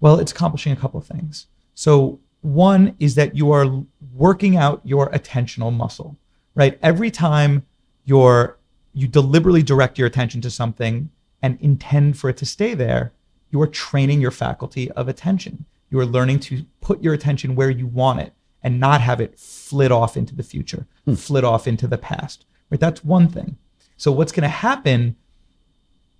Well, 0.00 0.18
it's 0.18 0.32
accomplishing 0.32 0.72
a 0.72 0.76
couple 0.76 1.00
of 1.00 1.06
things. 1.06 1.46
So, 1.74 2.20
One 2.42 2.94
is 2.98 3.14
that 3.14 3.36
you 3.36 3.50
are 3.52 3.84
working 4.14 4.56
out 4.56 4.80
your 4.84 5.10
attentional 5.10 5.72
muscle, 5.72 6.16
right? 6.54 6.78
Every 6.82 7.10
time 7.10 7.66
you're 8.04 8.58
you 8.92 9.06
deliberately 9.06 9.62
direct 9.62 9.98
your 9.98 10.06
attention 10.06 10.40
to 10.40 10.50
something 10.50 11.10
and 11.42 11.58
intend 11.60 12.18
for 12.18 12.30
it 12.30 12.36
to 12.38 12.46
stay 12.46 12.72
there, 12.74 13.12
you 13.50 13.60
are 13.60 13.66
training 13.66 14.20
your 14.20 14.30
faculty 14.30 14.90
of 14.92 15.06
attention. 15.06 15.66
You 15.90 16.00
are 16.00 16.06
learning 16.06 16.40
to 16.40 16.64
put 16.86 17.02
your 17.02 17.14
attention 17.14 17.56
where 17.56 17.68
you 17.68 17.84
want 17.84 18.20
it 18.20 18.32
and 18.62 18.78
not 18.78 19.00
have 19.00 19.20
it 19.20 19.36
flit 19.40 19.90
off 19.90 20.16
into 20.16 20.36
the 20.36 20.42
future, 20.44 20.86
hmm. 21.04 21.14
flit 21.14 21.42
off 21.42 21.66
into 21.66 21.88
the 21.88 21.98
past. 21.98 22.46
Right? 22.70 22.78
That's 22.78 23.04
one 23.04 23.26
thing. 23.26 23.56
So 23.96 24.12
what's 24.12 24.30
going 24.30 24.42
to 24.42 24.48
happen 24.48 25.16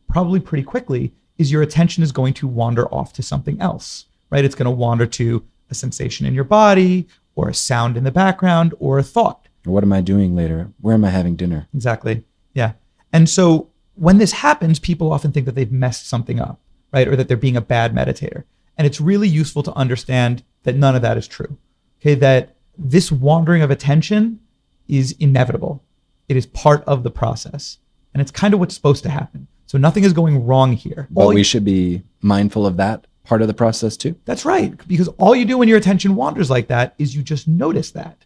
probably 0.08 0.40
pretty 0.40 0.64
quickly 0.64 1.12
is 1.38 1.52
your 1.52 1.62
attention 1.62 2.02
is 2.02 2.10
going 2.10 2.34
to 2.34 2.48
wander 2.48 2.92
off 2.92 3.12
to 3.12 3.22
something 3.22 3.60
else, 3.60 4.06
right? 4.30 4.44
It's 4.44 4.56
going 4.56 4.64
to 4.64 4.72
wander 4.72 5.06
to 5.06 5.44
a 5.70 5.74
sensation 5.74 6.26
in 6.26 6.34
your 6.34 6.42
body 6.42 7.06
or 7.36 7.48
a 7.48 7.54
sound 7.54 7.96
in 7.96 8.02
the 8.02 8.10
background 8.10 8.74
or 8.80 8.98
a 8.98 9.04
thought. 9.04 9.46
What 9.64 9.84
am 9.84 9.92
I 9.92 10.00
doing 10.00 10.34
later? 10.34 10.72
Where 10.80 10.94
am 10.94 11.04
I 11.04 11.10
having 11.10 11.36
dinner? 11.36 11.68
Exactly. 11.74 12.24
Yeah. 12.54 12.72
And 13.12 13.28
so 13.28 13.70
when 13.94 14.18
this 14.18 14.32
happens, 14.32 14.80
people 14.80 15.12
often 15.12 15.30
think 15.30 15.46
that 15.46 15.54
they've 15.54 15.70
messed 15.70 16.08
something 16.08 16.40
up, 16.40 16.60
right? 16.92 17.06
Or 17.06 17.14
that 17.14 17.28
they're 17.28 17.36
being 17.36 17.56
a 17.56 17.60
bad 17.60 17.94
meditator. 17.94 18.42
And 18.76 18.84
it's 18.84 19.00
really 19.00 19.28
useful 19.28 19.62
to 19.62 19.74
understand 19.74 20.42
that 20.66 20.76
none 20.76 20.94
of 20.94 21.02
that 21.02 21.16
is 21.16 21.26
true. 21.26 21.56
Okay. 22.00 22.14
That 22.14 22.56
this 22.76 23.10
wandering 23.10 23.62
of 23.62 23.70
attention 23.70 24.40
is 24.88 25.16
inevitable. 25.18 25.82
It 26.28 26.36
is 26.36 26.44
part 26.46 26.84
of 26.84 27.02
the 27.02 27.10
process. 27.10 27.78
And 28.12 28.20
it's 28.20 28.30
kind 28.30 28.52
of 28.52 28.60
what's 28.60 28.74
supposed 28.74 29.02
to 29.04 29.10
happen. 29.10 29.46
So 29.66 29.78
nothing 29.78 30.04
is 30.04 30.12
going 30.12 30.44
wrong 30.44 30.72
here. 30.72 31.08
But 31.10 31.22
all 31.22 31.28
we 31.28 31.38
you, 31.38 31.44
should 31.44 31.64
be 31.64 32.02
mindful 32.20 32.66
of 32.66 32.76
that 32.76 33.06
part 33.24 33.42
of 33.42 33.48
the 33.48 33.54
process 33.54 33.96
too. 33.96 34.16
That's 34.24 34.44
right. 34.44 34.76
Because 34.86 35.08
all 35.08 35.34
you 35.34 35.44
do 35.44 35.58
when 35.58 35.68
your 35.68 35.78
attention 35.78 36.14
wanders 36.14 36.50
like 36.50 36.68
that 36.68 36.94
is 36.98 37.14
you 37.14 37.22
just 37.22 37.48
notice 37.48 37.90
that, 37.92 38.24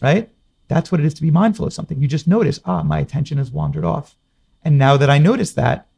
right? 0.00 0.30
That's 0.68 0.92
what 0.92 1.00
it 1.00 1.06
is 1.06 1.14
to 1.14 1.22
be 1.22 1.30
mindful 1.30 1.66
of 1.66 1.72
something. 1.72 2.00
You 2.00 2.08
just 2.08 2.28
notice, 2.28 2.60
ah, 2.64 2.82
my 2.82 3.00
attention 3.00 3.38
has 3.38 3.50
wandered 3.50 3.84
off. 3.84 4.16
And 4.62 4.78
now 4.78 4.96
that 4.96 5.10
I 5.10 5.18
notice 5.18 5.52
that, 5.52 5.88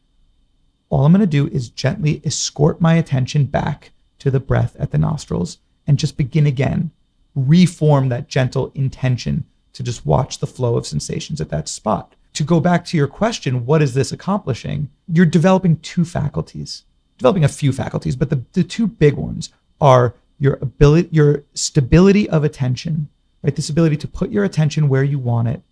all 0.89 1.05
I'm 1.05 1.13
going 1.13 1.21
to 1.21 1.27
do 1.27 1.49
is 1.49 1.69
gently 1.71 2.21
escort 2.25 2.81
my 2.81 2.95
attention 2.95 3.45
back 3.45 3.93
to 4.19 4.31
the 4.31 4.41
breath 4.41 4.77
at 4.79 4.91
the 4.91 4.99
nostrils 4.99 5.59
and 5.91 5.99
just 5.99 6.17
begin 6.17 6.47
again. 6.47 6.93
Reform 7.35 8.11
that 8.11 8.29
gentle 8.29 8.71
intention 8.77 9.45
to 9.73 9.83
just 9.83 10.07
watch 10.07 10.39
the 10.39 10.47
flow 10.47 10.77
of 10.77 10.87
sensations 10.87 11.41
at 11.41 11.49
that 11.49 11.69
spot. 11.69 12.15
To 12.35 12.45
go 12.45 12.61
back 12.61 12.85
to 12.87 12.97
your 12.97 13.09
question, 13.09 13.67
what 13.67 13.83
is 13.83 13.95
this 13.95 14.13
accomplishing? 14.13 14.89
You're 15.13 15.27
developing 15.27 15.79
two 15.81 16.05
faculties, 16.05 16.85
developing 17.19 17.43
a 17.43 17.49
few 17.49 17.73
faculties, 17.73 18.15
but 18.15 18.31
the, 18.31 18.45
the 18.53 18.63
two 18.63 18.87
big 18.87 19.15
ones 19.15 19.51
are 19.81 20.15
your 20.39 20.59
ability, 20.63 21.09
your 21.11 21.43
stability 21.55 22.31
of 22.31 22.45
attention 22.45 23.09
right? 23.43 23.57
This 23.57 23.71
ability 23.71 23.97
to 23.99 24.09
put 24.09 24.31
your 24.31 24.45
attention 24.45 24.89
where 24.89 25.05
you 25.05 25.19
want 25.19 25.49
it 25.49 25.63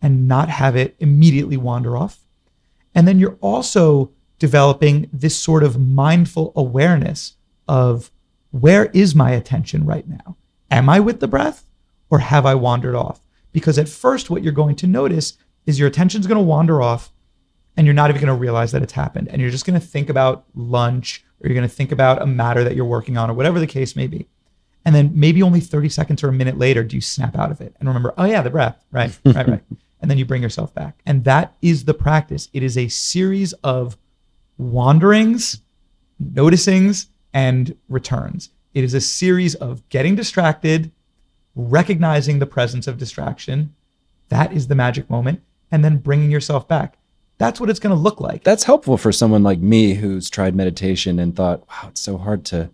and 0.00 0.28
not 0.28 0.48
have 0.48 0.76
it 0.76 0.96
immediately 0.98 1.56
wander 1.56 1.96
off. 1.96 2.20
And 2.94 3.06
then 3.06 3.18
you're 3.18 3.38
also 3.40 4.10
developing 4.38 5.08
this 5.12 5.36
sort 5.36 5.62
of 5.62 5.78
mindful 5.78 6.52
awareness 6.54 7.34
of 7.66 8.10
where 8.50 8.86
is 8.86 9.14
my 9.14 9.30
attention 9.30 9.84
right 9.84 10.08
now? 10.08 10.36
Am 10.70 10.88
I 10.88 11.00
with 11.00 11.20
the 11.20 11.28
breath 11.28 11.66
or 12.10 12.18
have 12.20 12.46
I 12.46 12.54
wandered 12.54 12.94
off? 12.94 13.20
Because 13.52 13.78
at 13.78 13.88
first, 13.88 14.30
what 14.30 14.42
you're 14.42 14.52
going 14.52 14.76
to 14.76 14.86
notice 14.86 15.36
is 15.66 15.78
your 15.78 15.88
attention's 15.88 16.26
going 16.26 16.38
to 16.38 16.44
wander 16.44 16.80
off 16.80 17.12
and 17.76 17.86
you're 17.86 17.94
not 17.94 18.10
even 18.10 18.20
going 18.20 18.34
to 18.34 18.40
realize 18.40 18.72
that 18.72 18.82
it's 18.82 18.92
happened. 18.92 19.28
And 19.28 19.40
you're 19.40 19.50
just 19.50 19.66
going 19.66 19.78
to 19.78 19.86
think 19.86 20.10
about 20.10 20.44
lunch 20.54 21.24
or 21.40 21.48
you're 21.48 21.54
going 21.54 21.68
to 21.68 21.74
think 21.74 21.92
about 21.92 22.20
a 22.20 22.26
matter 22.26 22.64
that 22.64 22.74
you're 22.74 22.84
working 22.84 23.16
on 23.16 23.30
or 23.30 23.34
whatever 23.34 23.60
the 23.60 23.66
case 23.66 23.94
may 23.94 24.06
be. 24.06 24.26
And 24.84 24.94
then 24.94 25.12
maybe 25.14 25.42
only 25.42 25.60
30 25.60 25.88
seconds 25.88 26.24
or 26.24 26.28
a 26.28 26.32
minute 26.32 26.58
later 26.58 26.82
do 26.82 26.96
you 26.96 27.02
snap 27.02 27.36
out 27.36 27.50
of 27.50 27.60
it 27.60 27.74
and 27.78 27.88
remember, 27.88 28.14
oh 28.16 28.24
yeah, 28.24 28.42
the 28.42 28.50
breath. 28.50 28.84
Right, 28.90 29.16
right, 29.24 29.48
right. 29.48 29.62
And 30.00 30.10
then 30.10 30.18
you 30.18 30.24
bring 30.24 30.42
yourself 30.42 30.74
back. 30.74 31.00
And 31.04 31.24
that 31.24 31.54
is 31.60 31.84
the 31.84 31.94
practice. 31.94 32.48
It 32.52 32.62
is 32.62 32.78
a 32.78 32.88
series 32.88 33.52
of 33.64 33.96
wanderings, 34.56 35.60
noticings, 36.22 37.06
and 37.32 37.76
returns. 37.88 38.50
It 38.74 38.84
is 38.84 38.94
a 38.94 39.00
series 39.00 39.54
of 39.54 39.86
getting 39.88 40.14
distracted, 40.14 40.92
recognizing 41.54 42.38
the 42.38 42.46
presence 42.46 42.86
of 42.86 42.98
distraction. 42.98 43.74
That 44.28 44.52
is 44.52 44.68
the 44.68 44.74
magic 44.74 45.08
moment. 45.10 45.42
And 45.70 45.84
then 45.84 45.98
bringing 45.98 46.30
yourself 46.30 46.66
back. 46.66 46.96
That's 47.36 47.60
what 47.60 47.70
it's 47.70 47.78
going 47.78 47.94
to 47.94 48.00
look 48.00 48.20
like. 48.20 48.42
That's 48.42 48.64
helpful 48.64 48.96
for 48.96 49.12
someone 49.12 49.42
like 49.42 49.58
me 49.60 49.94
who's 49.94 50.30
tried 50.30 50.54
meditation 50.54 51.18
and 51.18 51.36
thought, 51.36 51.68
wow, 51.68 51.88
it's 51.88 52.00
so 52.00 52.16
hard 52.16 52.44
to 52.46 52.70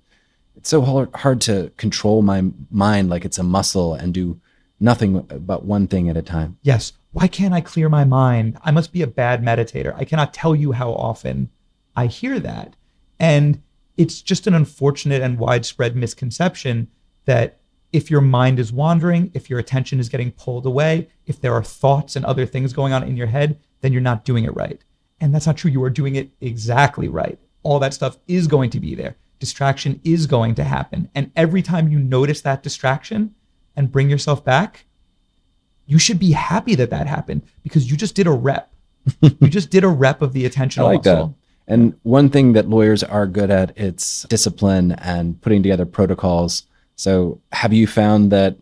it's 0.56 0.70
so 0.70 0.82
hard, 0.82 1.14
hard 1.14 1.40
to 1.42 1.72
control 1.76 2.22
my 2.22 2.44
mind 2.70 3.10
like 3.10 3.24
it's 3.24 3.38
a 3.38 3.42
muscle 3.42 3.94
and 3.94 4.14
do 4.14 4.40
nothing 4.80 5.20
but 5.20 5.64
one 5.64 5.86
thing 5.86 6.08
at 6.08 6.16
a 6.16 6.22
time. 6.22 6.58
Yes. 6.62 6.92
Why 7.12 7.26
can't 7.28 7.54
I 7.54 7.60
clear 7.60 7.88
my 7.88 8.04
mind? 8.04 8.58
I 8.62 8.70
must 8.70 8.92
be 8.92 9.02
a 9.02 9.06
bad 9.06 9.42
meditator. 9.42 9.94
I 9.96 10.04
cannot 10.04 10.32
tell 10.32 10.54
you 10.54 10.72
how 10.72 10.92
often 10.92 11.50
I 11.94 12.06
hear 12.06 12.40
that. 12.40 12.74
And 13.18 13.62
it's 13.96 14.22
just 14.22 14.46
an 14.46 14.54
unfortunate 14.54 15.22
and 15.22 15.38
widespread 15.38 15.96
misconception 15.96 16.88
that 17.24 17.60
if 17.92 18.10
your 18.10 18.20
mind 18.20 18.58
is 18.58 18.72
wandering, 18.72 19.30
if 19.34 19.48
your 19.48 19.58
attention 19.58 20.00
is 20.00 20.08
getting 20.08 20.32
pulled 20.32 20.66
away, 20.66 21.08
if 21.26 21.40
there 21.40 21.54
are 21.54 21.62
thoughts 21.62 22.16
and 22.16 22.24
other 22.24 22.44
things 22.44 22.72
going 22.72 22.92
on 22.92 23.04
in 23.04 23.16
your 23.16 23.28
head, 23.28 23.58
then 23.82 23.92
you're 23.92 24.02
not 24.02 24.24
doing 24.24 24.44
it 24.44 24.54
right. 24.56 24.82
And 25.20 25.32
that's 25.32 25.46
not 25.46 25.56
true. 25.56 25.70
You 25.70 25.82
are 25.84 25.90
doing 25.90 26.16
it 26.16 26.30
exactly 26.40 27.08
right. 27.08 27.38
All 27.62 27.78
that 27.78 27.94
stuff 27.94 28.18
is 28.26 28.46
going 28.48 28.70
to 28.70 28.80
be 28.80 28.94
there 28.94 29.16
distraction 29.44 30.00
is 30.04 30.26
going 30.26 30.54
to 30.54 30.64
happen. 30.64 31.10
And 31.14 31.30
every 31.36 31.60
time 31.60 31.88
you 31.88 31.98
notice 31.98 32.40
that 32.42 32.62
distraction 32.62 33.34
and 33.76 33.92
bring 33.92 34.08
yourself 34.08 34.42
back, 34.42 34.86
you 35.86 35.98
should 35.98 36.18
be 36.18 36.32
happy 36.32 36.74
that 36.76 36.88
that 36.90 37.06
happened 37.06 37.42
because 37.62 37.90
you 37.90 37.96
just 37.96 38.14
did 38.14 38.26
a 38.26 38.32
rep. 38.32 38.72
you 39.20 39.48
just 39.48 39.68
did 39.68 39.84
a 39.84 39.88
rep 39.88 40.22
of 40.22 40.32
the 40.32 40.46
attention 40.46 40.82
I 40.82 40.86
like 40.86 41.04
muscle. 41.04 41.36
And 41.66 41.98
one 42.02 42.28
thing 42.28 42.52
that 42.52 42.68
lawyers 42.68 43.02
are 43.02 43.26
good 43.26 43.50
at 43.50 43.76
it's 43.76 44.24
discipline 44.24 44.92
and 44.92 45.40
putting 45.40 45.62
together 45.62 45.86
protocols. 45.86 46.64
So 46.96 47.40
have 47.52 47.72
you 47.72 47.86
found 47.86 48.30
that 48.32 48.56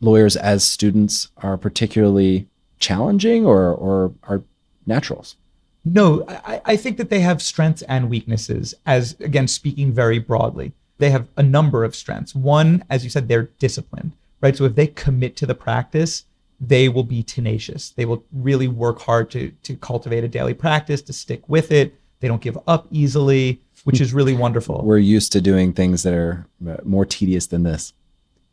lawyers 0.00 0.36
as 0.36 0.62
students 0.62 1.28
are 1.38 1.56
particularly 1.56 2.46
challenging 2.78 3.44
or 3.44 3.72
or 3.74 4.12
are 4.24 4.42
naturals? 4.86 5.36
No, 5.84 6.24
I, 6.28 6.60
I 6.64 6.76
think 6.76 6.96
that 6.98 7.10
they 7.10 7.20
have 7.20 7.40
strengths 7.40 7.82
and 7.82 8.10
weaknesses, 8.10 8.74
as 8.84 9.16
again, 9.20 9.48
speaking 9.48 9.92
very 9.92 10.18
broadly. 10.18 10.72
They 10.98 11.10
have 11.10 11.28
a 11.36 11.42
number 11.42 11.84
of 11.84 11.94
strengths. 11.94 12.34
One, 12.34 12.84
as 12.90 13.04
you 13.04 13.10
said, 13.10 13.28
they're 13.28 13.50
disciplined, 13.58 14.12
right? 14.40 14.56
So 14.56 14.64
if 14.64 14.74
they 14.74 14.88
commit 14.88 15.36
to 15.36 15.46
the 15.46 15.54
practice, 15.54 16.24
they 16.60 16.88
will 16.88 17.04
be 17.04 17.22
tenacious. 17.22 17.90
They 17.90 18.04
will 18.04 18.24
really 18.32 18.68
work 18.68 19.00
hard 19.00 19.30
to, 19.30 19.52
to 19.62 19.76
cultivate 19.76 20.24
a 20.24 20.28
daily 20.28 20.54
practice, 20.54 21.00
to 21.02 21.12
stick 21.12 21.48
with 21.48 21.70
it. 21.70 21.94
They 22.20 22.28
don't 22.28 22.42
give 22.42 22.58
up 22.66 22.86
easily, 22.90 23.60
which 23.84 24.00
is 24.00 24.12
really 24.12 24.34
wonderful. 24.34 24.82
We're 24.84 24.98
used 24.98 25.32
to 25.32 25.40
doing 25.40 25.72
things 25.72 26.02
that 26.02 26.14
are 26.14 26.46
uh, 26.68 26.76
more 26.84 27.06
tedious 27.06 27.46
than 27.46 27.62
this. 27.62 27.92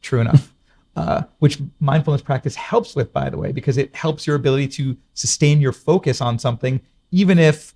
True 0.01 0.21
enough. 0.21 0.51
Uh, 0.97 1.23
which 1.39 1.60
mindfulness 1.82 2.21
practice 2.21 2.56
helps 2.56 2.95
with, 2.95 3.12
by 3.12 3.30
the 3.30 3.38
way, 3.38 3.51
because 3.51 3.78
it 3.78 3.93
helps 3.93 4.25
your 4.25 4.38
ability 4.38 4.65
to 4.65 4.95
sustain 5.13 5.60
your 5.60 5.73
focus 5.73 6.21
on 6.21 6.39
something 6.39 6.80
even 7.12 7.39
if 7.39 7.73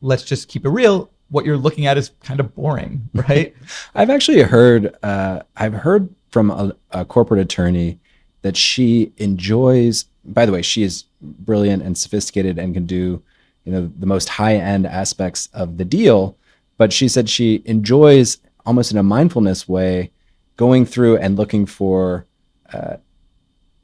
let's 0.00 0.24
just 0.24 0.48
keep 0.48 0.64
it 0.64 0.70
real 0.70 1.10
what 1.28 1.44
you're 1.44 1.56
looking 1.56 1.86
at 1.86 1.96
is 1.96 2.10
kind 2.22 2.40
of 2.40 2.54
boring 2.54 3.08
right 3.14 3.54
i've 3.94 4.10
actually 4.10 4.42
heard 4.42 4.94
uh, 5.02 5.40
i've 5.56 5.72
heard 5.72 6.08
from 6.30 6.50
a, 6.50 6.74
a, 6.90 7.04
corporate 7.04 7.40
attorney 7.40 7.98
that 8.42 8.56
she 8.56 9.12
enjoys 9.18 10.06
by 10.24 10.44
the 10.44 10.52
way 10.52 10.62
she 10.62 10.82
is 10.82 11.04
brilliant 11.20 11.82
and 11.82 11.96
sophisticated 11.96 12.58
and 12.58 12.74
can 12.74 12.86
do 12.86 13.22
you 13.64 13.72
know 13.72 13.90
the 13.98 14.06
most 14.06 14.28
high 14.28 14.56
end 14.56 14.86
aspects 14.86 15.48
of 15.52 15.78
the 15.78 15.84
deal 15.84 16.36
but 16.78 16.92
she 16.92 17.08
said 17.08 17.28
she 17.28 17.62
enjoys 17.64 18.38
almost 18.64 18.90
in 18.90 18.98
a 18.98 19.02
mindfulness 19.02 19.68
way 19.68 20.10
going 20.56 20.84
through 20.84 21.16
and 21.18 21.36
looking 21.36 21.66
for 21.66 22.26
uh, 22.72 22.96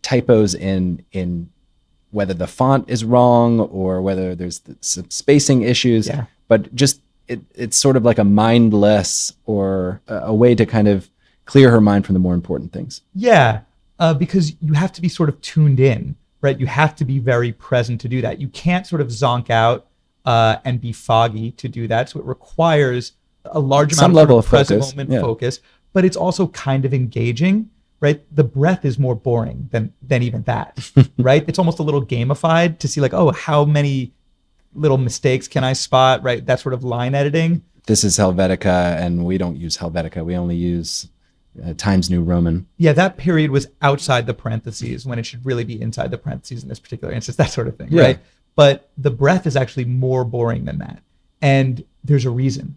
typos 0.03 0.55
in 0.55 1.05
in 1.12 1.51
whether 2.11 2.35
the 2.35 2.47
font 2.47 2.89
is 2.89 3.05
wrong 3.05 3.61
or 3.61 4.01
whether 4.01 4.35
there's 4.35 4.62
some 4.81 5.11
spacing 5.11 5.62
issues. 5.62 6.07
Yeah. 6.07 6.24
But 6.49 6.74
just 6.74 7.03
it, 7.26 7.41
it's 7.55 7.76
sort 7.76 7.97
of 7.97 8.05
like 8.05 8.18
a 8.18 8.24
mindless 8.24 9.35
or 9.45 10.01
a, 10.09 10.14
a 10.16 10.35
way 10.35 10.55
to 10.55 10.64
kind 10.64 10.89
of 10.89 11.11
clear 11.45 11.70
her 11.70 11.81
mind 11.81 12.07
from 12.07 12.14
the 12.14 12.20
more 12.20 12.35
important 12.35 12.72
things. 12.72 13.03
Yeah, 13.14 13.61
uh, 13.99 14.14
because 14.14 14.55
you 14.61 14.72
have 14.72 14.93
to 14.93 15.03
be 15.03 15.09
sort 15.09 15.29
of 15.29 15.41
tuned 15.43 15.81
in, 15.81 16.16
right? 16.41 16.59
You 16.59 16.66
have 16.66 16.95
to 16.97 17.05
be 17.05 17.18
very 17.18 17.53
present 17.53 18.01
to 18.03 18.09
do 18.09 18.20
that. 18.22 18.41
You 18.41 18.49
can't 18.49 18.86
sort 18.86 19.01
of 19.01 19.09
zonk 19.09 19.51
out 19.51 19.86
uh, 20.24 20.57
and 20.64 20.80
be 20.80 20.93
foggy 20.93 21.53
to 21.53 21.68
do 21.68 21.89
that. 21.89 22.09
So 22.09 22.20
it 22.20 22.26
requires 22.26 23.12
a 23.45 23.61
large 23.61 23.93
amount 23.93 24.01
Some 24.01 24.11
of, 24.12 24.16
level 24.16 24.39
of 24.39 24.47
present 24.47 24.80
focus. 24.80 24.93
moment 24.95 25.11
yeah. 25.11 25.20
focus, 25.20 25.61
but 25.93 26.05
it's 26.05 26.16
also 26.16 26.49
kind 26.49 26.84
of 26.84 26.95
engaging 26.95 27.70
right? 28.01 28.24
The 28.34 28.45
breath 28.45 28.84
is 28.84 28.99
more 28.99 29.14
boring 29.14 29.68
than 29.72 29.93
than 30.03 30.22
even 30.22 30.43
that, 30.43 30.91
right? 31.18 31.45
It's 31.49 31.59
almost 31.59 31.78
a 31.78 31.82
little 31.82 32.05
gamified 32.05 32.78
to 32.78 32.89
see 32.89 33.01
like, 33.01 33.12
oh, 33.12 33.32
how 33.32 33.64
many 33.64 34.12
little 34.74 34.99
mistakes 34.99 35.49
can 35.49 35.64
I 35.64 35.72
spot, 35.72 36.22
right? 36.22 36.45
That 36.45 36.61
sort 36.61 36.74
of 36.74 36.84
line 36.84 37.14
editing. 37.14 37.62
This 37.86 38.05
is 38.05 38.18
Helvetica, 38.18 38.97
and 38.99 39.24
we 39.24 39.39
don't 39.39 39.57
use 39.57 39.78
Helvetica. 39.78 40.24
We 40.24 40.36
only 40.36 40.57
use 40.57 41.09
uh, 41.64 41.74
Times 41.76 42.09
New 42.11 42.22
Roman. 42.22 42.66
Yeah, 42.76 42.92
that 42.92 43.16
period 43.16 43.51
was 43.51 43.66
outside 43.82 44.26
the 44.26 44.34
parentheses 44.34 45.05
when 45.07 45.18
it 45.18 45.26
should 45.26 45.44
really 45.44 45.64
be 45.64 45.80
inside 45.80 46.11
the 46.11 46.18
parentheses 46.18 46.62
in 46.62 46.68
this 46.68 46.78
particular 46.80 47.12
instance, 47.12 47.36
that 47.36 47.51
sort 47.51 47.68
of 47.68 47.76
thing, 47.76 47.88
Yeah. 47.90 48.03
right? 48.03 48.18
But 48.55 48.90
the 48.99 49.11
breath 49.11 49.46
is 49.46 49.57
actually 49.57 49.84
more 49.84 50.24
boring 50.24 50.64
than 50.64 50.78
that. 50.78 51.03
And 51.40 51.84
there's 52.03 52.24
a 52.24 52.30
reason. 52.30 52.76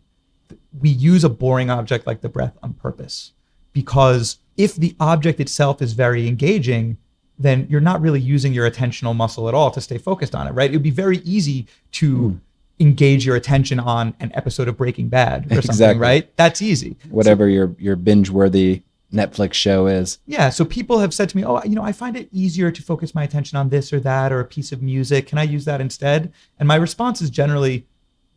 We 0.79 0.89
use 0.89 1.23
a 1.23 1.29
boring 1.29 1.69
object 1.69 2.05
like 2.05 2.21
the 2.21 2.29
breath 2.29 2.57
on 2.61 2.73
purpose 2.73 3.31
because 3.73 4.37
if 4.57 4.75
the 4.75 4.95
object 4.99 5.39
itself 5.39 5.81
is 5.81 5.93
very 5.93 6.27
engaging, 6.27 6.97
then 7.39 7.65
you're 7.69 7.81
not 7.81 8.01
really 8.01 8.19
using 8.19 8.53
your 8.53 8.69
attentional 8.69 9.15
muscle 9.15 9.47
at 9.47 9.55
all 9.55 9.71
to 9.71 9.81
stay 9.81 9.97
focused 9.97 10.35
on 10.35 10.47
it, 10.47 10.51
right? 10.51 10.69
It 10.69 10.73
would 10.73 10.83
be 10.83 10.91
very 10.91 11.17
easy 11.19 11.67
to 11.93 12.39
engage 12.81 13.25
your 13.25 13.35
attention 13.35 13.79
on 13.79 14.15
an 14.19 14.31
episode 14.33 14.67
of 14.67 14.75
Breaking 14.75 15.07
Bad 15.07 15.45
or 15.45 15.55
something, 15.55 15.69
Exactly. 15.69 16.01
right? 16.01 16.35
That's 16.35 16.61
easy. 16.61 16.97
Whatever 17.09 17.47
your 17.47 17.75
your 17.77 17.95
binge 17.95 18.29
worthy 18.29 18.81
Netflix 19.13 19.53
show 19.53 19.87
is. 19.87 20.19
Yeah. 20.25 20.49
So 20.49 20.65
people 20.65 20.99
have 20.99 21.13
said 21.13 21.29
to 21.29 21.37
me, 21.37 21.45
oh, 21.45 21.61
you 21.63 21.75
know, 21.75 21.83
I 21.83 21.91
find 21.91 22.15
it 22.15 22.29
easier 22.31 22.71
to 22.71 22.81
focus 22.81 23.13
my 23.13 23.23
attention 23.23 23.57
on 23.57 23.69
this 23.69 23.91
or 23.91 23.99
that 23.99 24.31
or 24.31 24.39
a 24.39 24.45
piece 24.45 24.71
of 24.71 24.81
music. 24.81 25.27
Can 25.27 25.37
I 25.37 25.43
use 25.43 25.65
that 25.65 25.81
instead? 25.81 26.31
And 26.59 26.67
my 26.67 26.75
response 26.75 27.21
is 27.21 27.29
generally, 27.29 27.85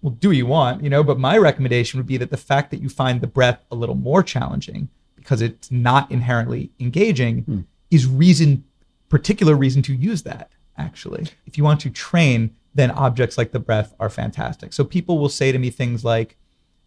well, 0.03 0.11
do 0.11 0.28
what 0.28 0.36
you 0.36 0.47
want, 0.47 0.82
you 0.82 0.90
know, 0.90 1.03
but 1.03 1.18
my 1.18 1.38
recommendation 1.38 1.99
would 1.99 2.07
be 2.07 2.16
that 2.16 2.30
the 2.30 2.36
fact 2.36 2.70
that 2.72 2.82
you 2.82 2.88
find 2.88 3.20
the 3.20 3.26
breath 3.26 3.64
a 3.70 3.74
little 3.74 3.95
more 3.95 4.22
challenging 4.22 4.88
because 5.14 5.40
it's 5.40 5.70
not 5.70 6.11
inherently 6.11 6.70
engaging 6.80 7.42
hmm. 7.42 7.61
is 7.90 8.07
reason, 8.07 8.64
particular 9.09 9.55
reason 9.55 9.80
to 9.82 9.95
use 9.95 10.22
that, 10.24 10.51
actually. 10.76 11.26
If 11.47 11.57
you 11.57 11.64
want 11.64 11.80
to 11.80 11.90
train, 11.90 12.55
then 12.75 12.91
objects 12.91 13.39
like 13.39 13.53
the 13.53 13.61
breath 13.61 13.95
are 14.01 14.11
fantastic. 14.11 14.72
So 14.72 14.85
people 14.85 15.18
will 15.18 15.29
say 15.29 15.53
to 15.53 15.59
me 15.59 15.70
things 15.70 16.05
like, 16.05 16.37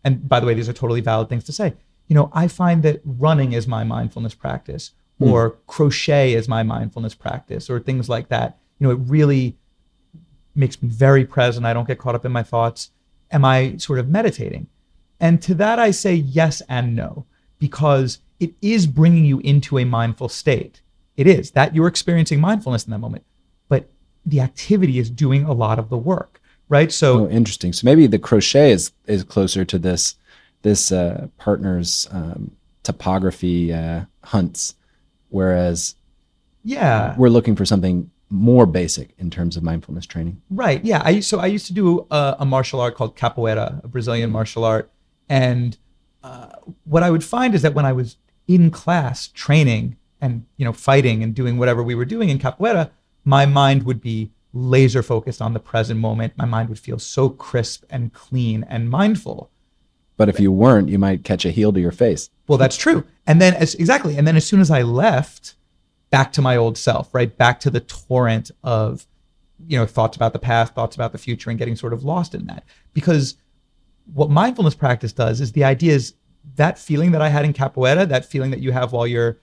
and 0.03 0.27
by 0.27 0.39
the 0.39 0.45
way, 0.45 0.53
these 0.53 0.69
are 0.69 0.73
totally 0.73 1.01
valid 1.01 1.29
things 1.29 1.43
to 1.45 1.51
say. 1.51 1.73
You 2.07 2.15
know, 2.15 2.29
I 2.33 2.47
find 2.47 2.83
that 2.83 3.01
running 3.03 3.53
is 3.53 3.67
my 3.67 3.83
mindfulness 3.83 4.33
practice, 4.33 4.91
hmm. 5.19 5.29
or 5.29 5.57
crochet 5.67 6.33
is 6.33 6.47
my 6.47 6.63
mindfulness 6.63 7.15
practice, 7.15 7.69
or 7.69 7.79
things 7.79 8.09
like 8.09 8.29
that. 8.29 8.57
You 8.79 8.87
know, 8.87 8.93
it 8.93 8.99
really 9.01 9.57
makes 10.55 10.81
me 10.81 10.89
very 10.89 11.25
present. 11.25 11.65
I 11.65 11.73
don't 11.73 11.87
get 11.87 11.99
caught 11.99 12.15
up 12.15 12.25
in 12.25 12.31
my 12.31 12.43
thoughts. 12.43 12.91
Am 13.31 13.43
I 13.43 13.77
sort 13.77 13.99
of 13.99 14.07
meditating? 14.07 14.67
And 15.19 15.41
to 15.41 15.53
that, 15.55 15.79
I 15.79 15.91
say 15.91 16.13
yes 16.13 16.61
and 16.69 16.95
no, 16.95 17.25
because 17.59 18.19
it 18.39 18.53
is 18.61 18.87
bringing 18.87 19.25
you 19.25 19.39
into 19.39 19.77
a 19.77 19.85
mindful 19.85 20.29
state. 20.29 20.81
It 21.15 21.27
is 21.27 21.51
that 21.51 21.73
you're 21.73 21.87
experiencing 21.87 22.39
mindfulness 22.39 22.85
in 22.85 22.91
that 22.91 22.99
moment, 22.99 23.25
the 24.27 24.41
activity 24.41 24.99
is 24.99 25.09
doing 25.09 25.43
a 25.45 25.53
lot 25.53 25.79
of 25.79 25.89
the 25.89 25.97
work, 25.97 26.41
right? 26.69 26.91
So, 26.91 27.25
Oh, 27.25 27.29
interesting. 27.29 27.73
So 27.73 27.85
maybe 27.85 28.07
the 28.07 28.19
crochet 28.19 28.71
is 28.71 28.91
is 29.05 29.23
closer 29.23 29.63
to 29.65 29.77
this 29.79 30.15
this 30.63 30.91
uh, 30.91 31.27
partner's 31.37 32.07
um, 32.11 32.51
topography 32.83 33.73
uh, 33.73 34.01
hunts, 34.23 34.75
whereas 35.29 35.95
yeah, 36.63 37.15
we're 37.17 37.29
looking 37.29 37.55
for 37.55 37.65
something 37.65 38.11
more 38.29 38.65
basic 38.65 39.13
in 39.17 39.29
terms 39.29 39.55
of 39.55 39.63
mindfulness 39.63 40.05
training. 40.05 40.41
Right. 40.49 40.83
Yeah. 40.83 41.01
I 41.05 41.21
so 41.21 41.39
I 41.39 41.45
used 41.45 41.67
to 41.67 41.73
do 41.73 42.05
a, 42.11 42.37
a 42.39 42.45
martial 42.45 42.81
art 42.81 42.95
called 42.95 43.15
capoeira, 43.15 43.83
a 43.83 43.87
Brazilian 43.87 44.31
martial 44.31 44.65
art, 44.65 44.91
and 45.29 45.77
uh, 46.23 46.49
what 46.83 47.03
I 47.03 47.09
would 47.11 47.23
find 47.23 47.55
is 47.55 47.61
that 47.61 47.73
when 47.73 47.85
I 47.85 47.93
was 47.93 48.17
in 48.47 48.71
class 48.71 49.29
training 49.29 49.95
and 50.19 50.45
you 50.57 50.65
know 50.65 50.73
fighting 50.73 51.23
and 51.23 51.33
doing 51.33 51.57
whatever 51.57 51.81
we 51.81 51.95
were 51.95 52.05
doing 52.05 52.27
in 52.29 52.39
capoeira, 52.39 52.89
my 53.27 53.45
mind 53.45 53.83
would 53.83 53.99
be 53.99 54.31
laser 54.53 55.03
focused 55.03 55.41
on 55.41 55.53
the 55.53 55.59
present 55.59 55.99
moment. 55.99 56.31
My 56.37 56.45
mind 56.45 56.69
would 56.69 56.79
feel 56.79 56.97
so 56.97 57.27
crisp 57.27 57.83
and 57.89 58.13
clean 58.13 58.63
and 58.69 58.89
mindful. 58.89 59.51
But 60.15 60.29
if 60.29 60.39
you 60.39 60.49
weren't, 60.49 60.87
you 60.87 60.97
might 60.97 61.25
catch 61.25 61.43
a 61.43 61.51
heel 61.51 61.73
to 61.73 61.79
your 61.81 61.91
face. 61.91 62.29
Well, 62.47 62.57
that's 62.57 62.77
true. 62.77 63.03
And 63.27 63.41
then 63.41 63.53
as 63.53 63.75
exactly, 63.75 64.17
and 64.17 64.25
then 64.25 64.37
as 64.37 64.47
soon 64.47 64.61
as 64.61 64.71
I 64.71 64.81
left, 64.81 65.55
back 66.09 66.31
to 66.33 66.41
my 66.41 66.55
old 66.55 66.77
self, 66.77 67.13
right? 67.13 67.37
Back 67.37 67.59
to 67.59 67.69
the 67.69 67.81
torrent 67.81 68.49
of, 68.63 69.05
you 69.67 69.77
know, 69.77 69.85
thoughts 69.85 70.15
about 70.15 70.31
the 70.31 70.39
past, 70.39 70.73
thoughts 70.73 70.95
about 70.95 71.11
the 71.11 71.17
future, 71.17 71.49
and 71.49 71.59
getting 71.59 71.75
sort 71.75 71.91
of 71.91 72.05
lost 72.05 72.33
in 72.33 72.45
that. 72.45 72.63
Because 72.93 73.35
what 74.13 74.29
mindfulness 74.29 74.73
practice 74.73 75.11
does 75.11 75.41
is 75.41 75.51
the 75.51 75.65
idea 75.65 75.93
is 75.93 76.13
that 76.55 76.79
feeling 76.79 77.11
that 77.11 77.21
I 77.21 77.27
had 77.27 77.43
in 77.43 77.51
capoeira, 77.51 78.07
that 78.07 78.23
feeling 78.23 78.51
that 78.51 78.61
you 78.61 78.71
have 78.71 78.93
while 78.93 79.05
you're 79.05 79.37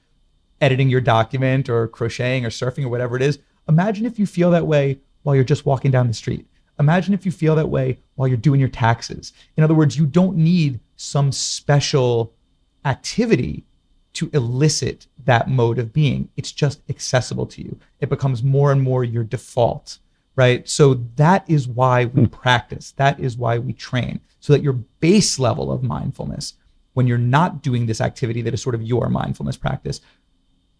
editing 0.62 0.88
your 0.88 1.02
document 1.02 1.68
or 1.68 1.86
crocheting 1.86 2.46
or 2.46 2.50
surfing 2.50 2.86
or 2.86 2.88
whatever 2.88 3.14
it 3.14 3.20
is. 3.20 3.40
Imagine 3.68 4.06
if 4.06 4.18
you 4.18 4.26
feel 4.26 4.50
that 4.50 4.66
way 4.66 4.98
while 5.22 5.34
you're 5.34 5.44
just 5.44 5.66
walking 5.66 5.90
down 5.90 6.08
the 6.08 6.14
street. 6.14 6.46
Imagine 6.78 7.14
if 7.14 7.24
you 7.24 7.32
feel 7.32 7.54
that 7.54 7.68
way 7.68 7.98
while 8.14 8.28
you're 8.28 8.36
doing 8.36 8.60
your 8.60 8.68
taxes. 8.68 9.32
In 9.56 9.64
other 9.64 9.74
words, 9.74 9.96
you 9.96 10.06
don't 10.06 10.36
need 10.36 10.80
some 10.96 11.32
special 11.32 12.32
activity 12.84 13.64
to 14.14 14.30
elicit 14.32 15.06
that 15.24 15.48
mode 15.48 15.78
of 15.78 15.92
being. 15.92 16.28
It's 16.36 16.52
just 16.52 16.82
accessible 16.88 17.46
to 17.46 17.62
you. 17.62 17.78
It 18.00 18.08
becomes 18.08 18.42
more 18.42 18.70
and 18.70 18.82
more 18.82 19.04
your 19.04 19.24
default, 19.24 19.98
right? 20.36 20.68
So 20.68 20.94
that 21.16 21.48
is 21.48 21.66
why 21.66 22.06
we 22.06 22.22
hmm. 22.22 22.28
practice. 22.28 22.92
That 22.92 23.18
is 23.18 23.36
why 23.36 23.58
we 23.58 23.72
train, 23.72 24.20
so 24.40 24.52
that 24.52 24.62
your 24.62 24.74
base 24.74 25.38
level 25.38 25.72
of 25.72 25.82
mindfulness, 25.82 26.54
when 26.92 27.06
you're 27.06 27.18
not 27.18 27.62
doing 27.62 27.86
this 27.86 28.00
activity 28.00 28.40
that 28.42 28.54
is 28.54 28.62
sort 28.62 28.74
of 28.74 28.82
your 28.82 29.08
mindfulness 29.08 29.56
practice, 29.56 30.00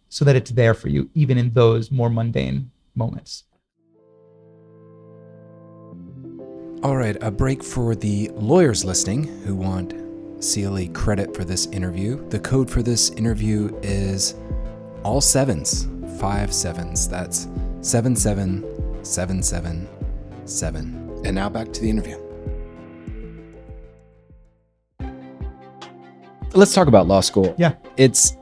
so 0.09 0.25
that 0.25 0.37
it's 0.37 0.53
there 0.53 0.75
for 0.75 0.89
you, 0.89 1.11
even 1.15 1.37
in 1.39 1.51
those 1.51 1.91
more 1.91 2.11
mundane 2.11 2.71
moments. 2.95 3.45
All 6.83 6.97
right, 6.97 7.17
a 7.23 7.31
break 7.31 7.63
for 7.63 7.95
the 7.95 8.31
lawyers 8.35 8.85
listening 8.85 9.25
who 9.45 9.55
want 9.55 9.95
CLE 10.43 10.89
credit 10.93 11.35
for 11.35 11.45
this 11.45 11.67
interview. 11.67 12.29
The 12.29 12.39
code 12.39 12.71
for 12.71 12.83
this 12.83 13.11
interview 13.11 13.71
is 13.83 14.35
all 15.03 15.21
sevens, 15.23 15.89
five 16.21 16.53
sevens. 16.53 17.09
That's 17.09 17.49
seven 17.81 18.15
seven 18.15 18.65
seven 19.03 19.43
seven 19.43 19.89
seven. 20.45 21.23
And 21.25 21.35
now 21.35 21.49
back 21.49 21.73
to 21.73 21.81
the 21.81 21.89
interview. 21.89 22.19
Let's 26.53 26.75
talk 26.75 26.87
about 26.87 27.07
law 27.07 27.21
school. 27.21 27.55
Yeah. 27.59 27.75
It's, 27.97 28.37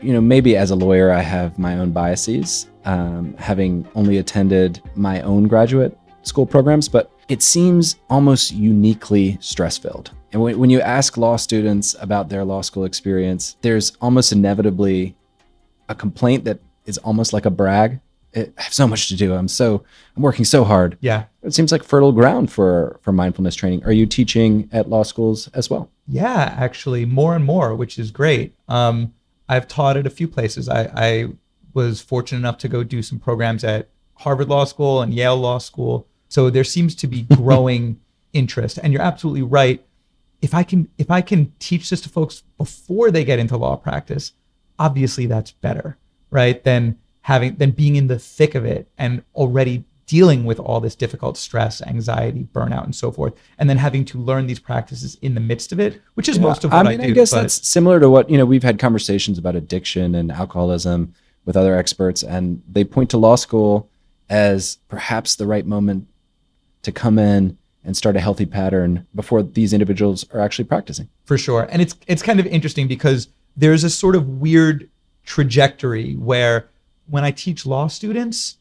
you 0.00 0.12
know, 0.12 0.20
maybe 0.20 0.56
as 0.56 0.70
a 0.70 0.76
lawyer, 0.76 1.10
I 1.10 1.20
have 1.20 1.58
my 1.58 1.78
own 1.78 1.90
biases, 1.92 2.68
um, 2.84 3.34
having 3.38 3.86
only 3.94 4.18
attended 4.18 4.82
my 4.94 5.20
own 5.22 5.48
graduate 5.48 5.96
school 6.22 6.46
programs, 6.46 6.88
but 6.88 7.10
it 7.28 7.42
seems 7.42 7.96
almost 8.10 8.52
uniquely 8.52 9.38
stress 9.40 9.78
filled. 9.78 10.10
And 10.32 10.42
when, 10.42 10.58
when 10.58 10.70
you 10.70 10.80
ask 10.80 11.16
law 11.16 11.36
students 11.36 11.96
about 12.00 12.28
their 12.28 12.44
law 12.44 12.60
school 12.60 12.84
experience, 12.84 13.56
there's 13.62 13.96
almost 14.00 14.32
inevitably 14.32 15.16
a 15.88 15.94
complaint 15.94 16.44
that 16.44 16.60
is 16.84 16.98
almost 16.98 17.32
like 17.32 17.46
a 17.46 17.50
brag. 17.50 18.00
I 18.34 18.50
have 18.56 18.74
so 18.74 18.86
much 18.86 19.08
to 19.08 19.16
do. 19.16 19.32
I'm 19.32 19.48
so, 19.48 19.82
I'm 20.14 20.22
working 20.22 20.44
so 20.44 20.62
hard. 20.62 20.98
Yeah. 21.00 21.24
It 21.42 21.54
seems 21.54 21.72
like 21.72 21.82
fertile 21.82 22.12
ground 22.12 22.52
for 22.52 22.98
for 23.00 23.12
mindfulness 23.12 23.54
training. 23.54 23.82
Are 23.84 23.92
you 23.92 24.04
teaching 24.04 24.68
at 24.72 24.90
law 24.90 25.04
schools 25.04 25.48
as 25.54 25.70
well? 25.70 25.90
Yeah, 26.06 26.54
actually, 26.58 27.06
more 27.06 27.34
and 27.34 27.44
more, 27.44 27.74
which 27.74 27.98
is 27.98 28.10
great. 28.10 28.54
Um, 28.68 29.14
I've 29.48 29.68
taught 29.68 29.96
at 29.96 30.06
a 30.06 30.10
few 30.10 30.28
places. 30.28 30.68
I, 30.68 30.90
I 30.94 31.28
was 31.74 32.00
fortunate 32.00 32.38
enough 32.38 32.58
to 32.58 32.68
go 32.68 32.82
do 32.82 33.02
some 33.02 33.18
programs 33.18 33.62
at 33.62 33.88
Harvard 34.14 34.48
Law 34.48 34.64
School 34.64 35.02
and 35.02 35.12
Yale 35.14 35.36
Law 35.36 35.58
School. 35.58 36.06
So 36.28 36.50
there 36.50 36.64
seems 36.64 36.94
to 36.96 37.06
be 37.06 37.22
growing 37.34 38.00
interest. 38.32 38.78
And 38.82 38.92
you're 38.92 39.02
absolutely 39.02 39.42
right. 39.42 39.84
If 40.42 40.54
I 40.54 40.62
can 40.62 40.88
if 40.98 41.10
I 41.10 41.22
can 41.22 41.52
teach 41.58 41.88
this 41.90 42.02
to 42.02 42.08
folks 42.08 42.42
before 42.58 43.10
they 43.10 43.24
get 43.24 43.38
into 43.38 43.56
law 43.56 43.76
practice, 43.76 44.32
obviously 44.78 45.26
that's 45.26 45.52
better, 45.52 45.96
right? 46.30 46.62
Than 46.62 46.98
having 47.22 47.56
than 47.56 47.70
being 47.70 47.96
in 47.96 48.06
the 48.06 48.18
thick 48.18 48.54
of 48.54 48.64
it 48.64 48.88
and 48.98 49.22
already 49.34 49.84
dealing 50.06 50.44
with 50.44 50.58
all 50.60 50.80
this 50.80 50.94
difficult 50.94 51.36
stress, 51.36 51.82
anxiety, 51.82 52.46
burnout, 52.52 52.84
and 52.84 52.94
so 52.94 53.10
forth, 53.10 53.34
and 53.58 53.68
then 53.68 53.76
having 53.76 54.04
to 54.06 54.18
learn 54.18 54.46
these 54.46 54.60
practices 54.60 55.16
in 55.20 55.34
the 55.34 55.40
midst 55.40 55.72
of 55.72 55.80
it, 55.80 56.00
which 56.14 56.28
is 56.28 56.38
most 56.38 56.64
of 56.64 56.72
what 56.72 56.86
I 56.86 56.90
I, 56.90 56.92
mean, 56.92 57.00
I, 57.00 57.06
do. 57.08 57.14
guess 57.14 57.32
but- 57.32 57.42
that's 57.42 57.66
similar 57.66 57.98
to 58.00 58.08
what 58.08 58.30
you 58.30 58.38
know. 58.38 58.46
We've 58.46 58.62
had 58.62 58.78
conversations 58.78 59.36
about 59.38 59.56
addiction 59.56 60.14
and 60.14 60.30
alcoholism 60.30 61.14
with 61.44 61.56
other 61.56 61.76
experts, 61.76 62.22
and 62.22 62.62
they 62.70 62.84
point 62.84 63.10
to 63.10 63.18
law 63.18 63.36
school 63.36 63.88
as 64.28 64.78
perhaps 64.88 65.36
the 65.36 65.46
right 65.46 65.66
moment 65.66 66.06
to 66.82 66.92
come 66.92 67.18
in 67.18 67.56
and 67.84 67.96
start 67.96 68.16
a 68.16 68.20
healthy 68.20 68.46
pattern 68.46 69.06
before 69.14 69.42
these 69.42 69.72
individuals 69.72 70.24
are 70.32 70.40
actually 70.40 70.64
practicing. 70.64 71.08
for 71.24 71.38
sure. 71.38 71.68
And 71.70 71.80
it's 71.82 71.94
it's 72.06 72.22
kind 72.22 72.40
of 72.40 72.46
interesting 72.46 72.88
because 72.88 73.28
there's 73.56 73.84
a 73.84 73.90
sort 73.90 74.16
of 74.16 74.28
weird 74.40 74.88
trajectory 75.24 76.14
where 76.14 76.68
when 77.08 77.24
I 77.24 77.30
teach 77.30 77.64
law 77.66 77.86
students, 77.86 78.58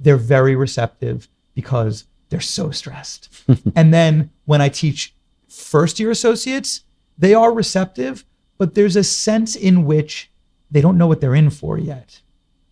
they're 0.00 0.16
very 0.16 0.56
receptive 0.56 1.28
because 1.54 2.04
they're 2.28 2.40
so 2.40 2.70
stressed. 2.70 3.28
and 3.76 3.92
then 3.92 4.30
when 4.44 4.60
I 4.60 4.68
teach 4.68 5.14
first 5.48 5.98
year 5.98 6.10
associates, 6.10 6.82
they 7.16 7.34
are 7.34 7.52
receptive, 7.52 8.24
but 8.58 8.74
there's 8.74 8.96
a 8.96 9.04
sense 9.04 9.56
in 9.56 9.84
which 9.84 10.30
they 10.70 10.80
don't 10.80 10.98
know 10.98 11.06
what 11.06 11.20
they're 11.20 11.34
in 11.34 11.50
for 11.50 11.78
yet. 11.78 12.20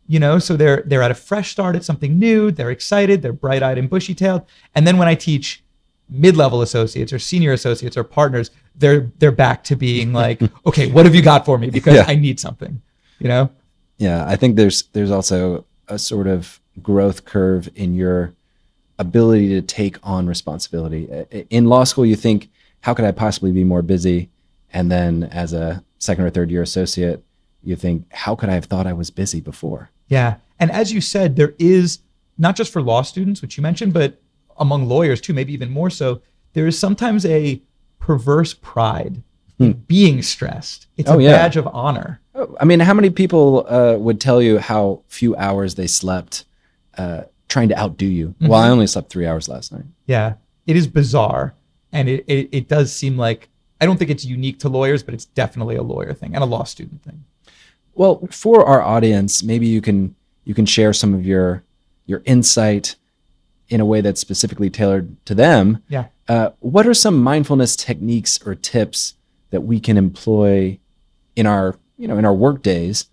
You 0.09 0.21
know, 0.21 0.39
so 0.39 0.57
they're 0.57 0.85
they're 0.87 1.03
at 1.03 1.11
a 1.11 1.15
fresh 1.15 1.51
start 1.51 1.75
at 1.75 1.85
something 1.85 2.17
new, 2.17 2.53
they're 2.53 2.71
excited, 2.71 3.23
they're 3.23 3.33
bright-eyed 3.33 3.77
and 3.77 3.91
bushy-tailed. 3.91 4.43
And 4.75 4.87
then 4.87 4.99
when 4.99 5.09
I 5.09 5.17
teach 5.17 5.65
mid-level 6.09 6.63
associates 6.63 7.13
or 7.13 7.19
senior 7.19 7.53
associates 7.53 7.97
or 7.97 8.05
partners 8.05 8.53
they're 8.79 9.11
they're 9.19 9.33
back 9.33 9.65
to 9.65 9.77
being 9.77 10.13
like, 10.13 10.41
okay, 10.67 10.91
what 10.91 11.07
have 11.07 11.15
you 11.15 11.23
got 11.23 11.45
for 11.45 11.59
me? 11.59 11.71
Because 11.71 11.95
Yeah. 11.95 12.05
I 12.07 12.15
need 12.15 12.39
something. 12.39 12.81
You 13.19 13.29
know? 13.29 13.51
Yeah, 13.99 14.25
I 14.27 14.37
think 14.37 14.57
there's 14.57 14.85
there's 14.93 15.11
also 15.11 15.65
a 15.89 15.99
sort 15.99 16.27
of 16.27 16.61
growth 16.83 17.25
curve 17.25 17.69
in 17.75 17.95
your 17.95 18.33
ability 18.99 19.49
to 19.51 19.63
take 19.63 19.99
on 20.03 20.27
responsibility. 20.27 21.09
In 21.51 21.67
law 21.67 21.85
school, 21.85 22.07
you 22.07 22.17
think, 22.17 22.49
how 22.81 22.95
could 22.95 23.05
I 23.05 23.13
possibly 23.13 23.53
be 23.53 23.65
more 23.65 23.83
busy? 23.83 24.31
And 24.73 24.91
then 24.91 25.25
as 25.25 25.53
a 25.53 25.83
second 25.99 26.25
or 26.25 26.31
third 26.31 26.51
year 26.51 26.63
associate, 26.63 27.23
you 27.63 27.77
think, 27.77 28.05
how 28.13 28.35
could 28.35 28.49
I 28.49 28.55
have 28.55 28.67
thought 28.67 28.87
I 28.87 28.93
was 28.93 29.11
busy 29.11 29.41
before? 29.41 29.91
Yeah. 30.09 30.37
And 30.59 30.71
as 30.71 30.93
you 30.93 31.01
said, 31.01 31.37
there 31.37 31.55
is 31.59 31.99
not 32.39 32.57
just 32.57 32.73
for 32.73 32.81
law 32.81 33.03
students, 33.03 33.43
which 33.43 33.57
you 33.57 33.63
mentioned, 33.63 33.93
but 33.93 34.21
among 34.59 34.89
lawyers 34.89 35.21
too, 35.21 35.35
maybe 35.35 35.53
even 35.53 35.71
more 35.71 35.91
so, 35.91 36.23
there 36.55 36.67
is 36.67 36.79
sometimes 36.79 37.27
a 37.27 37.61
perverse 37.99 38.55
pride 38.55 39.23
in 39.59 39.73
being 39.75 40.23
stressed. 40.23 40.87
It's 40.97 41.11
Oh, 41.11 41.19
a 41.19 41.23
yeah. 41.23 41.33
badge 41.33 41.57
of 41.57 41.67
honor. 41.69 42.21
Oh, 42.35 42.57
I 42.61 42.65
mean, 42.65 42.81
how 42.81 42.95
many 42.95 43.11
people 43.11 43.67
uh, 43.69 43.97
would 43.99 44.21
tell 44.21 44.41
you 44.41 44.59
how 44.59 45.03
few 45.09 45.37
hours 45.37 45.75
they 45.75 45.87
slept 45.87 46.45
uh, 46.97 47.23
trying 47.49 47.69
to 47.69 47.79
outdo 47.79 48.07
you? 48.07 48.35
Well, 48.41 48.61
I 48.61 48.69
only 48.69 48.87
slept 48.87 49.11
three 49.11 49.27
hours 49.27 49.49
last 49.49 49.73
night. 49.73 49.85
Yeah. 50.07 50.35
It 50.67 50.77
is 50.77 50.87
bizarre. 50.87 51.55
And 51.93 52.09
it, 52.09 52.25
it, 52.27 52.49
it 52.53 52.69
does 52.69 52.93
seem 52.93 53.17
like, 53.17 53.49
I 53.81 53.87
don't 53.87 53.99
think 53.99 54.11
it's 54.11 54.25
unique 54.25 54.59
to 54.61 54.69
lawyers, 54.69 55.03
but 55.03 55.15
it's 55.15 55.27
definitely 55.27 55.77
a 55.77 55.83
lawyer 55.83 56.13
thing 56.13 56.35
and 56.35 56.43
a 56.43 56.47
law 56.47 56.65
student 56.65 57.03
thing. 57.03 57.25
Well, 57.95 58.27
for 58.31 58.65
our 58.65 58.83
audience, 58.83 59.43
maybe 59.43 59.67
you 59.67 59.81
can 59.81 60.15
you 60.45 60.55
can 60.55 60.67
share 60.67 60.93
some 60.93 61.15
of 61.15 61.25
your 61.25 61.63
your 62.05 62.23
insight 62.27 62.97
in 63.69 63.81
a 63.81 63.87
way 63.87 64.01
that's 64.03 64.21
specifically 64.21 64.71
tailored 64.71 65.17
to 65.25 65.35
them. 65.35 65.83
Yeah. 65.89 66.07
Uh, 66.29 66.51
what 66.61 66.87
are 66.87 66.95
some 66.95 67.23
mindfulness 67.23 67.75
techniques 67.75 68.39
or 68.47 68.55
tips 68.55 69.15
that 69.51 69.63
we 69.63 69.81
can 69.81 69.97
employ 69.97 70.79
in 71.35 71.47
our 71.47 71.79
you 71.97 72.07
know 72.07 72.19
in 72.19 72.25
our 72.27 72.35
work 72.35 72.63
days 72.63 73.07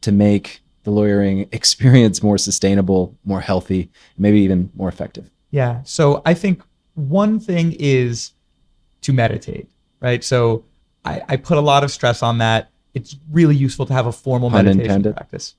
to 0.00 0.10
make 0.10 0.60
the 0.84 0.90
lawyering 0.90 1.48
experience 1.52 2.22
more 2.22 2.38
sustainable, 2.38 3.16
more 3.24 3.40
healthy, 3.40 3.90
maybe 4.16 4.40
even 4.40 4.70
more 4.74 4.88
effective? 4.88 5.30
Yeah. 5.50 5.82
So 5.84 6.22
I 6.24 6.34
think 6.34 6.62
one 6.94 7.40
thing 7.40 7.74
is 7.78 8.32
to 9.02 9.12
meditate, 9.12 9.68
right? 10.00 10.22
So 10.22 10.64
I, 11.04 11.22
I 11.28 11.36
put 11.36 11.58
a 11.58 11.60
lot 11.60 11.84
of 11.84 11.90
stress 11.90 12.22
on 12.22 12.38
that. 12.38 12.70
It's 12.94 13.16
really 13.30 13.56
useful 13.56 13.86
to 13.86 13.92
have 13.92 14.06
a 14.06 14.12
formal 14.12 14.50
Pun 14.50 14.64
meditation 14.64 15.12
practice. 15.12 15.54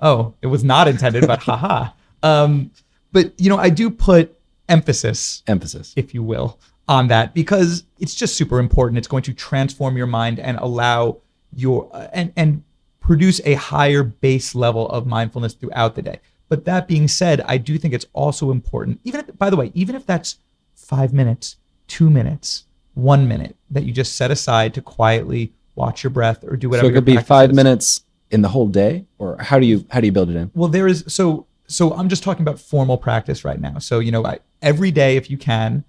Oh, 0.00 0.34
it 0.42 0.48
was 0.48 0.62
not 0.62 0.86
intended, 0.86 1.26
but 1.26 1.38
haha. 1.42 1.90
Um, 2.22 2.70
but 3.12 3.38
you 3.40 3.48
know, 3.48 3.58
I 3.58 3.70
do 3.70 3.90
put 3.90 4.38
emphasis, 4.68 5.42
Emphasis. 5.46 5.92
if 5.96 6.14
you 6.14 6.22
will, 6.22 6.58
on 6.88 7.08
that 7.08 7.34
because 7.34 7.84
it's 7.98 8.14
just 8.14 8.36
super 8.36 8.58
important. 8.58 8.98
It's 8.98 9.08
going 9.08 9.22
to 9.24 9.32
transform 9.32 9.96
your 9.96 10.06
mind 10.06 10.38
and 10.38 10.58
allow 10.58 11.18
your 11.54 11.88
uh, 11.92 12.08
and 12.12 12.32
and 12.36 12.62
produce 13.04 13.38
a 13.44 13.52
higher 13.54 14.02
base 14.02 14.54
level 14.54 14.88
of 14.88 15.06
mindfulness 15.06 15.52
throughout 15.52 15.94
the 15.94 16.00
day. 16.00 16.18
But 16.48 16.64
that 16.64 16.88
being 16.88 17.06
said, 17.06 17.42
I 17.42 17.58
do 17.58 17.76
think 17.76 17.92
it's 17.92 18.06
also 18.14 18.50
important, 18.50 18.98
even 19.04 19.20
if, 19.20 19.38
by 19.38 19.50
the 19.50 19.56
way, 19.56 19.70
even 19.74 19.94
if 19.94 20.06
that's 20.06 20.38
five 20.74 21.12
minutes, 21.12 21.56
two 21.86 22.08
minutes, 22.08 22.64
one 22.94 23.28
minute 23.28 23.56
that 23.70 23.84
you 23.84 23.92
just 23.92 24.16
set 24.16 24.30
aside 24.30 24.72
to 24.74 24.80
quietly 24.80 25.52
watch 25.74 26.02
your 26.02 26.10
breath 26.10 26.44
or 26.44 26.56
do 26.56 26.70
whatever. 26.70 26.88
So 26.88 26.90
it 26.90 26.94
could 26.94 27.04
be 27.04 27.18
five 27.18 27.50
is. 27.50 27.56
minutes 27.56 28.04
in 28.30 28.40
the 28.40 28.48
whole 28.48 28.68
day, 28.68 29.04
or 29.18 29.36
how 29.38 29.58
do 29.58 29.66
you 29.66 29.84
how 29.90 30.00
do 30.00 30.06
you 30.06 30.12
build 30.12 30.30
it 30.30 30.36
in? 30.36 30.50
Well, 30.54 30.68
there 30.68 30.88
is 30.88 31.04
so 31.06 31.46
so 31.66 31.92
I'm 31.92 32.08
just 32.08 32.22
talking 32.22 32.42
about 32.42 32.58
formal 32.58 32.96
practice 32.96 33.44
right 33.44 33.60
now. 33.60 33.78
So 33.80 33.98
you 33.98 34.12
know, 34.12 34.24
I, 34.24 34.38
every 34.62 34.90
day 34.90 35.16
if 35.16 35.30
you 35.30 35.36
can, 35.36 35.84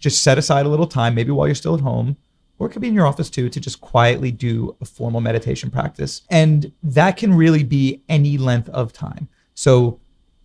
just 0.00 0.22
set 0.22 0.38
aside 0.38 0.66
a 0.66 0.68
little 0.68 0.88
time, 0.88 1.14
maybe 1.14 1.30
while 1.30 1.46
you're 1.46 1.54
still 1.54 1.74
at 1.74 1.80
home, 1.80 2.16
or 2.62 2.66
it 2.66 2.70
could 2.70 2.80
be 2.80 2.86
in 2.86 2.94
your 2.94 3.08
office 3.08 3.28
too, 3.28 3.48
to 3.48 3.58
just 3.58 3.80
quietly 3.80 4.30
do 4.30 4.76
a 4.80 4.84
formal 4.84 5.20
meditation 5.20 5.68
practice, 5.68 6.22
and 6.30 6.70
that 6.84 7.16
can 7.16 7.34
really 7.34 7.64
be 7.64 8.00
any 8.08 8.38
length 8.38 8.68
of 8.68 8.92
time. 8.92 9.28
So 9.54 9.98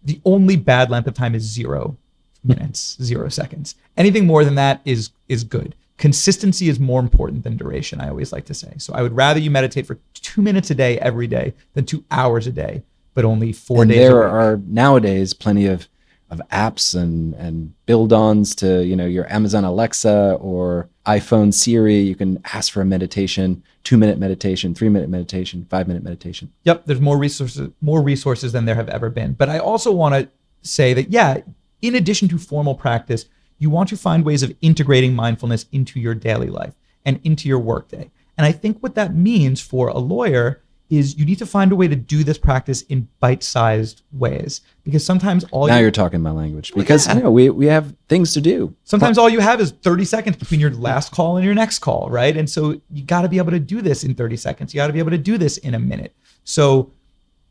the 0.04 0.20
only 0.26 0.56
bad 0.56 0.90
length 0.90 1.08
of 1.08 1.14
time 1.14 1.36
is 1.36 1.44
zero 1.44 1.96
minutes, 2.44 2.98
zero 3.04 3.30
seconds. 3.30 3.76
Anything 3.98 4.26
more 4.26 4.44
than 4.44 4.56
that 4.56 4.82
is 4.84 5.12
is 5.28 5.44
good. 5.44 5.76
Consistency 5.98 6.70
is 6.70 6.80
more 6.80 7.00
important 7.00 7.44
than 7.44 7.56
duration. 7.56 8.02
I 8.02 8.10
always 8.10 8.32
like 8.32 8.46
to 8.46 8.56
say. 8.56 8.74
So 8.80 8.94
I 8.96 9.04
would 9.04 9.16
rather 9.16 9.40
you 9.40 9.52
meditate 9.52 9.86
for 9.86 10.00
two 10.16 10.42
minutes 10.42 10.72
a 10.72 10.76
day 10.76 10.98
every 10.98 11.28
day 11.28 11.54
than 11.76 11.86
two 11.86 12.04
hours 12.10 12.48
a 12.48 12.52
day, 12.52 12.82
but 13.14 13.26
only 13.26 13.52
four 13.54 13.84
and 13.84 13.92
days. 13.92 14.00
there 14.00 14.28
are 14.28 14.60
nowadays 14.66 15.36
plenty 15.36 15.68
of 15.68 15.88
of 16.30 16.42
apps 16.52 16.94
and 16.94 17.34
and 17.36 17.74
build-ons 17.86 18.54
to 18.56 18.84
you 18.84 18.96
know 18.96 19.06
your 19.06 19.32
Amazon 19.32 19.64
Alexa 19.64 20.38
or 20.40 20.90
iPhone 21.06 21.54
Siri. 21.54 21.98
You 22.00 22.16
can 22.16 22.42
ask 22.54 22.72
for 22.72 22.82
a 22.82 22.86
meditation, 22.86 23.64
two 23.84 23.98
minute 23.98 24.18
meditation, 24.18 24.76
three 24.76 24.90
minute 24.90 25.10
meditation, 25.10 25.66
five 25.70 25.88
minute 25.88 26.04
meditation. 26.04 26.52
Yep, 26.64 26.86
there's 26.86 27.02
more 27.02 27.18
resources 27.18 27.70
more 27.82 28.02
resources 28.02 28.52
than 28.52 28.66
there 28.66 28.76
have 28.76 28.90
ever 28.90 29.10
been. 29.10 29.34
But 29.34 29.50
I 29.50 29.60
also 29.60 29.92
want 29.92 30.16
to 30.16 30.30
say 30.62 30.94
that 30.94 31.10
yeah, 31.10 31.38
in 31.82 31.96
addition 31.96 32.28
to 32.30 32.38
formal 32.38 32.76
practice, 32.76 33.26
you 33.58 33.70
want 33.70 33.90
to 33.90 33.98
find 33.98 34.26
ways 34.26 34.44
of 34.44 34.56
integrating 34.62 35.16
mindfulness 35.16 35.66
into 35.72 36.00
your 36.00 36.14
daily 36.14 36.50
life 36.50 36.74
and 37.06 37.20
into 37.24 37.48
your 37.48 37.60
workday. 37.60 38.12
And 38.38 38.46
I 38.46 38.52
think 38.52 38.84
what 38.84 38.96
that 38.96 39.16
means 39.16 39.62
for 39.62 39.88
a 39.88 39.98
lawyer 39.98 40.62
is 40.90 41.18
you 41.18 41.26
need 41.26 41.38
to 41.40 41.46
find 41.46 41.72
a 41.72 41.76
way 41.76 41.88
to 41.88 41.96
do 41.96 42.24
this 42.24 42.38
practice 42.38 42.82
in 42.84 43.08
bite-sized 43.20 44.04
ways 44.14 44.62
because 44.84 45.06
sometimes 45.06 45.44
all 45.52 45.68
now 45.68 45.76
you, 45.76 45.82
you're 45.82 45.92
talking 45.92 46.22
my 46.22 46.32
language 46.32 46.74
because 46.74 47.08
yeah. 47.08 47.16
you 47.16 47.24
know 47.24 47.32
we 47.32 47.50
we 47.50 47.66
have 47.66 47.96
things 48.08 48.34
to 48.34 48.42
do. 48.42 48.74
Sometimes 48.84 49.18
all 49.18 49.30
you 49.30 49.40
have 49.40 49.60
is 49.60 49.72
30 49.72 50.06
seconds 50.06 50.38
between 50.38 50.60
your 50.60 50.72
last 50.72 51.12
call 51.12 51.38
and 51.38 51.46
your 51.46 51.56
next 51.56 51.80
call, 51.80 52.10
right? 52.10 52.36
And 52.36 52.50
so 52.50 52.80
you 52.90 53.04
got 53.04 53.24
to 53.24 53.30
be 53.30 53.38
able 53.38 53.52
to 53.52 53.60
do 53.60 53.82
this 53.82 54.04
in 54.04 54.16
30 54.16 54.38
seconds. 54.38 54.74
You 54.74 54.80
got 54.80 54.88
to 54.88 54.94
be 54.94 55.00
able 55.00 55.12
to 55.12 55.18
do 55.18 55.38
this 55.38 55.58
in 55.58 55.76
a 55.76 55.80
minute. 55.80 56.16
So 56.44 56.94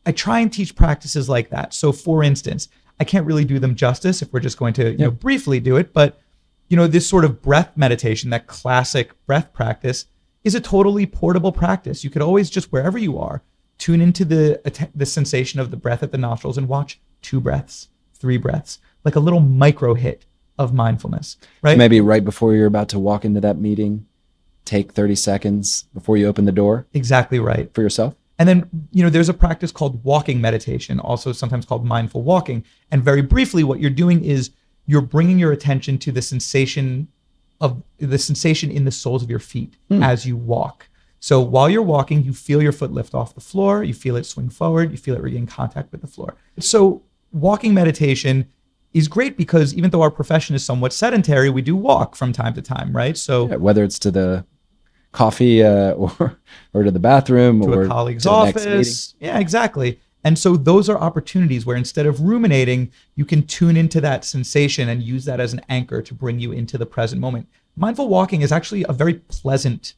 I 0.06 0.12
try 0.12 0.40
and 0.40 0.52
teach 0.52 0.74
practices 0.74 1.28
like 1.28 1.50
that. 1.50 1.74
So 1.74 1.92
for 1.92 2.22
instance, 2.22 2.68
I 2.98 3.04
can't 3.04 3.26
really 3.26 3.44
do 3.44 3.58
them 3.58 3.74
justice 3.74 4.22
if 4.22 4.32
we're 4.32 4.40
just 4.40 4.56
going 4.56 4.72
to, 4.74 4.92
you 4.92 4.98
know, 4.98 5.10
briefly 5.10 5.60
do 5.60 5.76
it, 5.76 5.92
but 5.92 6.20
you 6.68 6.76
know, 6.76 6.86
this 6.86 7.06
sort 7.06 7.24
of 7.24 7.42
breath 7.42 7.76
meditation, 7.76 8.30
that 8.30 8.46
classic 8.46 9.12
breath 9.26 9.52
practice 9.52 10.06
is 10.46 10.54
a 10.54 10.60
totally 10.60 11.06
portable 11.06 11.50
practice. 11.50 12.04
You 12.04 12.10
could 12.10 12.22
always 12.22 12.48
just 12.48 12.70
wherever 12.70 12.96
you 12.96 13.18
are, 13.18 13.42
tune 13.78 14.00
into 14.00 14.24
the 14.24 14.90
the 14.94 15.04
sensation 15.04 15.58
of 15.58 15.72
the 15.72 15.76
breath 15.76 16.04
at 16.04 16.12
the 16.12 16.18
nostrils 16.18 16.56
and 16.56 16.68
watch 16.68 17.00
two 17.20 17.40
breaths, 17.40 17.88
three 18.14 18.36
breaths, 18.36 18.78
like 19.04 19.16
a 19.16 19.20
little 19.20 19.40
micro 19.40 19.94
hit 19.94 20.24
of 20.56 20.72
mindfulness, 20.72 21.36
right? 21.62 21.76
Maybe 21.76 22.00
right 22.00 22.24
before 22.24 22.54
you're 22.54 22.66
about 22.66 22.88
to 22.90 22.98
walk 22.98 23.24
into 23.24 23.40
that 23.40 23.58
meeting, 23.58 24.06
take 24.64 24.92
30 24.92 25.16
seconds 25.16 25.86
before 25.92 26.16
you 26.16 26.28
open 26.28 26.44
the 26.44 26.52
door 26.52 26.86
Exactly 26.94 27.40
right. 27.40 27.74
for 27.74 27.82
yourself. 27.82 28.14
And 28.38 28.48
then, 28.48 28.70
you 28.92 29.02
know, 29.02 29.10
there's 29.10 29.28
a 29.28 29.34
practice 29.34 29.72
called 29.72 30.04
walking 30.04 30.40
meditation, 30.40 31.00
also 31.00 31.32
sometimes 31.32 31.66
called 31.66 31.84
mindful 31.84 32.22
walking. 32.22 32.64
And 32.90 33.02
very 33.02 33.22
briefly, 33.22 33.64
what 33.64 33.80
you're 33.80 33.90
doing 33.90 34.24
is 34.24 34.50
you're 34.86 35.02
bringing 35.02 35.38
your 35.38 35.52
attention 35.52 35.98
to 35.98 36.12
the 36.12 36.22
sensation 36.22 37.08
of 37.60 37.82
the 37.98 38.18
sensation 38.18 38.70
in 38.70 38.84
the 38.84 38.90
soles 38.90 39.22
of 39.22 39.30
your 39.30 39.38
feet 39.38 39.74
as 39.90 40.26
you 40.26 40.36
walk. 40.36 40.88
So 41.20 41.40
while 41.40 41.68
you're 41.70 41.82
walking, 41.82 42.22
you 42.22 42.32
feel 42.32 42.62
your 42.62 42.72
foot 42.72 42.92
lift 42.92 43.14
off 43.14 43.34
the 43.34 43.40
floor, 43.40 43.82
you 43.82 43.94
feel 43.94 44.16
it 44.16 44.24
swing 44.26 44.50
forward, 44.50 44.90
you 44.92 44.98
feel 44.98 45.14
it 45.14 45.22
regain 45.22 45.46
contact 45.46 45.90
with 45.90 46.02
the 46.02 46.06
floor. 46.06 46.36
So 46.58 47.02
walking 47.32 47.72
meditation 47.74 48.46
is 48.92 49.08
great 49.08 49.36
because 49.36 49.74
even 49.74 49.90
though 49.90 50.02
our 50.02 50.10
profession 50.10 50.54
is 50.54 50.64
somewhat 50.64 50.92
sedentary, 50.92 51.50
we 51.50 51.62
do 51.62 51.74
walk 51.74 52.14
from 52.16 52.32
time 52.32 52.54
to 52.54 52.62
time, 52.62 52.94
right? 52.94 53.16
So 53.16 53.48
Yeah, 53.48 53.56
whether 53.56 53.82
it's 53.82 53.98
to 54.00 54.10
the 54.10 54.44
coffee 55.12 55.62
uh, 55.64 55.92
or 56.02 56.38
or 56.74 56.82
to 56.84 56.90
the 56.90 56.98
bathroom 56.98 57.62
to 57.62 57.72
or 57.72 57.84
a 57.84 57.88
colleague's 57.88 58.24
to 58.24 58.28
the 58.28 58.44
next 58.44 58.56
meeting. 58.66 58.78
office. 58.80 59.14
Yeah, 59.20 59.38
exactly. 59.38 60.00
And 60.26 60.36
so 60.36 60.56
those 60.56 60.88
are 60.88 60.98
opportunities 60.98 61.64
where 61.64 61.76
instead 61.76 62.04
of 62.04 62.20
ruminating, 62.20 62.90
you 63.14 63.24
can 63.24 63.46
tune 63.46 63.76
into 63.76 64.00
that 64.00 64.24
sensation 64.24 64.88
and 64.88 65.00
use 65.00 65.24
that 65.24 65.38
as 65.38 65.52
an 65.52 65.60
anchor 65.68 66.02
to 66.02 66.14
bring 66.14 66.40
you 66.40 66.50
into 66.50 66.76
the 66.76 66.84
present 66.84 67.20
moment. 67.20 67.46
Mindful 67.76 68.08
walking 68.08 68.40
is 68.40 68.50
actually 68.50 68.84
a 68.88 68.92
very 68.92 69.14
pleasant 69.14 69.94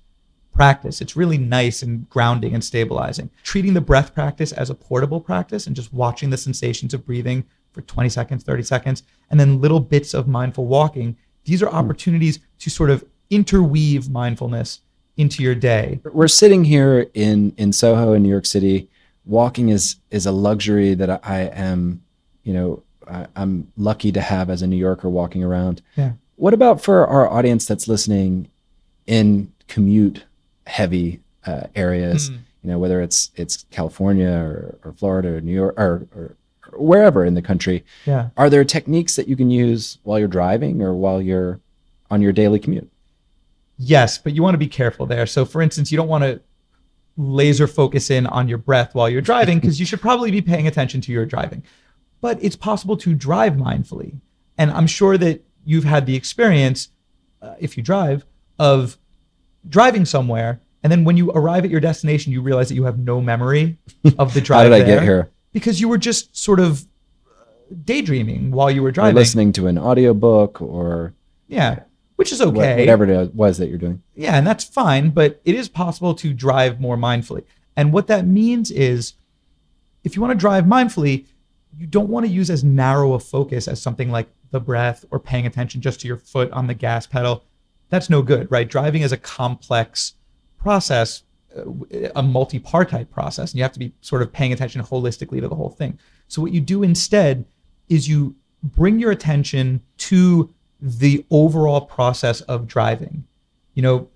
practice. 0.52 1.00
It's 1.00 1.16
really 1.16 1.38
nice 1.38 1.80
and 1.80 2.06
grounding 2.10 2.52
and 2.52 2.62
stabilizing. 2.62 3.30
Treating 3.42 3.72
the 3.72 3.80
breath 3.80 4.12
practice 4.12 4.52
as 4.52 4.68
a 4.68 4.74
portable 4.74 5.18
practice 5.18 5.66
and 5.66 5.74
just 5.74 5.94
watching 5.94 6.28
the 6.28 6.36
sensations 6.36 6.92
of 6.92 7.06
breathing 7.06 7.46
for 7.72 7.80
20 7.80 8.10
seconds, 8.10 8.44
30 8.44 8.64
seconds, 8.64 9.04
and 9.30 9.40
then 9.40 9.62
little 9.62 9.80
bits 9.80 10.12
of 10.12 10.28
mindful 10.28 10.66
walking. 10.66 11.16
These 11.44 11.62
are 11.62 11.70
opportunities 11.70 12.38
to 12.58 12.68
sort 12.68 12.90
of 12.90 13.02
interweave 13.30 14.10
mindfulness 14.10 14.80
into 15.16 15.42
your 15.42 15.54
day. 15.54 16.00
we're 16.12 16.28
sitting 16.28 16.64
here 16.64 17.06
in 17.14 17.54
in 17.56 17.72
Soho 17.72 18.12
in 18.12 18.22
New 18.22 18.28
York 18.28 18.44
City. 18.44 18.90
Walking 19.28 19.68
is 19.68 19.96
is 20.10 20.26
a 20.26 20.32
luxury 20.32 20.94
that 20.94 21.10
I, 21.10 21.20
I 21.22 21.38
am, 21.52 22.02
you 22.42 22.52
know, 22.52 22.82
I, 23.06 23.26
I'm 23.36 23.70
lucky 23.76 24.10
to 24.10 24.20
have 24.20 24.50
as 24.50 24.62
a 24.62 24.66
New 24.66 24.76
Yorker 24.76 25.08
walking 25.08 25.44
around. 25.44 25.82
Yeah. 25.96 26.12
What 26.36 26.54
about 26.54 26.80
for 26.80 27.06
our 27.06 27.30
audience 27.30 27.66
that's 27.66 27.86
listening 27.86 28.48
in 29.06 29.52
commute 29.68 30.24
heavy 30.66 31.20
uh, 31.44 31.68
areas? 31.76 32.30
You 32.62 32.70
know, 32.70 32.78
whether 32.78 33.02
it's 33.02 33.30
it's 33.36 33.66
California 33.70 34.30
or, 34.30 34.78
or 34.82 34.92
Florida 34.92 35.36
or 35.36 35.40
New 35.40 35.52
York 35.52 35.74
or, 35.78 36.08
or, 36.16 36.36
or 36.72 36.78
wherever 36.78 37.24
in 37.24 37.34
the 37.34 37.42
country. 37.42 37.84
Yeah. 38.06 38.30
Are 38.36 38.50
there 38.50 38.64
techniques 38.64 39.16
that 39.16 39.28
you 39.28 39.36
can 39.36 39.50
use 39.50 39.98
while 40.04 40.18
you're 40.18 40.28
driving 40.28 40.82
or 40.82 40.94
while 40.94 41.20
you're 41.20 41.60
on 42.10 42.22
your 42.22 42.32
daily 42.32 42.58
commute? 42.58 42.90
Yes, 43.78 44.18
but 44.18 44.34
you 44.34 44.42
want 44.42 44.54
to 44.54 44.58
be 44.58 44.66
careful 44.66 45.06
there. 45.06 45.26
So, 45.26 45.44
for 45.44 45.62
instance, 45.62 45.92
you 45.92 45.96
don't 45.96 46.08
want 46.08 46.24
to 46.24 46.40
laser 47.18 47.66
focus 47.66 48.10
in 48.10 48.26
on 48.28 48.48
your 48.48 48.58
breath 48.58 48.94
while 48.94 49.10
you're 49.10 49.20
driving 49.20 49.58
because 49.58 49.80
you 49.80 49.84
should 49.84 50.00
probably 50.00 50.30
be 50.30 50.40
paying 50.40 50.66
attention 50.66 51.00
to 51.02 51.12
your 51.12 51.26
driving. 51.26 51.62
But 52.20 52.42
it's 52.42 52.56
possible 52.56 52.96
to 52.98 53.14
drive 53.14 53.54
mindfully. 53.54 54.20
And 54.56 54.70
I'm 54.70 54.86
sure 54.86 55.18
that 55.18 55.44
you've 55.64 55.84
had 55.84 56.06
the 56.06 56.14
experience, 56.14 56.88
uh, 57.42 57.54
if 57.58 57.76
you 57.76 57.82
drive, 57.82 58.24
of 58.58 58.98
driving 59.68 60.04
somewhere. 60.04 60.60
And 60.82 60.92
then 60.92 61.04
when 61.04 61.16
you 61.16 61.30
arrive 61.32 61.64
at 61.64 61.70
your 61.70 61.80
destination, 61.80 62.32
you 62.32 62.40
realize 62.40 62.68
that 62.68 62.76
you 62.76 62.84
have 62.84 62.98
no 62.98 63.20
memory 63.20 63.78
of 64.18 64.32
the 64.32 64.40
drive. 64.40 64.58
How 64.58 64.64
did 64.64 64.72
I 64.72 64.78
there 64.78 64.96
get 64.96 65.02
here? 65.02 65.30
Because 65.52 65.80
you 65.80 65.88
were 65.88 65.98
just 65.98 66.36
sort 66.36 66.60
of 66.60 66.86
uh, 67.26 67.44
daydreaming 67.84 68.52
while 68.52 68.70
you 68.70 68.82
were 68.82 68.92
driving. 68.92 69.16
Or 69.16 69.20
listening 69.20 69.52
to 69.54 69.66
an 69.66 69.76
audiobook 69.76 70.62
or 70.62 71.14
Yeah, 71.48 71.80
which 72.18 72.32
is 72.32 72.40
okay. 72.40 72.80
whatever 72.80 73.04
it 73.04 73.32
was 73.32 73.58
that 73.58 73.68
you're 73.68 73.78
doing. 73.78 74.02
Yeah, 74.16 74.36
and 74.36 74.44
that's 74.44 74.64
fine, 74.64 75.10
but 75.10 75.40
it 75.44 75.54
is 75.54 75.68
possible 75.68 76.14
to 76.16 76.34
drive 76.34 76.80
more 76.80 76.96
mindfully. 76.96 77.44
And 77.76 77.92
what 77.92 78.08
that 78.08 78.26
means 78.26 78.72
is 78.72 79.14
if 80.02 80.16
you 80.16 80.20
want 80.20 80.32
to 80.32 80.36
drive 80.36 80.64
mindfully, 80.64 81.26
you 81.78 81.86
don't 81.86 82.08
want 82.08 82.26
to 82.26 82.32
use 82.32 82.50
as 82.50 82.64
narrow 82.64 83.12
a 83.12 83.20
focus 83.20 83.68
as 83.68 83.80
something 83.80 84.10
like 84.10 84.26
the 84.50 84.58
breath 84.58 85.04
or 85.12 85.20
paying 85.20 85.46
attention 85.46 85.80
just 85.80 86.00
to 86.00 86.08
your 86.08 86.16
foot 86.16 86.50
on 86.50 86.66
the 86.66 86.74
gas 86.74 87.06
pedal. 87.06 87.44
That's 87.88 88.10
no 88.10 88.20
good, 88.20 88.50
right? 88.50 88.68
Driving 88.68 89.02
is 89.02 89.12
a 89.12 89.16
complex 89.16 90.14
process, 90.58 91.22
uh, 91.56 91.70
a 92.16 92.22
multi-partite 92.22 93.10
process, 93.10 93.52
and 93.52 93.58
you 93.58 93.62
have 93.62 93.72
to 93.74 93.78
be 93.78 93.92
sort 94.00 94.22
of 94.22 94.32
paying 94.32 94.52
attention 94.52 94.82
holistically 94.82 95.40
to 95.40 95.46
the 95.46 95.54
whole 95.54 95.70
thing. 95.70 95.96
So 96.26 96.42
what 96.42 96.50
you 96.50 96.60
do 96.60 96.82
instead 96.82 97.44
is 97.88 98.08
you 98.08 98.34
bring 98.64 98.98
your 98.98 99.12
attention 99.12 99.82
to 99.98 100.52
the 100.80 101.24
overall 101.30 101.80
process 101.80 102.40
of 102.42 102.66
driving. 102.66 103.24
You 103.74 103.82
know, 103.82 104.08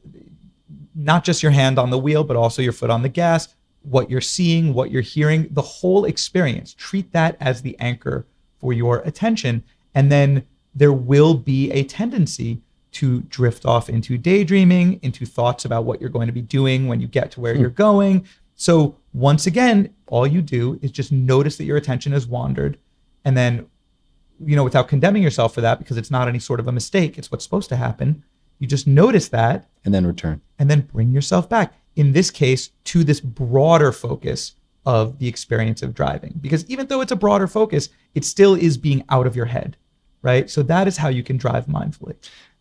not 0.95 1.25
just 1.25 1.43
your 1.43 1.53
hand 1.53 1.79
on 1.79 1.91
the 1.91 1.99
wheel, 1.99 2.25
but 2.25 2.37
also 2.37 2.63
your 2.63 2.73
foot 2.73 2.91
on 2.91 3.03
the 3.03 3.09
gas, 3.09 3.49
what 3.83 4.11
you're 4.11 4.21
seeing, 4.21 4.75
what 4.75 4.91
you're 4.91 5.03
hearing, 5.03 5.49
the 5.51 5.63
whole 5.63 6.05
experience. 6.05 6.75
Treat 6.75 7.13
that 7.13 7.37
as 7.41 7.63
the 7.63 7.79
anchor 7.79 8.27
for 8.61 8.73
your 8.73 8.99
attention. 8.99 9.65
And 9.95 10.11
then 10.11 10.47
there 10.75 10.93
will 10.93 11.35
be 11.35 11.71
a 11.73 11.85
tendency 11.85 12.61
to 12.93 13.21
drift 13.23 13.65
off 13.65 13.89
into 13.89 14.19
daydreaming, 14.19 15.01
into 15.03 15.25
thoughts 15.25 15.65
about 15.65 15.85
what 15.85 16.01
you're 16.01 16.11
going 16.11 16.27
to 16.27 16.33
be 16.33 16.43
doing 16.43 16.87
when 16.87 17.01
you 17.01 17.09
get 17.09 17.31
to 17.33 17.41
where 17.41 17.55
hmm. 17.55 17.61
you're 17.61 17.71
going. 17.71 18.27
So, 18.55 18.97
once 19.15 19.47
again, 19.47 19.93
all 20.07 20.27
you 20.27 20.41
do 20.41 20.79
is 20.83 20.91
just 20.91 21.11
notice 21.11 21.57
that 21.57 21.65
your 21.65 21.77
attention 21.77 22.13
has 22.13 22.27
wandered. 22.27 22.79
And 23.25 23.37
then, 23.37 23.67
you 24.45 24.57
know, 24.57 24.65
without 24.65 24.89
condemning 24.89 25.23
yourself 25.23 25.55
for 25.55 25.61
that, 25.61 25.79
because 25.79 25.97
it's 25.97 26.11
not 26.11 26.29
any 26.29 26.39
sort 26.39 26.61
of 26.61 26.69
a 26.69 26.73
mistake, 26.73 27.19
it's 27.19 27.31
what's 27.31 27.45
supposed 27.45 27.69
to 27.71 27.77
happen. 27.77 28.25
You 28.59 28.67
just 28.67 28.87
notice 28.87 29.29
that 29.29 29.69
And 29.85 29.93
then 29.95 30.07
return. 30.07 30.41
and 30.59 30.71
then 30.71 30.83
bring 30.83 31.11
yourself 31.13 31.49
back. 31.49 31.75
In 31.97 32.13
this 32.13 32.31
case, 32.31 32.71
to 32.85 33.05
this 33.05 33.21
broader 33.21 33.93
focus 33.93 34.55
of 34.87 35.19
the 35.19 35.29
experience 35.29 35.83
of 35.83 35.95
driving. 35.95 36.35
Because 36.41 36.69
even 36.71 36.87
though 36.87 37.01
it's 37.01 37.13
a 37.13 37.17
broader 37.17 37.47
focus, 37.47 37.89
it 38.15 38.25
still 38.25 38.55
is 38.55 38.77
being 38.77 39.05
out 39.09 39.27
of 39.27 39.37
your 39.37 39.47
head, 39.47 39.77
right? 40.23 40.49
So 40.51 40.63
that 40.65 40.89
is 40.89 40.97
how 40.97 41.09
you 41.09 41.23
can 41.23 41.37
drive 41.37 41.67
mindfully. 41.67 42.15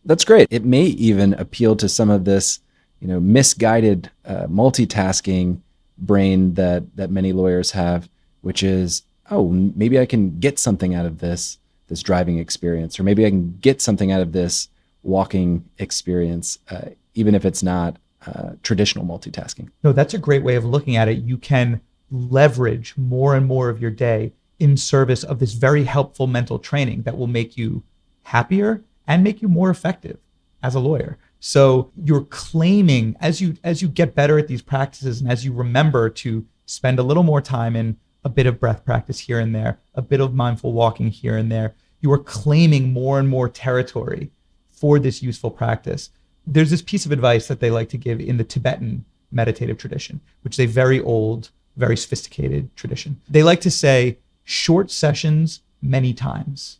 That's 0.05 0.25
great. 0.25 0.47
It 0.51 0.65
may 0.65 0.83
even 0.83 1.33
appeal 1.35 1.75
to 1.77 1.87
some 1.87 2.09
of 2.09 2.25
this, 2.25 2.59
you 2.99 3.07
know, 3.07 3.19
misguided 3.19 4.09
uh, 4.25 4.47
multitasking 4.47 5.61
brain 5.97 6.55
that 6.55 6.95
that 6.95 7.11
many 7.11 7.31
lawyers 7.33 7.71
have, 7.71 8.09
which 8.41 8.63
is, 8.63 9.03
oh, 9.29 9.49
maybe 9.49 9.99
I 9.99 10.05
can 10.05 10.39
get 10.39 10.57
something 10.59 10.95
out 10.95 11.05
of 11.05 11.19
this 11.19 11.57
this 11.91 12.01
driving 12.01 12.39
experience, 12.39 12.97
or 12.97 13.03
maybe 13.03 13.25
I 13.25 13.29
can 13.29 13.57
get 13.59 13.81
something 13.81 14.13
out 14.13 14.21
of 14.21 14.31
this 14.31 14.69
walking 15.03 15.65
experience, 15.77 16.57
uh, 16.69 16.91
even 17.15 17.35
if 17.35 17.43
it's 17.43 17.61
not 17.61 17.97
uh, 18.25 18.51
traditional 18.63 19.05
multitasking. 19.05 19.69
No, 19.83 19.91
that's 19.91 20.13
a 20.13 20.17
great 20.17 20.41
way 20.41 20.55
of 20.55 20.63
looking 20.63 20.95
at 20.95 21.09
it. 21.09 21.17
You 21.17 21.37
can 21.37 21.81
leverage 22.09 22.95
more 22.95 23.35
and 23.35 23.45
more 23.45 23.67
of 23.67 23.81
your 23.81 23.91
day 23.91 24.31
in 24.57 24.77
service 24.77 25.25
of 25.25 25.39
this 25.39 25.51
very 25.51 25.83
helpful 25.83 26.27
mental 26.27 26.59
training 26.59 27.01
that 27.01 27.17
will 27.17 27.27
make 27.27 27.57
you 27.57 27.83
happier 28.23 28.81
and 29.05 29.21
make 29.21 29.41
you 29.41 29.49
more 29.49 29.69
effective 29.69 30.17
as 30.63 30.75
a 30.75 30.79
lawyer. 30.79 31.17
So 31.41 31.91
you're 32.01 32.23
claiming 32.25 33.17
as 33.19 33.41
you 33.41 33.57
as 33.65 33.81
you 33.81 33.89
get 33.89 34.15
better 34.15 34.39
at 34.39 34.47
these 34.47 34.61
practices 34.61 35.19
and 35.19 35.29
as 35.29 35.43
you 35.43 35.51
remember 35.51 36.09
to 36.09 36.45
spend 36.65 36.99
a 36.99 37.03
little 37.03 37.23
more 37.23 37.41
time 37.41 37.75
in 37.75 37.97
a 38.23 38.29
bit 38.29 38.45
of 38.45 38.59
breath 38.59 38.85
practice 38.85 39.19
here 39.19 39.39
and 39.39 39.53
there, 39.53 39.79
a 39.95 40.01
bit 40.01 40.21
of 40.21 40.33
mindful 40.33 40.71
walking 40.71 41.09
here 41.09 41.35
and 41.35 41.51
there, 41.51 41.73
you 42.01 42.11
are 42.11 42.17
claiming 42.17 42.91
more 42.91 43.19
and 43.19 43.29
more 43.29 43.47
territory 43.47 44.31
for 44.69 44.99
this 44.99 45.21
useful 45.21 45.51
practice. 45.51 46.09
There's 46.45 46.71
this 46.71 46.81
piece 46.81 47.05
of 47.05 47.11
advice 47.11 47.47
that 47.47 47.59
they 47.59 47.69
like 47.69 47.89
to 47.89 47.97
give 47.97 48.19
in 48.19 48.37
the 48.37 48.43
Tibetan 48.43 49.05
meditative 49.31 49.77
tradition, 49.77 50.19
which 50.41 50.55
is 50.55 50.59
a 50.59 50.65
very 50.65 50.99
old, 50.99 51.49
very 51.77 51.95
sophisticated 51.95 52.75
tradition. 52.75 53.21
They 53.29 53.43
like 53.43 53.61
to 53.61 53.71
say 53.71 54.17
short 54.43 54.91
sessions 54.91 55.61
many 55.81 56.13
times. 56.13 56.79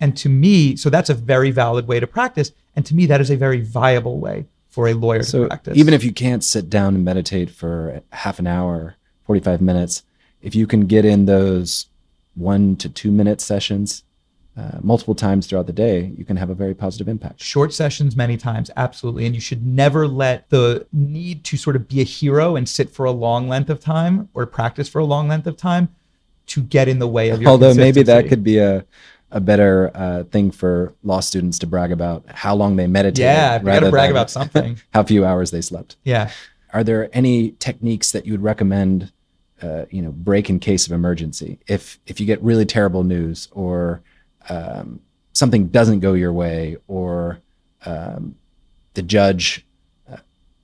And 0.00 0.16
to 0.16 0.28
me, 0.28 0.76
so 0.76 0.90
that's 0.90 1.10
a 1.10 1.14
very 1.14 1.50
valid 1.50 1.86
way 1.86 2.00
to 2.00 2.06
practice. 2.06 2.52
And 2.74 2.86
to 2.86 2.94
me, 2.94 3.06
that 3.06 3.20
is 3.20 3.30
a 3.30 3.36
very 3.36 3.60
viable 3.60 4.18
way 4.18 4.46
for 4.70 4.88
a 4.88 4.94
lawyer 4.94 5.18
to 5.18 5.24
So 5.24 5.46
practice. 5.46 5.76
even 5.76 5.92
if 5.92 6.04
you 6.04 6.12
can't 6.12 6.44
sit 6.44 6.70
down 6.70 6.94
and 6.94 7.04
meditate 7.04 7.50
for 7.50 8.00
half 8.12 8.38
an 8.38 8.46
hour, 8.46 8.96
45 9.26 9.60
minutes, 9.60 10.04
if 10.40 10.54
you 10.54 10.66
can 10.66 10.86
get 10.86 11.04
in 11.04 11.26
those 11.26 11.86
one 12.34 12.76
to 12.76 12.88
two 12.88 13.10
minute 13.10 13.40
sessions 13.40 14.04
uh, 14.58 14.78
multiple 14.82 15.14
times 15.14 15.46
throughout 15.46 15.66
the 15.68 15.72
day, 15.72 16.12
you 16.18 16.24
can 16.24 16.36
have 16.36 16.50
a 16.50 16.54
very 16.54 16.74
positive 16.74 17.06
impact. 17.08 17.40
short 17.40 17.72
sessions 17.72 18.16
many 18.16 18.36
times 18.36 18.70
absolutely 18.76 19.24
and 19.26 19.34
you 19.34 19.40
should 19.40 19.64
never 19.64 20.08
let 20.08 20.48
the 20.50 20.84
need 20.92 21.44
to 21.44 21.56
sort 21.56 21.76
of 21.76 21.86
be 21.86 22.00
a 22.00 22.04
hero 22.04 22.56
and 22.56 22.68
sit 22.68 22.90
for 22.90 23.04
a 23.06 23.10
long 23.12 23.48
length 23.48 23.70
of 23.70 23.78
time 23.78 24.28
or 24.34 24.44
practice 24.46 24.88
for 24.88 24.98
a 24.98 25.04
long 25.04 25.28
length 25.28 25.46
of 25.46 25.56
time 25.56 25.88
to 26.46 26.60
get 26.62 26.88
in 26.88 26.98
the 26.98 27.06
way 27.06 27.28
of 27.30 27.40
your 27.40 27.50
Although 27.50 27.74
maybe 27.74 28.02
that 28.02 28.26
could 28.28 28.42
be 28.42 28.58
a, 28.58 28.84
a 29.30 29.40
better 29.40 29.90
uh, 29.94 30.24
thing 30.24 30.50
for 30.50 30.92
law 31.04 31.20
students 31.20 31.58
to 31.60 31.66
brag 31.66 31.92
about 31.92 32.24
how 32.28 32.54
long 32.56 32.76
they 32.76 32.86
meditated. 32.86 33.18
yeah 33.20 33.58
you 33.58 33.64
gotta 33.64 33.90
brag 33.90 34.10
about 34.10 34.30
something 34.30 34.78
how 34.94 35.02
few 35.04 35.24
hours 35.24 35.50
they 35.50 35.60
slept. 35.60 35.96
yeah 36.04 36.30
Are 36.72 36.82
there 36.82 37.08
any 37.12 37.52
techniques 37.52 38.10
that 38.12 38.26
you 38.26 38.32
would 38.32 38.42
recommend? 38.42 39.12
Uh, 39.60 39.86
you 39.90 40.00
know, 40.00 40.12
break 40.12 40.48
in 40.48 40.60
case 40.60 40.86
of 40.86 40.92
emergency. 40.92 41.58
If 41.66 41.98
if 42.06 42.20
you 42.20 42.26
get 42.26 42.40
really 42.42 42.64
terrible 42.64 43.02
news, 43.02 43.48
or 43.50 44.02
um, 44.48 45.00
something 45.32 45.68
doesn't 45.68 46.00
go 46.00 46.14
your 46.14 46.32
way, 46.32 46.76
or 46.86 47.40
um, 47.84 48.34
the 48.94 49.02
judge 49.02 49.66
uh, 50.10 50.16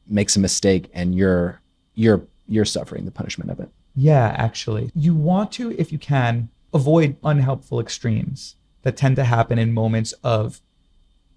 makes 0.07 0.37
a 0.37 0.41
mistake, 0.41 0.91
and 0.93 1.15
you're 1.15 1.61
you're 1.95 2.27
you're 2.49 2.65
suffering 2.65 3.05
the 3.05 3.11
punishment 3.11 3.51
of 3.51 3.61
it. 3.61 3.71
Yeah, 3.97 4.35
actually. 4.37 4.91
You 4.95 5.15
want 5.15 5.53
to, 5.53 5.71
if 5.79 5.93
you 5.93 5.99
can, 5.99 6.49
avoid 6.73 7.17
unhelpful 7.23 7.81
extremes 7.81 8.57
that 8.83 8.97
tend 8.97 9.17
to 9.17 9.25
happen 9.25 9.59
in 9.59 9.73
moments 9.73 10.13
of 10.25 10.61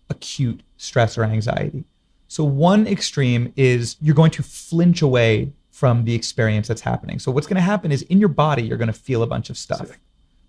acute 0.10 0.64
stress 0.78 1.18
or 1.18 1.24
anxiety. 1.24 1.86
So, 2.28 2.44
one 2.44 2.88
extreme 2.88 3.54
is 3.56 3.96
you're 4.02 4.16
going 4.16 4.32
to 4.32 4.44
flinch 4.44 5.02
away 5.02 5.54
from 5.70 6.06
the 6.06 6.16
experience 6.16 6.68
that's 6.68 6.82
happening. 6.82 7.20
So, 7.20 7.32
what's 7.32 7.48
going 7.48 7.56
to 7.56 7.62
happen 7.62 7.92
is 7.92 8.02
in 8.04 8.20
your 8.20 8.30
body, 8.30 8.64
you're 8.64 8.78
going 8.78 8.88
to 8.88 8.94
feel 8.94 9.24
a 9.24 9.28
bunch 9.28 9.50
of 9.50 9.58
stuff. 9.58 9.98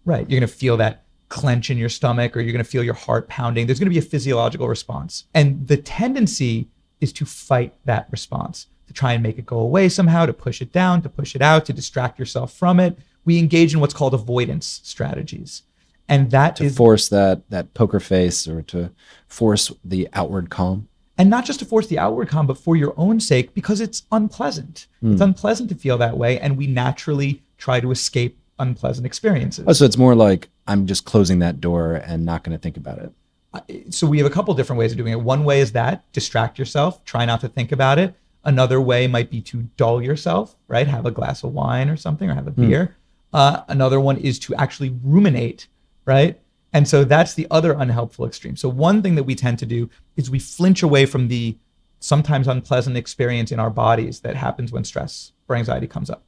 Right. 0.05 0.21
You're 0.29 0.41
going 0.41 0.49
to 0.49 0.55
feel 0.55 0.79
that 0.79 1.05
clench 1.29 1.71
in 1.71 1.79
your 1.79 1.89
stomach 1.89 2.37
or 2.37 2.41
you're 2.41 2.53
going 2.53 2.65
to 2.65 2.71
feel 2.71 2.85
your 2.85 2.95
heart 2.95 3.29
pounding. 3.29 3.67
There's 3.67 3.79
going 3.79 3.91
to 3.91 3.95
be 3.95 3.99
a 3.99 4.11
physiological 4.11 4.69
response. 4.69 5.25
And 5.35 5.67
the 5.67 5.77
tendency 5.77 6.69
is 7.01 7.13
to 7.15 7.25
fight 7.27 7.75
that 7.85 8.09
response, 8.11 8.67
to 8.87 8.93
try 8.93 9.13
and 9.13 9.23
make 9.23 9.39
it 9.39 9.47
go 9.47 9.59
away 9.59 9.89
somehow, 9.89 10.27
to 10.27 10.33
push 10.33 10.61
it 10.61 10.73
down, 10.73 11.03
to 11.03 11.09
push 11.09 11.35
it 11.35 11.43
out, 11.43 11.67
to 11.67 11.73
distract 11.73 12.19
yourself 12.19 12.53
from 12.53 12.81
it. 12.81 12.99
We 13.25 13.39
engage 13.39 13.75
in 13.75 13.81
what's 13.81 13.95
called 13.95 14.15
avoidance 14.15 14.81
strategies. 14.85 15.63
And 16.09 16.31
that 16.31 16.57
To 16.57 16.65
is 16.65 16.77
force 16.77 17.11
that 17.11 17.49
that 17.51 17.75
poker 17.75 18.01
face, 18.01 18.49
or 18.49 18.63
to 18.63 18.91
force 19.27 19.71
the 19.85 20.09
outward 20.15 20.49
calm. 20.49 20.89
and 21.19 21.29
not 21.29 21.45
just 21.45 21.59
to 21.59 21.67
force 21.67 21.89
the 21.89 21.99
outward 21.99 22.29
calm, 22.29 22.47
but 22.47 22.57
for 22.57 22.77
your 22.77 22.95
own 22.97 23.21
sake, 23.21 23.53
because 23.53 23.81
it's 23.83 24.05
unpleasant. 24.11 24.87
It's 25.03 25.19
hmm. 25.19 25.23
unpleasant 25.23 25.69
to 25.69 25.75
feel 25.75 25.99
that 25.99 26.17
way, 26.17 26.41
and 26.41 26.57
we 26.57 26.67
naturally 26.67 27.43
try 27.59 27.81
to 27.81 27.91
escape 27.91 28.39
unpleasant 28.59 29.07
experiences. 29.07 29.65
Oh, 29.67 29.73
so 29.73 29.85
it's 29.85 29.97
more 29.97 30.15
like 30.15 30.49
I'm 30.67 30.87
just 30.87 31.05
closing 31.05 31.39
that 31.41 31.61
door 31.61 31.95
and 31.95 32.25
not 32.25 32.45
going 32.45 32.57
to 32.57 32.61
think 32.61 32.77
about 32.77 32.99
it. 32.99 33.95
so 33.95 34.07
we 34.07 34.19
have 34.19 34.27
a 34.27 34.31
couple 34.31 34.53
different 34.55 34.79
ways 34.79 34.93
of 34.93 34.99
doing 34.99 35.13
it. 35.13 35.21
One 35.21 35.45
way 35.45 35.61
is 35.61 35.73
that 35.73 36.11
distract 36.13 36.59
yourself, 36.59 37.05
try 37.05 37.25
not 37.25 37.41
to 37.41 37.49
think 37.49 37.73
about 37.73 37.99
it. 37.99 38.15
Another 38.45 38.81
way 38.81 39.07
might 39.07 39.31
be 39.31 39.41
to 39.43 39.63
dull 39.77 40.03
yourself, 40.03 40.57
right? 40.69 40.87
Have 40.87 41.07
a 41.07 41.11
glass 41.11 41.43
of 41.43 41.53
wine 41.53 41.89
or 41.89 41.97
something, 41.97 42.31
or 42.31 42.35
have 42.35 42.47
a 42.47 42.51
beer. 42.53 42.97
Uh, 43.33 43.63
another 43.69 44.01
one 44.01 44.17
is 44.17 44.39
to 44.41 44.55
actually 44.55 44.97
ruminate, 45.03 45.67
right? 46.05 46.41
And 46.73 46.87
so 46.87 47.05
that's 47.05 47.35
the 47.35 47.47
other 47.51 47.73
unhelpful 47.73 48.27
extreme. 48.27 48.57
So 48.57 48.69
one 48.69 49.03
thing 49.03 49.15
that 49.17 49.25
we 49.25 49.35
tend 49.35 49.59
to 49.59 49.67
do 49.67 49.91
is 50.17 50.31
we 50.31 50.39
flinch 50.39 50.83
away 50.83 51.07
from 51.07 51.29
the 51.29 51.57
sometimes 52.01 52.47
unpleasant 52.47 52.97
experience 52.97 53.51
in 53.51 53.59
our 53.59 53.71
bodies 53.71 54.21
that 54.21 54.37
happens 54.37 54.71
when 54.73 54.85
stress 54.85 55.33
or 55.49 55.57
anxiety 55.57 55.87
comes 55.87 56.11
up. 56.11 56.23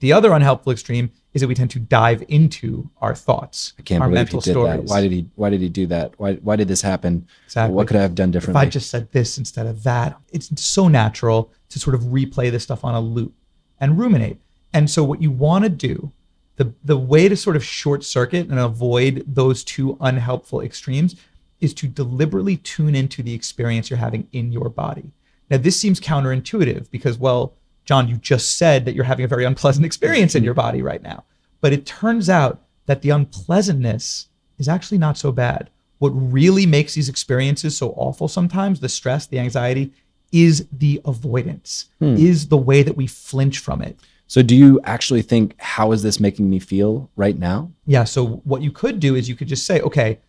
The 0.00 0.12
other 0.14 0.32
unhelpful 0.32 0.72
extreme 0.72 1.10
is 1.34 1.42
that 1.42 1.48
we 1.48 1.54
tend 1.54 1.70
to 1.70 1.78
dive 1.78 2.24
into 2.28 2.90
our 3.00 3.14
thoughts, 3.14 3.74
I 3.78 3.82
can't 3.82 4.02
our 4.02 4.08
believe 4.08 4.28
he 4.28 4.36
mental 4.36 4.40
did 4.40 4.50
stories. 4.50 4.80
that. 4.80 4.88
Why 4.88 5.00
did 5.02 5.12
he? 5.12 5.28
Why 5.36 5.50
did 5.50 5.60
he 5.60 5.68
do 5.68 5.86
that? 5.86 6.14
Why? 6.18 6.34
Why 6.36 6.56
did 6.56 6.68
this 6.68 6.82
happen? 6.82 7.26
Exactly. 7.46 7.74
What 7.74 7.86
could 7.86 7.96
I 7.96 8.02
have 8.02 8.14
done 8.14 8.30
differently? 8.30 8.62
if? 8.62 8.66
I 8.66 8.70
just 8.70 8.90
said 8.90 9.12
this 9.12 9.38
instead 9.38 9.66
of 9.66 9.82
that, 9.84 10.18
it's 10.32 10.50
so 10.60 10.88
natural 10.88 11.52
to 11.68 11.78
sort 11.78 11.94
of 11.94 12.02
replay 12.02 12.50
this 12.50 12.62
stuff 12.62 12.84
on 12.84 12.94
a 12.94 13.00
loop 13.00 13.34
and 13.78 13.98
ruminate. 13.98 14.38
And 14.72 14.88
so 14.90 15.04
what 15.04 15.20
you 15.20 15.30
want 15.30 15.64
to 15.64 15.70
do, 15.70 16.12
the 16.56 16.72
the 16.82 16.96
way 16.96 17.28
to 17.28 17.36
sort 17.36 17.56
of 17.56 17.64
short 17.64 18.02
circuit 18.02 18.48
and 18.48 18.58
avoid 18.58 19.24
those 19.26 19.62
two 19.62 19.98
unhelpful 20.00 20.62
extremes 20.62 21.14
is 21.60 21.74
to 21.74 21.86
deliberately 21.86 22.56
tune 22.56 22.94
into 22.94 23.22
the 23.22 23.34
experience 23.34 23.90
you're 23.90 23.98
having 23.98 24.26
in 24.32 24.50
your 24.50 24.70
body. 24.70 25.12
Now 25.50 25.58
this 25.58 25.78
seems 25.78 26.00
counterintuitive 26.00 26.90
because 26.90 27.18
well, 27.18 27.54
Jon, 27.84 28.08
you 28.08 28.16
just 28.16 28.56
said 28.56 28.84
that 28.84 28.94
you're 28.94 29.04
having 29.04 29.24
a 29.24 29.28
very 29.28 29.44
unpleasant 29.44 29.86
experience 29.86 30.34
in 30.34 30.44
your 30.44 30.54
body 30.54 30.82
right 30.82 31.02
now. 31.02 31.24
But 31.60 31.72
it 31.72 31.86
turns 31.86 32.28
out 32.30 32.60
that 32.86 33.02
the 33.02 33.10
unpleasantness 33.10 34.28
is 34.58 34.68
actually 34.68 34.98
not 34.98 35.18
so 35.18 35.32
bad. 35.32 35.70
What 35.98 36.10
really 36.10 36.66
makes 36.66 36.94
these 36.94 37.08
experiences 37.08 37.76
so 37.76 37.90
awful 37.96 38.28
sometimes, 38.28 38.80
the 38.80 38.88
stress, 38.88 39.26
the 39.26 39.38
anxiety, 39.38 39.92
is 40.32 40.66
the 40.72 41.00
avoidance, 41.04 41.88
hmm. 41.98 42.16
is 42.16 42.48
the 42.48 42.56
way 42.56 42.82
that 42.82 42.96
we 42.96 43.06
flinch 43.06 43.58
from 43.58 43.82
it. 43.82 43.98
so, 44.26 44.42
do 44.42 44.54
you 44.54 44.80
actually 44.84 45.22
think 45.22 45.54
how 45.58 45.92
is 45.92 46.02
this 46.02 46.20
making 46.20 46.48
me 46.48 46.58
feel 46.58 47.10
right 47.16 47.38
now? 47.38 47.70
Yeah. 47.86 48.04
So 48.04 48.40
what 48.44 48.62
you 48.62 48.70
could 48.70 49.00
do 49.00 49.14
is 49.16 49.28
you 49.28 49.34
could 49.34 49.48
just 49.48 49.66
say, 49.66 49.80
okay, 49.80 50.20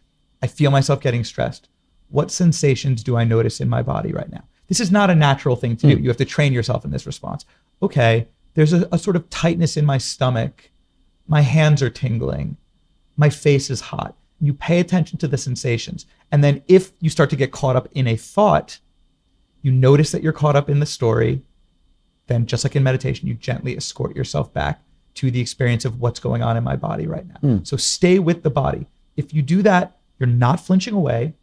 I 0.41 0.47
feel 0.47 0.71
myself 0.71 1.01
getting 1.01 1.23
stressed. 1.23 1.69
What 2.09 2.31
sensations 2.31 3.03
do 3.03 3.15
I 3.15 3.23
notice 3.23 3.61
in 3.61 3.69
my 3.69 3.83
body 3.83 4.11
right 4.11 4.29
now? 4.29 4.43
This 4.71 4.79
is 4.79 4.91
not 4.91 5.09
a 5.09 5.15
natural 5.15 5.57
thing 5.57 5.75
to 5.75 5.87
do. 5.87 5.95
Hmm. 5.97 6.03
You 6.03 6.09
have 6.09 6.17
to 6.17 6.25
train 6.25 6.53
yourself 6.53 6.85
in 6.85 6.91
this 6.91 7.05
response. 7.05 7.45
Okay, 7.83 8.27
there's 8.53 8.71
a, 8.71 8.87
a 8.91 8.97
sort 8.97 9.17
of 9.17 9.29
tightness 9.29 9.75
in 9.75 9.85
my 9.85 9.97
stomach. 9.97 10.71
My 11.27 11.41
hands 11.41 11.81
are 11.81 11.89
tingling. 11.89 12.55
My 13.17 13.29
face 13.29 13.69
is 13.69 13.81
hot. 13.81 14.15
You 14.39 14.53
pay 14.53 14.79
attention 14.79 15.17
to 15.19 15.27
the 15.27 15.37
sensations. 15.37 16.05
And 16.31 16.41
then 16.43 16.63
if 16.67 16.93
you 17.01 17.09
start 17.09 17.29
to 17.31 17.35
get 17.35 17.51
caught 17.51 17.75
up 17.75 17.89
in 17.91 18.07
a 18.07 18.15
thought, 18.15 18.79
you 19.61 19.71
notice 19.71 20.11
that 20.11 20.23
you're 20.23 20.31
caught 20.31 20.55
up 20.55 20.69
in 20.69 20.79
the 20.79 20.85
story 20.85 21.43
then 22.31 22.45
just 22.45 22.63
like 22.63 22.75
in 22.75 22.83
meditation, 22.83 23.27
you 23.27 23.33
gently 23.33 23.75
escort 23.75 24.15
yourself 24.15 24.53
back 24.53 24.81
to 25.15 25.29
the 25.29 25.41
experience 25.41 25.83
of 25.83 25.99
what's 25.99 26.19
going 26.19 26.41
on 26.41 26.55
in 26.55 26.63
my 26.63 26.75
body 26.75 27.05
right 27.05 27.27
now. 27.27 27.35
Hmm. 27.41 27.57
So 27.63 27.75
stay 27.75 28.19
with 28.19 28.43
the 28.43 28.49
body. 28.49 28.87
If 29.17 29.33
you 29.33 29.41
do 29.41 29.61
that, 29.63 29.97
you're 30.17 30.27
not 30.27 30.59
flinching 30.59 30.93
away. 30.93 31.33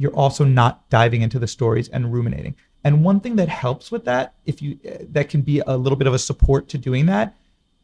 You're 0.00 0.14
also 0.14 0.44
not 0.44 0.88
diving 0.88 1.20
into 1.20 1.38
the 1.38 1.46
stories 1.46 1.88
and 1.88 2.10
ruminating. 2.10 2.54
And 2.82 3.04
one 3.04 3.20
thing 3.20 3.36
that 3.36 3.50
helps 3.50 3.92
with 3.92 4.06
that, 4.06 4.34
if 4.46 4.62
you 4.62 4.78
uh, 4.90 5.04
that 5.10 5.28
can 5.28 5.42
be 5.42 5.60
a 5.66 5.76
little 5.76 5.96
bit 5.96 6.06
of 6.06 6.14
a 6.14 6.18
support 6.18 6.68
to 6.68 6.78
doing 6.78 7.04
that, 7.06 7.36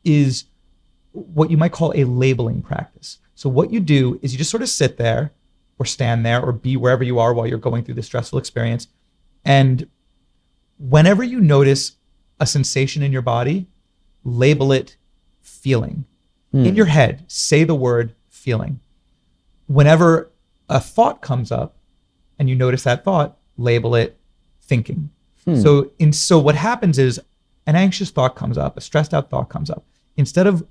is 0.03 0.45
what 1.13 1.51
you 1.51 1.59
might 1.59 1.73
call 1.73 1.93
a 1.95 2.05
labeling 2.05 2.63
practice. 2.63 3.19
So 3.35 3.51
what 3.51 3.71
you 3.71 3.81
do 3.81 4.19
is 4.23 4.33
you 4.33 4.39
just 4.39 4.51
sort 4.51 4.63
of 4.63 4.71
sit 4.71 4.97
there 4.97 5.33
or 5.79 5.85
stand 5.85 6.25
there 6.25 6.43
or 6.43 6.53
be 6.53 6.79
wherever 6.79 7.05
you 7.05 7.19
are 7.19 7.35
while 7.35 7.47
you're 7.47 7.59
going 7.59 7.85
through 7.85 7.97
this 7.97 8.07
stressful 8.07 8.39
experience 8.39 8.89
and 9.45 9.87
whenever 10.79 11.23
you 11.23 11.41
notice 11.41 11.93
a 12.41 12.47
sensation 12.47 13.03
in 13.03 13.13
your 13.13 13.23
body, 13.23 13.67
label 14.25 14.73
it 14.73 14.97
feeling. 15.41 16.05
In 16.53 16.75
your 16.75 16.87
head, 16.87 17.25
say 17.29 17.65
the 17.65 17.75
word 17.75 18.15
feeling. 18.29 18.81
Whenever 19.67 20.33
a 20.69 20.81
thought 20.81 21.21
comes 21.21 21.53
up 21.53 21.76
and 22.39 22.49
you 22.49 22.55
notice 22.55 22.85
that 22.85 23.05
thought, 23.05 23.37
label 23.57 23.95
it 23.95 24.19
thinking. 24.61 25.11
So 25.63 25.93
in 26.01 26.13
so 26.13 26.41
what 26.41 26.57
happens 26.57 26.99
is 26.99 27.21
an 27.67 27.77
anxious 27.77 28.11
thought 28.11 28.35
comes 28.35 28.59
up, 28.59 28.77
a 28.77 28.81
stressed 28.81 29.15
out 29.15 29.31
thought 29.31 29.49
comes 29.49 29.71
up. 29.71 29.85
Instead 30.17 30.49
of 30.49 30.67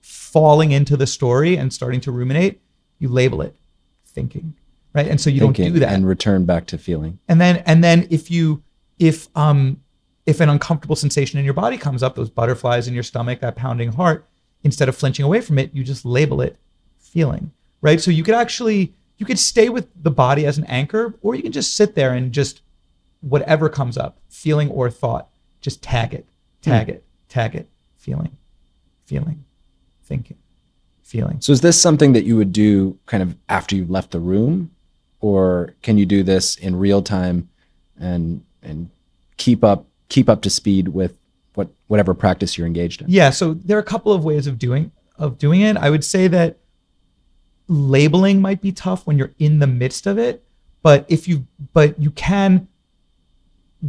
falling 0.00 0.70
into 0.70 0.96
the 0.96 1.08
story 1.08 1.56
and 1.56 1.72
starting 1.72 2.00
to 2.02 2.12
ruminate, 2.12 2.60
you 3.00 3.08
label 3.08 3.42
it 3.42 3.56
thinking. 4.06 4.54
Right? 4.94 5.08
And 5.08 5.20
so 5.20 5.28
you 5.28 5.40
Thinking 5.40 5.64
don't 5.64 5.74
do 5.74 5.80
that 5.80 5.92
and 5.92 6.06
return 6.06 6.44
back 6.44 6.66
to 6.66 6.78
feeling. 6.78 7.18
and 7.28 7.40
then 7.40 7.64
and 7.66 7.82
then 7.82 8.06
if 8.10 8.30
you 8.30 8.62
if 8.98 9.26
um 9.36 9.80
if 10.26 10.38
an 10.40 10.48
uncomfortable 10.48 10.94
sensation 10.96 11.38
in 11.40 11.44
your 11.44 11.54
body 11.54 11.76
comes 11.76 12.02
up 12.02 12.14
those 12.14 12.30
butterflies 12.30 12.86
in 12.86 12.94
your 12.94 13.02
stomach 13.02 13.40
that 13.40 13.56
pounding 13.56 13.90
heart 13.90 14.28
instead 14.62 14.88
of 14.88 14.96
flinching 14.96 15.24
away 15.24 15.40
from 15.40 15.58
it 15.58 15.74
you 15.74 15.82
just 15.82 16.04
label 16.04 16.40
it 16.40 16.56
feeling 16.98 17.50
right 17.80 18.00
so 18.00 18.10
you 18.10 18.22
could 18.22 18.34
actually 18.34 18.92
you 19.18 19.26
could 19.26 19.38
stay 19.38 19.68
with 19.68 19.88
the 20.00 20.10
body 20.10 20.46
as 20.46 20.58
an 20.58 20.64
anchor 20.64 21.14
or 21.22 21.34
you 21.34 21.42
can 21.42 21.52
just 21.52 21.74
sit 21.74 21.94
there 21.94 22.12
and 22.12 22.32
just 22.32 22.62
whatever 23.20 23.68
comes 23.68 23.96
up 23.96 24.18
feeling 24.28 24.68
or 24.70 24.90
thought 24.90 25.28
just 25.60 25.82
tag 25.82 26.12
it 26.12 26.26
tag 26.60 26.86
hmm. 26.86 26.94
it 26.94 27.04
tag 27.28 27.54
it 27.54 27.68
feeling 27.96 28.36
feeling 29.06 29.44
thinking 30.02 30.36
feeling 31.12 31.40
So, 31.40 31.52
is 31.52 31.60
this 31.60 31.80
something 31.80 32.14
that 32.14 32.24
you 32.24 32.36
would 32.36 32.52
do 32.52 32.98
kind 33.06 33.22
of 33.22 33.36
after 33.48 33.76
you 33.76 33.84
left 33.84 34.12
the 34.12 34.20
room, 34.20 34.70
or 35.20 35.74
can 35.82 35.98
you 35.98 36.06
do 36.06 36.22
this 36.22 36.56
in 36.56 36.74
real 36.76 37.02
time 37.02 37.50
and 38.00 38.42
and 38.62 38.88
keep 39.36 39.62
up 39.62 39.86
keep 40.08 40.28
up 40.28 40.40
to 40.42 40.50
speed 40.50 40.88
with 40.88 41.18
what 41.54 41.68
whatever 41.88 42.14
practice 42.14 42.56
you're 42.56 42.66
engaged 42.66 43.02
in? 43.02 43.08
Yeah, 43.10 43.28
so 43.28 43.54
there 43.54 43.76
are 43.76 43.80
a 43.80 43.84
couple 43.84 44.12
of 44.12 44.24
ways 44.24 44.46
of 44.46 44.58
doing 44.58 44.90
of 45.18 45.36
doing 45.36 45.60
it. 45.60 45.76
I 45.76 45.90
would 45.90 46.02
say 46.02 46.28
that 46.28 46.56
labeling 47.72 48.40
might 48.40 48.60
be 48.60 48.72
tough 48.72 49.06
when 49.06 49.18
you're 49.18 49.32
in 49.38 49.58
the 49.58 49.66
midst 49.66 50.06
of 50.06 50.18
it, 50.18 50.44
but 50.82 51.06
if 51.08 51.26
you 51.26 51.46
but 51.72 51.98
you 51.98 52.10
can 52.10 52.68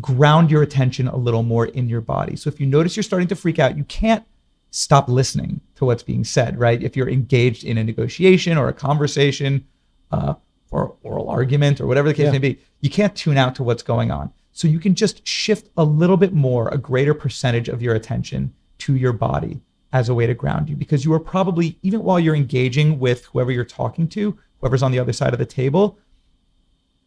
ground 0.01 0.49
your 0.49 0.63
attention 0.63 1.07
a 1.07 1.15
little 1.15 1.43
more 1.43 1.67
in 1.67 1.87
your 1.87 2.01
body. 2.01 2.35
So 2.35 2.47
if 2.47 2.59
you 2.59 2.65
notice 2.65 2.95
you're 2.95 3.03
starting 3.03 3.27
to 3.27 3.35
freak 3.35 3.59
out, 3.59 3.77
you 3.77 3.83
can't 3.83 4.23
stop 4.71 5.07
listening 5.07 5.61
to 5.75 5.85
what's 5.85 6.01
being 6.01 6.23
said, 6.23 6.57
right? 6.57 6.81
If 6.81 6.95
you're 6.97 7.09
engaged 7.09 7.63
in 7.63 7.77
a 7.77 7.83
negotiation 7.83 8.57
or 8.57 8.69
a 8.69 8.73
conversation 8.73 9.67
uh, 10.11 10.33
or 10.71 10.95
oral 11.03 11.29
argument 11.29 11.79
or 11.79 11.85
whatever 11.85 12.07
the 12.07 12.15
case 12.15 12.25
Yeah. 12.25 12.31
may 12.31 12.39
be, 12.39 12.59
you 12.81 12.89
can't 12.89 13.15
tune 13.15 13.37
out 13.37 13.53
to 13.55 13.63
what's 13.63 13.83
going 13.83 14.09
on. 14.09 14.31
So 14.51 14.67
you 14.67 14.79
can 14.79 14.95
just 14.95 15.27
shift 15.27 15.69
a 15.77 15.83
little 15.83 16.17
bit 16.17 16.33
more, 16.33 16.69
a 16.69 16.77
greater 16.77 17.13
percentage 17.13 17.69
of 17.69 17.83
your 17.83 17.93
attention 17.93 18.53
to 18.79 18.95
your 18.95 19.13
body 19.13 19.61
as 19.93 20.09
a 20.09 20.13
way 20.13 20.25
to 20.25 20.33
ground 20.33 20.67
you 20.67 20.75
because 20.75 21.05
you 21.05 21.13
are 21.13 21.19
probably, 21.19 21.77
even 21.83 22.03
while 22.03 22.19
you're 22.19 22.35
engaging 22.35 22.99
with 22.99 23.25
whoever 23.25 23.51
you're 23.51 23.63
talking 23.63 24.07
to, 24.09 24.37
whoever's 24.59 24.83
on 24.83 24.91
the 24.91 24.99
other 24.99 25.13
side 25.13 25.33
of 25.33 25.39
the 25.39 25.45
table, 25.45 25.99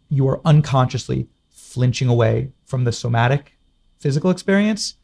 you 0.09 0.27
are 0.29 0.41
unconsciously 0.45 1.29
flinching 1.51 2.09
away 2.09 2.53
from 2.65 2.85
the 2.85 2.93
somatic 2.93 3.59
physical 3.99 4.31
experience 4.31 4.95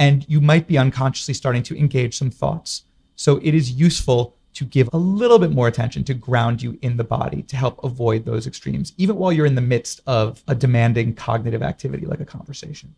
and 0.00 0.26
you 0.28 0.40
might 0.40 0.66
be 0.66 0.76
unconsciously 0.76 1.32
starting 1.32 1.62
to 1.62 1.78
engage 1.78 2.18
some 2.18 2.30
thoughts. 2.30 2.84
So 3.14 3.38
it 3.42 3.54
is 3.54 3.70
useful 3.70 4.36
to 4.54 4.64
give 4.64 4.88
a 4.92 4.98
little 4.98 5.38
bit 5.38 5.52
more 5.52 5.68
attention 5.68 6.02
to 6.04 6.14
ground 6.14 6.60
you 6.60 6.76
in 6.82 6.96
the 6.96 7.04
body 7.04 7.42
to 7.42 7.56
help 7.56 7.82
avoid 7.84 8.24
those 8.24 8.48
extremes 8.48 8.92
even 8.96 9.14
while 9.14 9.32
you're 9.32 9.46
in 9.46 9.54
the 9.54 9.60
midst 9.60 10.00
of 10.06 10.42
a 10.48 10.54
demanding 10.54 11.14
cognitive 11.14 11.62
activity 11.62 12.06
like 12.06 12.18
a 12.20 12.24
conversation 12.24 12.92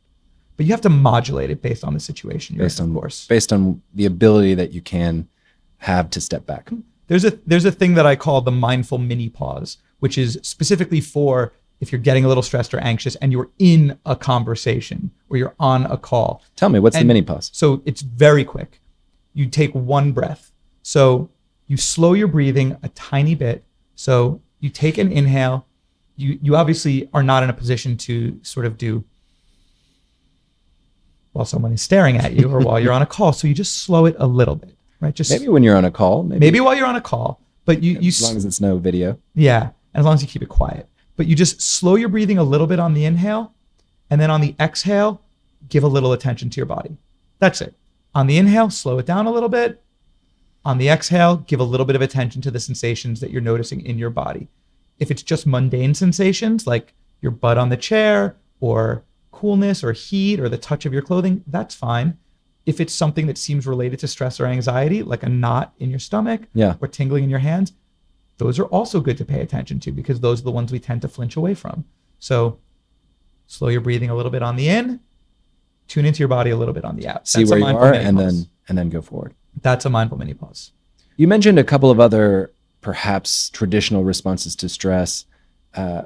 but 0.60 0.66
you 0.66 0.74
have 0.74 0.82
to 0.82 0.90
modulate 0.90 1.48
it 1.48 1.62
based 1.62 1.82
on 1.82 1.94
the 1.94 2.00
situation 2.00 2.54
you're 2.54 2.66
based 2.66 2.80
in, 2.80 2.84
on 2.84 2.92
course 2.92 3.26
based 3.28 3.50
on 3.50 3.80
the 3.94 4.04
ability 4.04 4.52
that 4.52 4.72
you 4.72 4.82
can 4.82 5.26
have 5.78 6.10
to 6.10 6.20
step 6.20 6.44
back. 6.44 6.68
there's 7.06 7.24
a 7.24 7.30
there's 7.46 7.64
a 7.64 7.72
thing 7.72 7.94
that 7.94 8.04
I 8.04 8.14
call 8.14 8.42
the 8.42 8.50
mindful 8.50 8.98
mini 8.98 9.30
pause, 9.30 9.78
which 10.00 10.18
is 10.18 10.38
specifically 10.42 11.00
for 11.00 11.54
if 11.80 11.90
you're 11.90 11.98
getting 11.98 12.26
a 12.26 12.28
little 12.28 12.42
stressed 12.42 12.74
or 12.74 12.78
anxious 12.80 13.16
and 13.16 13.32
you're 13.32 13.48
in 13.58 13.98
a 14.04 14.14
conversation 14.14 15.10
or 15.30 15.38
you're 15.38 15.54
on 15.58 15.86
a 15.86 15.96
call. 15.96 16.42
Tell 16.56 16.68
me, 16.68 16.78
what's 16.78 16.98
the 16.98 17.06
mini 17.06 17.22
pause? 17.22 17.50
So 17.54 17.80
it's 17.86 18.02
very 18.02 18.44
quick. 18.44 18.82
You 19.32 19.46
take 19.46 19.74
one 19.74 20.12
breath. 20.12 20.52
So 20.82 21.30
you 21.68 21.78
slow 21.78 22.12
your 22.12 22.28
breathing 22.28 22.76
a 22.82 22.90
tiny 22.90 23.34
bit. 23.34 23.64
So 23.94 24.42
you 24.58 24.68
take 24.68 24.98
an 24.98 25.10
inhale. 25.10 25.66
You 26.16 26.38
you 26.42 26.54
obviously 26.54 27.08
are 27.14 27.22
not 27.22 27.42
in 27.42 27.48
a 27.48 27.54
position 27.54 27.96
to 27.96 28.38
sort 28.42 28.66
of 28.66 28.76
do 28.76 29.04
while 31.32 31.44
someone 31.44 31.72
is 31.72 31.82
staring 31.82 32.16
at 32.16 32.32
you 32.34 32.50
or 32.50 32.60
while 32.60 32.80
you're 32.80 32.92
on 32.92 33.02
a 33.02 33.06
call. 33.06 33.32
So 33.32 33.46
you 33.46 33.54
just 33.54 33.78
slow 33.78 34.06
it 34.06 34.16
a 34.18 34.26
little 34.26 34.56
bit, 34.56 34.74
right? 35.00 35.14
Just 35.14 35.30
Maybe 35.30 35.48
when 35.48 35.62
you're 35.62 35.76
on 35.76 35.84
a 35.84 35.90
call, 35.90 36.22
maybe, 36.22 36.40
maybe 36.40 36.60
while 36.60 36.74
you're 36.74 36.86
on 36.86 36.96
a 36.96 37.00
call, 37.00 37.40
but 37.64 37.82
you 37.82 37.98
you 38.00 38.08
as 38.08 38.22
long 38.22 38.36
as 38.36 38.44
it's 38.44 38.60
no 38.60 38.78
video. 38.78 39.18
yeah, 39.34 39.70
as 39.94 40.04
long 40.04 40.14
as 40.14 40.22
you 40.22 40.28
keep 40.28 40.42
it 40.42 40.48
quiet. 40.48 40.88
But 41.16 41.26
you 41.26 41.36
just 41.36 41.60
slow 41.60 41.96
your 41.96 42.08
breathing 42.08 42.38
a 42.38 42.42
little 42.44 42.66
bit 42.66 42.78
on 42.78 42.94
the 42.94 43.04
inhale, 43.04 43.52
and 44.08 44.20
then 44.20 44.30
on 44.30 44.40
the 44.40 44.54
exhale, 44.58 45.20
give 45.68 45.84
a 45.84 45.88
little 45.88 46.12
attention 46.12 46.50
to 46.50 46.56
your 46.56 46.66
body. 46.66 46.96
That's 47.38 47.60
it. 47.60 47.74
On 48.14 48.26
the 48.26 48.38
inhale, 48.38 48.70
slow 48.70 48.98
it 48.98 49.06
down 49.06 49.26
a 49.26 49.30
little 49.30 49.48
bit. 49.48 49.82
On 50.64 50.78
the 50.78 50.88
exhale, 50.88 51.36
give 51.36 51.60
a 51.60 51.64
little 51.64 51.86
bit 51.86 51.96
of 51.96 52.02
attention 52.02 52.42
to 52.42 52.50
the 52.50 52.60
sensations 52.60 53.20
that 53.20 53.30
you're 53.30 53.40
noticing 53.40 53.84
in 53.84 53.98
your 53.98 54.10
body. 54.10 54.48
If 54.98 55.10
it's 55.10 55.22
just 55.22 55.46
mundane 55.46 55.94
sensations 55.94 56.66
like 56.66 56.92
your 57.22 57.32
butt 57.32 57.56
on 57.56 57.68
the 57.68 57.76
chair 57.76 58.36
or 58.60 59.02
coolness 59.32 59.82
or 59.84 59.92
heat 59.92 60.40
or 60.40 60.48
the 60.48 60.58
touch 60.58 60.86
of 60.86 60.92
your 60.92 61.02
clothing, 61.02 61.42
that's 61.46 61.74
fine. 61.74 62.18
If 62.66 62.80
it's 62.80 62.92
something 62.94 63.26
that 63.26 63.38
seems 63.38 63.66
related 63.66 63.98
to 64.00 64.08
stress 64.08 64.38
or 64.40 64.46
anxiety, 64.46 65.02
like 65.02 65.22
a 65.22 65.28
knot 65.28 65.72
in 65.78 65.90
your 65.90 65.98
stomach 65.98 66.42
Yeah. 66.54 66.74
or 66.80 66.88
tingling 66.88 67.24
in 67.24 67.30
your 67.30 67.38
hands, 67.38 67.72
those 68.38 68.58
are 68.58 68.64
also 68.66 69.00
good 69.00 69.18
to 69.18 69.24
pay 69.24 69.40
attention 69.40 69.80
to 69.80 69.92
because 69.92 70.20
those 70.20 70.40
are 70.40 70.44
the 70.44 70.50
ones 70.50 70.72
we 70.72 70.78
tend 70.78 71.02
to 71.02 71.08
flinch 71.08 71.36
away 71.36 71.54
from. 71.54 71.84
So 72.18 72.58
slow 73.46 73.68
your 73.68 73.80
breathing 73.80 74.10
a 74.10 74.14
little 74.14 74.30
bit 74.30 74.42
on 74.42 74.56
the 74.56 74.68
in, 74.68 75.00
tune 75.88 76.04
into 76.04 76.18
your 76.20 76.28
body 76.28 76.50
a 76.50 76.56
little 76.56 76.74
bit 76.74 76.84
on 76.84 76.96
the 76.96 77.08
out. 77.08 77.26
See 77.26 77.40
That's 77.40 77.50
where 77.50 77.58
you 77.60 77.66
are, 77.66 77.92
and 77.94 78.16
pause. 78.16 78.42
then 78.42 78.50
and 78.68 78.78
then 78.78 78.88
go 78.90 79.02
forward. 79.02 79.34
That's 79.62 79.84
a 79.84 79.90
mindful 79.90 80.18
mini 80.18 80.34
pause. 80.34 80.72
You 81.16 81.26
mentioned 81.28 81.58
a 81.58 81.64
couple 81.64 81.90
of 81.90 81.98
other 81.98 82.52
perhaps 82.80 83.50
traditional 83.50 84.04
responses 84.04 84.54
to 84.56 84.68
stress. 84.68 85.26
Uh, 85.74 86.02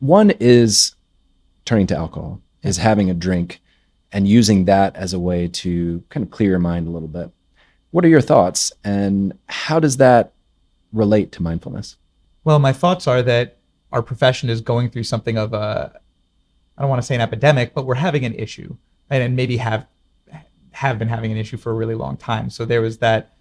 one 0.00 0.30
is 0.38 0.94
turning 1.68 1.86
to 1.86 1.96
alcohol, 1.96 2.40
is 2.62 2.78
having 2.78 3.10
a 3.10 3.14
drink 3.14 3.60
and 4.10 4.26
using 4.26 4.64
that 4.64 4.96
as 4.96 5.12
a 5.12 5.20
way 5.20 5.46
to 5.46 6.02
kind 6.08 6.24
of 6.24 6.30
clear 6.30 6.50
your 6.50 6.58
mind 6.58 6.88
a 6.88 6.90
little 6.90 7.08
bit. 7.08 7.30
What 7.90 8.06
are 8.06 8.08
your 8.08 8.22
thoughts, 8.22 8.72
and 8.84 9.38
how 9.48 9.78
does 9.78 9.98
that 9.98 10.32
relate 10.94 11.30
to 11.32 11.42
mindfulness? 11.42 11.96
Well, 12.44 12.58
my 12.58 12.72
thoughts 12.72 13.06
are 13.06 13.22
that 13.22 13.58
our 13.92 14.02
profession 14.02 14.48
is 14.48 14.62
going 14.62 14.88
through 14.88 15.04
something 15.04 15.36
of 15.36 15.52
a, 15.52 15.92
I 16.76 16.80
don't 16.80 16.88
want 16.88 17.02
to 17.02 17.06
say 17.06 17.14
an 17.14 17.20
epidemic, 17.20 17.74
but 17.74 17.84
we're 17.84 17.96
having 17.96 18.24
an 18.24 18.34
issue, 18.34 18.74
right? 19.10 19.20
And 19.20 19.36
maybe 19.36 19.58
have 19.58 19.86
have 20.72 20.98
been 20.98 21.08
having 21.08 21.32
an 21.32 21.38
issue 21.38 21.56
for 21.56 21.70
a 21.70 21.74
really 21.74 21.96
long 21.96 22.16
time. 22.16 22.48
So 22.50 22.64
there 22.64 22.80
was 22.80 22.98
that 22.98 23.34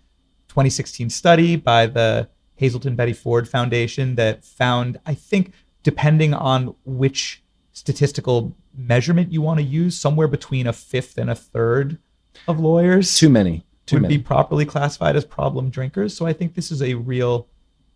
2016 0.47 1.09
study 1.11 1.55
by 1.55 1.85
the 1.85 2.27
Hazelden 2.55 2.95
Betty 2.95 3.13
Ford 3.13 3.47
Foundation 3.47 4.15
that 4.15 4.43
found, 4.43 4.99
I 5.05 5.13
think, 5.13 5.53
depending 5.83 6.33
on 6.33 6.73
which 6.83 7.43
statistical 7.77 8.55
measurement 8.75 9.31
you 9.31 9.39
want 9.39 9.59
to 9.59 9.63
use, 9.63 9.95
somewhere 9.95 10.27
between 10.27 10.65
a 10.65 10.73
fifth 10.73 11.15
and 11.19 11.29
a 11.29 11.35
third 11.35 11.99
of 12.47 12.59
lawyers 12.59 13.15
Too 13.15 13.29
many. 13.29 13.63
Too 13.85 13.97
would 13.97 14.01
many. 14.01 14.17
be 14.17 14.23
properly 14.23 14.65
classified 14.65 15.15
as 15.15 15.23
problem 15.23 15.69
drinkers. 15.69 16.17
So 16.17 16.25
I 16.25 16.33
think 16.33 16.55
this 16.55 16.71
is 16.71 16.81
a 16.81 16.95
real 16.95 17.47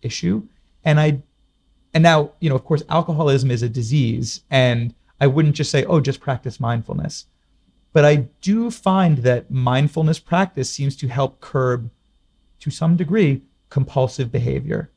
issue. 0.03 0.43
And 0.85 0.99
I 0.99 1.23
and 1.93 2.03
now, 2.03 2.31
you 2.39 2.49
know, 2.49 2.55
of 2.55 2.63
course, 2.63 2.83
alcoholism 2.89 3.49
is 3.49 3.63
a 3.63 3.69
disease. 3.69 4.41
And 4.49 4.93
I 5.19 5.27
wouldn't 5.27 5.55
just 5.55 5.71
say, 5.71 5.83
oh, 5.85 5.99
just 5.99 6.21
practice 6.21 6.59
mindfulness. 6.59 7.25
But 7.91 8.05
I 8.05 8.27
do 8.39 8.71
find 8.71 9.17
that 9.19 9.51
mindfulness 9.51 10.19
practice 10.19 10.69
seems 10.69 10.95
to 10.97 11.07
help 11.07 11.41
curb, 11.41 11.89
to 12.59 12.69
some 12.69 12.95
degree, 12.95 13.41
compulsive 13.69 14.31
behavior. 14.31 14.91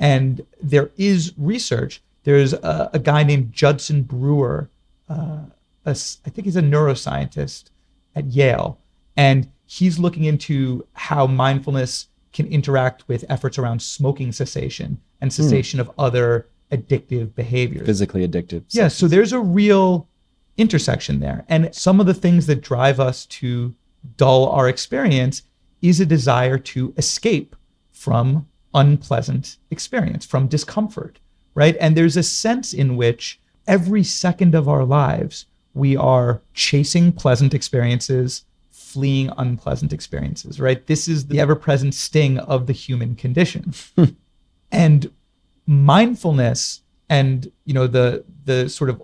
And 0.00 0.44
there 0.60 0.90
is 0.96 1.34
research. 1.36 2.02
There's 2.24 2.52
a, 2.52 2.90
a 2.92 2.98
guy 2.98 3.22
named 3.22 3.52
Judson 3.52 4.02
Brewer. 4.02 4.70
Uh, 5.08 5.40
a 5.84 5.90
I 5.90 6.30
think 6.30 6.44
he's 6.44 6.56
a 6.56 6.62
neuroscientist 6.62 7.70
at 8.14 8.26
Yale. 8.26 8.78
And 9.16 9.50
he's 9.66 9.98
looking 9.98 10.24
into 10.24 10.86
how 10.92 11.26
mindfulness 11.26 12.08
can 12.32 12.46
interact 12.46 13.06
with 13.08 13.24
efforts 13.28 13.58
around 13.58 13.82
smoking 13.82 14.32
cessation 14.32 14.98
and 15.20 15.32
cessation 15.32 15.80
of 15.80 15.90
other 15.98 16.48
addictive 16.70 17.34
behaviors. 17.34 17.86
Physically 17.86 18.26
addictive. 18.26 18.64
Yeah, 18.70 18.88
so 18.88 19.06
there's 19.06 19.32
a 19.32 19.40
real 19.40 20.08
intersection 20.56 21.20
there. 21.20 21.44
And 21.48 21.74
some 21.74 22.00
of 22.00 22.06
the 22.06 22.14
things 22.14 22.46
that 22.46 22.62
drive 22.62 23.00
us 23.00 23.26
to 23.26 23.74
dull 24.16 24.48
our 24.48 24.68
experience 24.68 25.42
is 25.82 26.00
a 26.00 26.06
desire 26.06 26.58
to 26.58 26.94
escape 26.96 27.54
from 27.90 28.48
unpleasant 28.74 29.58
experience, 29.70 30.24
from 30.24 30.48
discomfort, 30.48 31.18
right? 31.54 31.76
And 31.80 31.96
there's 31.96 32.16
a 32.16 32.22
sense 32.22 32.72
in 32.72 32.96
which 32.96 33.40
every 33.66 34.04
second 34.04 34.54
of 34.54 34.68
our 34.68 34.84
lives, 34.84 35.46
we 35.74 35.96
are 35.96 36.42
chasing 36.54 37.12
pleasant 37.12 37.54
experiences, 37.54 38.44
fleeing 38.70 39.30
unpleasant 39.38 39.92
experiences, 39.92 40.60
right? 40.60 40.86
This 40.86 41.08
is 41.08 41.26
the 41.26 41.40
ever 41.40 41.54
present 41.54 41.94
sting 41.94 42.38
of 42.38 42.66
the 42.66 42.72
human 42.72 43.14
condition. 43.14 43.72
and 44.72 45.10
mindfulness 45.66 46.82
and 47.08 47.52
you 47.64 47.74
know 47.74 47.86
the 47.86 48.24
the 48.44 48.68
sort 48.68 48.90
of 48.90 49.02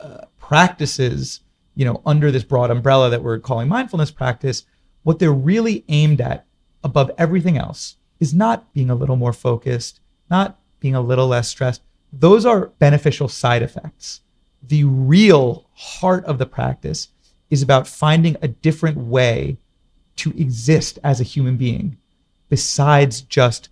uh, 0.00 0.24
practices 0.38 1.40
you 1.74 1.84
know 1.84 2.02
under 2.04 2.30
this 2.30 2.44
broad 2.44 2.70
umbrella 2.70 3.08
that 3.08 3.22
we're 3.22 3.38
calling 3.38 3.68
mindfulness 3.68 4.10
practice 4.10 4.64
what 5.02 5.18
they're 5.18 5.32
really 5.32 5.84
aimed 5.88 6.20
at 6.20 6.44
above 6.84 7.10
everything 7.16 7.56
else 7.56 7.96
is 8.20 8.34
not 8.34 8.72
being 8.74 8.90
a 8.90 8.94
little 8.94 9.16
more 9.16 9.32
focused 9.32 10.00
not 10.30 10.58
being 10.80 10.94
a 10.94 11.00
little 11.00 11.28
less 11.28 11.48
stressed 11.48 11.82
those 12.12 12.46
are 12.46 12.66
beneficial 12.78 13.28
side 13.28 13.62
effects 13.62 14.20
the 14.62 14.84
real 14.84 15.66
heart 15.74 16.24
of 16.24 16.38
the 16.38 16.46
practice 16.46 17.08
is 17.50 17.62
about 17.62 17.86
finding 17.86 18.36
a 18.42 18.48
different 18.48 18.96
way 18.96 19.56
to 20.16 20.30
exist 20.30 20.98
as 21.02 21.20
a 21.20 21.24
human 21.24 21.56
being 21.56 21.96
besides 22.48 23.20
just 23.22 23.68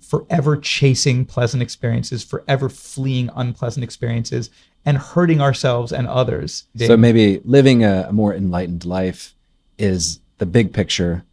forever 0.00 0.56
chasing 0.56 1.24
pleasant 1.24 1.62
experiences, 1.62 2.22
forever 2.22 2.68
fleeing 2.68 3.30
unpleasant 3.34 3.82
experiences, 3.82 4.50
and 4.84 4.98
hurting 4.98 5.40
ourselves 5.40 5.92
and 5.92 6.06
others. 6.06 6.66
So 6.76 6.96
maybe 6.96 7.40
living 7.44 7.84
a, 7.84 8.06
a 8.08 8.12
more 8.12 8.34
enlightened 8.34 8.84
life 8.84 9.34
is 9.78 10.20
the 10.38 10.46
big 10.46 10.72
picture, 10.72 11.24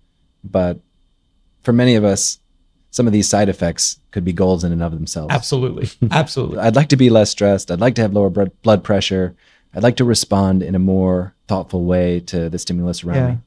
but 0.43 0.79
for 1.63 1.73
many 1.73 1.95
of 1.95 2.03
us, 2.03 2.39
some 2.91 3.05
of 3.07 3.13
these 3.13 3.27
side 3.29 3.49
effects 3.49 3.99
could 4.11 4.23
be 4.25 4.33
goals 4.33 4.63
in 4.63 4.71
and 4.71 4.81
of 4.81 4.91
themselves. 4.93 5.33
absolutely, 5.33 5.89
absolutely. 6.11 6.59
I'd 6.59 6.75
like 6.75 6.89
to 6.89 6.97
be 6.97 7.09
less 7.09 7.29
stressed. 7.31 7.69
I'd 7.71 7.79
like 7.79 7.95
to 7.95 8.01
have 8.01 8.13
lower 8.13 8.29
blood 8.29 8.51
blood 8.61 8.83
pressure. 8.83 9.35
I'd 9.73 9.83
like 9.83 9.97
to 9.97 10.03
respond 10.05 10.63
in 10.63 10.73
a 10.75 10.79
more 10.79 11.35
thoughtful 11.47 11.83
way 11.85 12.19
to 12.21 12.49
the 12.49 12.57
stimulus 12.57 13.03
around 13.03 13.15
Yeah. 13.15 13.31
me. 13.31 13.37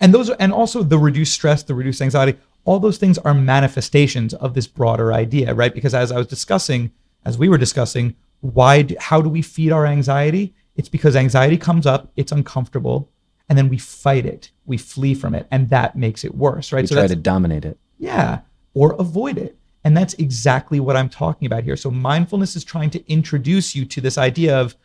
And 0.00 0.14
those 0.14 0.30
are, 0.30 0.36
and 0.38 0.52
also 0.52 0.82
the 0.82 0.98
reduced 0.98 1.32
stress, 1.32 1.62
the 1.62 1.74
reduced 1.74 2.00
anxiety, 2.02 2.38
all 2.64 2.78
those 2.78 2.98
things 2.98 3.18
are 3.18 3.34
manifestations 3.34 4.34
of 4.34 4.54
this 4.54 4.66
broader 4.66 5.12
idea, 5.12 5.54
right? 5.54 5.74
Because 5.74 5.94
as 5.94 6.12
I 6.12 6.18
was 6.18 6.26
discussing, 6.26 6.90
as 7.24 7.38
we 7.38 7.48
were 7.48 7.58
discussing, 7.58 8.14
why 8.40 8.82
do, 8.82 8.96
how 8.98 9.20
do 9.20 9.28
we 9.28 9.42
feed 9.42 9.72
our 9.72 9.86
anxiety? 9.86 10.54
It's 10.76 10.88
because 10.88 11.14
anxiety 11.16 11.56
comes 11.56 11.86
up, 11.86 12.10
it's 12.16 12.32
uncomfortable, 12.32 13.08
and 13.48 13.56
then 13.58 13.68
we 13.68 13.78
fight 13.78 14.26
it. 14.26 14.50
We 14.66 14.76
flee 14.78 15.14
from 15.14 15.34
it, 15.34 15.46
and 15.50 15.68
that 15.70 15.96
makes 15.96 16.24
it 16.24 16.34
worse, 16.34 16.72
right? 16.72 16.82
We 16.88 16.88
try 16.96 17.06
to 17.06 17.16
dominate 17.16 17.64
it. 17.64 17.78
Yeah, 17.98 18.40
or 18.74 18.92
avoid 18.98 19.38
it. 19.38 19.56
And 19.84 19.96
that's 19.96 20.14
exactly 20.14 20.80
what 20.80 20.96
I'm 20.96 21.08
talking 21.08 21.46
about 21.46 21.64
here. 21.64 21.76
So 21.76 21.90
mindfulness 21.90 22.54
is 22.54 22.64
trying 22.64 22.90
to 22.90 23.10
introduce 23.10 23.74
you 23.74 23.84
to 23.86 24.00
this 24.00 24.16
idea 24.16 24.56
of, 24.56 24.76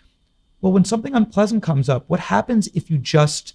well, 0.61 0.73
when 0.73 0.85
something 0.85 1.13
unpleasant 1.13 1.61
comes 1.61 1.87
up, 1.87 2.05
what 2.07 2.19
happens 2.19 2.67
if 2.73 2.89
you 2.89 2.97
just 2.97 3.53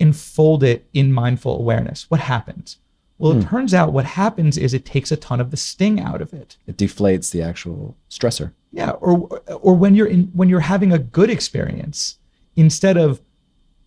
enfold 0.00 0.64
it 0.64 0.88
in 0.92 1.12
mindful 1.12 1.56
awareness? 1.58 2.10
What 2.10 2.20
happens? 2.20 2.78
Well, 3.18 3.32
it 3.32 3.44
hmm. 3.44 3.48
turns 3.48 3.72
out 3.72 3.92
what 3.92 4.04
happens 4.04 4.58
is 4.58 4.74
it 4.74 4.84
takes 4.84 5.12
a 5.12 5.16
ton 5.16 5.40
of 5.40 5.52
the 5.52 5.56
sting 5.56 6.00
out 6.00 6.20
of 6.20 6.32
it. 6.32 6.56
It 6.66 6.76
deflates 6.76 7.30
the 7.30 7.40
actual 7.40 7.96
stressor. 8.10 8.52
Yeah, 8.72 8.90
or 8.90 9.28
or 9.60 9.76
when 9.76 9.94
you're 9.94 10.08
in 10.08 10.24
when 10.32 10.48
you're 10.48 10.60
having 10.60 10.92
a 10.92 10.98
good 10.98 11.30
experience, 11.30 12.18
instead 12.56 12.96
of 12.96 13.20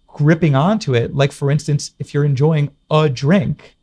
gripping 0.07 0.55
onto 0.55 0.95
it, 0.95 1.13
like 1.13 1.33
for 1.33 1.51
instance, 1.51 1.91
if 1.99 2.13
you're 2.13 2.23
enjoying 2.23 2.71
a 2.89 3.09
drink, 3.09 3.75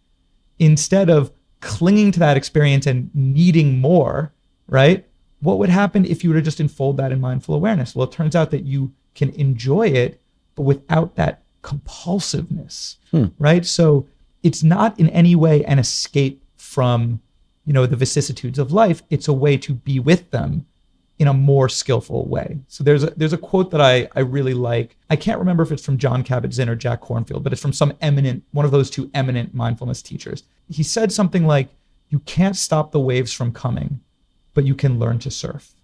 instead 0.58 1.10
of 1.10 1.32
clinging 1.62 2.12
to 2.12 2.18
that 2.18 2.36
experience 2.36 2.86
and 2.86 3.10
needing 3.14 3.80
more, 3.80 4.32
right? 4.66 5.06
What 5.40 5.58
would 5.58 5.70
happen 5.70 6.04
if 6.04 6.22
you 6.22 6.30
were 6.30 6.36
to 6.36 6.42
just 6.42 6.60
enfold 6.60 6.98
that 6.98 7.12
in 7.12 7.20
mindful 7.20 7.54
awareness? 7.54 7.96
Well, 7.96 8.06
it 8.06 8.12
turns 8.12 8.36
out 8.36 8.50
that 8.50 8.64
you 8.64 8.92
can 9.14 9.30
enjoy 9.30 9.88
it, 9.88 10.20
but 10.54 10.62
without 10.62 11.16
that 11.16 11.42
compulsiveness, 11.62 12.96
hmm. 13.10 13.26
right? 13.38 13.64
So 13.64 14.06
it's 14.42 14.62
not 14.62 14.98
in 15.00 15.08
any 15.10 15.34
way 15.34 15.64
an 15.64 15.78
escape 15.78 16.42
from, 16.56 17.20
you 17.64 17.72
know, 17.72 17.86
the 17.86 17.96
vicissitudes 17.96 18.58
of 18.58 18.72
life. 18.72 19.02
It's 19.08 19.28
a 19.28 19.32
way 19.32 19.56
to 19.58 19.72
be 19.72 19.98
with 19.98 20.30
them 20.30 20.66
in 21.23 21.29
a 21.29 21.33
more 21.33 21.68
skillful 21.68 22.27
way. 22.27 22.59
So 22.66 22.83
there's 22.83 23.05
a 23.05 23.11
there's 23.16 23.33
a 23.33 23.39
quote 23.39 23.70
that 23.70 23.81
I 23.81 24.09
I 24.16 24.20
really 24.20 24.55
like. 24.55 24.97
I 25.09 25.14
can't 25.14 25.39
remember 25.39 25.62
if 25.62 25.70
it's 25.70 25.85
from 25.85 25.97
Jon 25.97 26.25
Kabat-Zinn 26.25 26.68
or 26.68 26.75
Jack 26.75 27.01
Kornfield, 27.01 27.45
but 27.45 27.53
it's 27.53 27.62
from 27.62 27.73
some 27.73 27.93
eminent 28.01 28.43
one 28.51 28.66
of 28.66 28.73
those 28.73 28.91
two 28.91 29.09
eminent 29.14 29.55
mindfulness 29.55 30.03
teachers. 30.03 30.43
He 30.68 30.83
said 30.83 31.12
something 31.12 31.47
like, 31.47 31.68
"You 32.09 32.18
can't 32.18 32.57
stop 32.57 32.91
the 32.91 32.99
waves 32.99 33.33
from 33.33 33.53
coming, 33.53 34.01
but 34.53 34.64
you 34.64 34.75
can 34.75 34.99
learn 34.99 35.20
to 35.20 35.31
surf." 35.31 35.75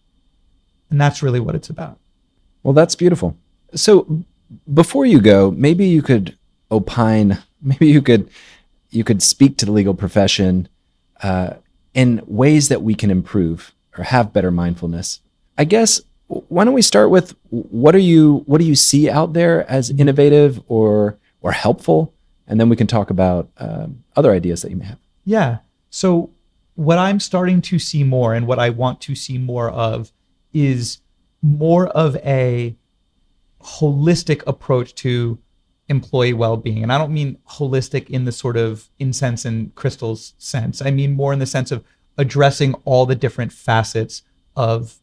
And 0.91 1.01
that's 1.01 1.23
really 1.23 1.41
what 1.41 1.55
it's 1.55 1.71
about. 1.71 2.01
Well, 2.65 2.75
that's 2.75 2.97
beautiful. 2.97 3.37
So 3.77 4.25
before 4.75 5.07
you 5.07 5.21
go, 5.21 5.53
maybe 5.53 5.87
you 5.87 6.03
could 6.03 6.37
opine, 6.69 7.39
maybe 7.63 7.87
you 7.87 8.03
could 8.03 8.29
you 8.91 9.05
could 9.05 9.23
speak 9.23 9.57
to 9.59 9.67
the 9.67 9.73
legal 9.73 9.95
profession 9.95 10.67
uh, 11.23 11.51
in 11.95 12.23
ways 12.27 12.69
that 12.71 12.83
we 12.83 12.97
can 12.97 13.11
improve 13.13 13.73
or 13.97 14.03
have 14.03 14.33
better 14.33 14.51
mindfulness. 14.51 15.21
I 15.59 15.65
guess 15.65 16.01
why 16.29 16.65
don't 16.65 16.75
we 16.75 16.83
start 16.83 17.11
with 17.11 17.35
what 17.51 17.95
are 17.95 18.01
you 18.01 18.43
what 18.47 18.59
do 18.59 18.65
you 18.65 18.75
see 18.75 19.11
out 19.11 19.33
there 19.33 19.69
as 19.71 19.91
innovative 19.91 20.63
or 20.69 21.19
or 21.41 21.53
helpful, 21.53 22.15
and 22.47 22.61
then 22.61 22.69
we 22.69 22.77
can 22.77 22.87
talk 22.87 23.11
about 23.11 23.51
um, 23.59 24.05
other 24.17 24.33
ideas 24.33 24.63
that 24.63 24.71
you 24.71 24.77
may 24.77 24.87
have. 24.87 24.99
Yeah. 25.25 25.59
So 25.91 26.31
what 26.75 26.99
I'm 26.99 27.19
starting 27.19 27.61
to 27.63 27.79
see 27.79 28.05
more 28.05 28.35
and 28.35 28.47
what 28.47 28.59
I 28.59 28.71
want 28.71 29.01
to 29.03 29.15
see 29.15 29.37
more 29.37 29.69
of 29.71 30.13
is 30.53 31.01
more 31.43 31.89
of 31.89 32.17
a 32.17 32.77
holistic 33.61 34.43
approach 34.47 34.95
to 34.95 35.39
employee 35.89 36.35
well-being. 36.35 36.83
And 36.83 36.93
I 36.93 36.99
don't 36.99 37.13
mean 37.13 37.39
holistic 37.49 38.09
in 38.11 38.25
the 38.25 38.33
sort 38.33 38.57
of 38.57 38.89
incense 38.99 39.45
and 39.45 39.75
crystals 39.75 40.35
sense. 40.39 40.83
I 40.83 40.91
mean 40.91 41.13
more 41.13 41.33
in 41.33 41.39
the 41.39 41.47
sense 41.47 41.73
of 41.73 41.85
addressing 42.17 42.75
all 42.85 43.07
the 43.07 43.15
different 43.15 43.53
facets 43.53 44.23
of 44.55 45.01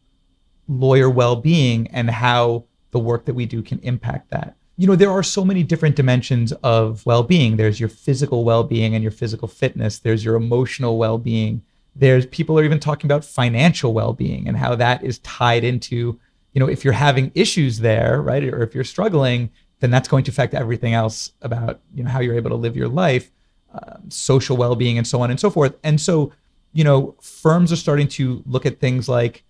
lawyer 0.68 1.10
well-being 1.10 1.88
and 1.88 2.10
how 2.10 2.64
the 2.92 3.00
work 3.00 3.26
that 3.26 3.34
we 3.34 3.46
do 3.46 3.62
can 3.62 3.80
impact 3.80 4.32
that. 4.32 4.56
you 4.78 4.88
know, 4.88 4.96
there 4.96 5.12
are 5.12 5.24
so 5.24 5.46
many 5.46 5.64
different 5.64 5.96
dimensions 5.96 6.52
of 6.64 7.06
well 7.06 7.24
being. 7.24 7.56
There's 7.56 7.80
your 7.80 7.90
physical 7.90 8.44
well 8.44 8.64
being 8.64 8.94
and 8.94 9.02
your 9.02 9.12
physical 9.12 9.48
fitness, 9.48 10.00
there's 10.00 10.26
your 10.26 10.36
emotional 10.36 10.98
well 10.98 11.18
being. 11.18 11.62
There's 11.96 12.26
people 12.26 12.60
are 12.60 12.64
even 12.64 12.80
talking 12.80 13.08
about 13.08 13.24
financial 13.24 13.94
well 13.94 14.12
being 14.12 14.48
and 14.48 14.58
how 14.58 14.76
that 14.76 15.04
is 15.04 15.20
tied 15.20 15.64
into, 15.64 16.20
you 16.54 16.60
know, 16.60 16.68
if 16.68 16.84
you're 16.84 16.94
having 16.94 17.32
issues 17.36 17.80
there, 17.80 18.22
right, 18.22 18.44
or 18.44 18.64
if 18.64 18.76
you're 18.76 18.84
struggling, 18.84 19.50
then 19.80 19.92
that's 19.92 20.10
going 20.10 20.26
to 20.26 20.32
affect 20.32 20.54
everything 20.54 20.94
else 20.94 21.32
about, 21.42 21.80
you 21.94 22.04
know, 22.04 22.10
how 22.10 22.20
you're 22.20 22.36
able 22.36 22.50
to 22.50 22.56
live 22.58 22.76
your 22.76 22.90
life, 22.90 23.32
uh, 23.74 23.98
social 24.10 24.58
well 24.58 24.76
being, 24.76 24.98
and 24.98 25.08
so 25.08 25.22
on 25.22 25.32
and 25.32 25.40
so 25.40 25.50
forth. 25.50 25.76
And 25.84 26.02
so, 26.02 26.34
you 26.74 26.84
know, 26.84 27.16
firms 27.22 27.72
are 27.72 27.78
starting 27.78 28.10
to 28.10 28.44
look 28.46 28.66
at 28.66 28.82
things 28.82 29.08
like, 29.08 29.45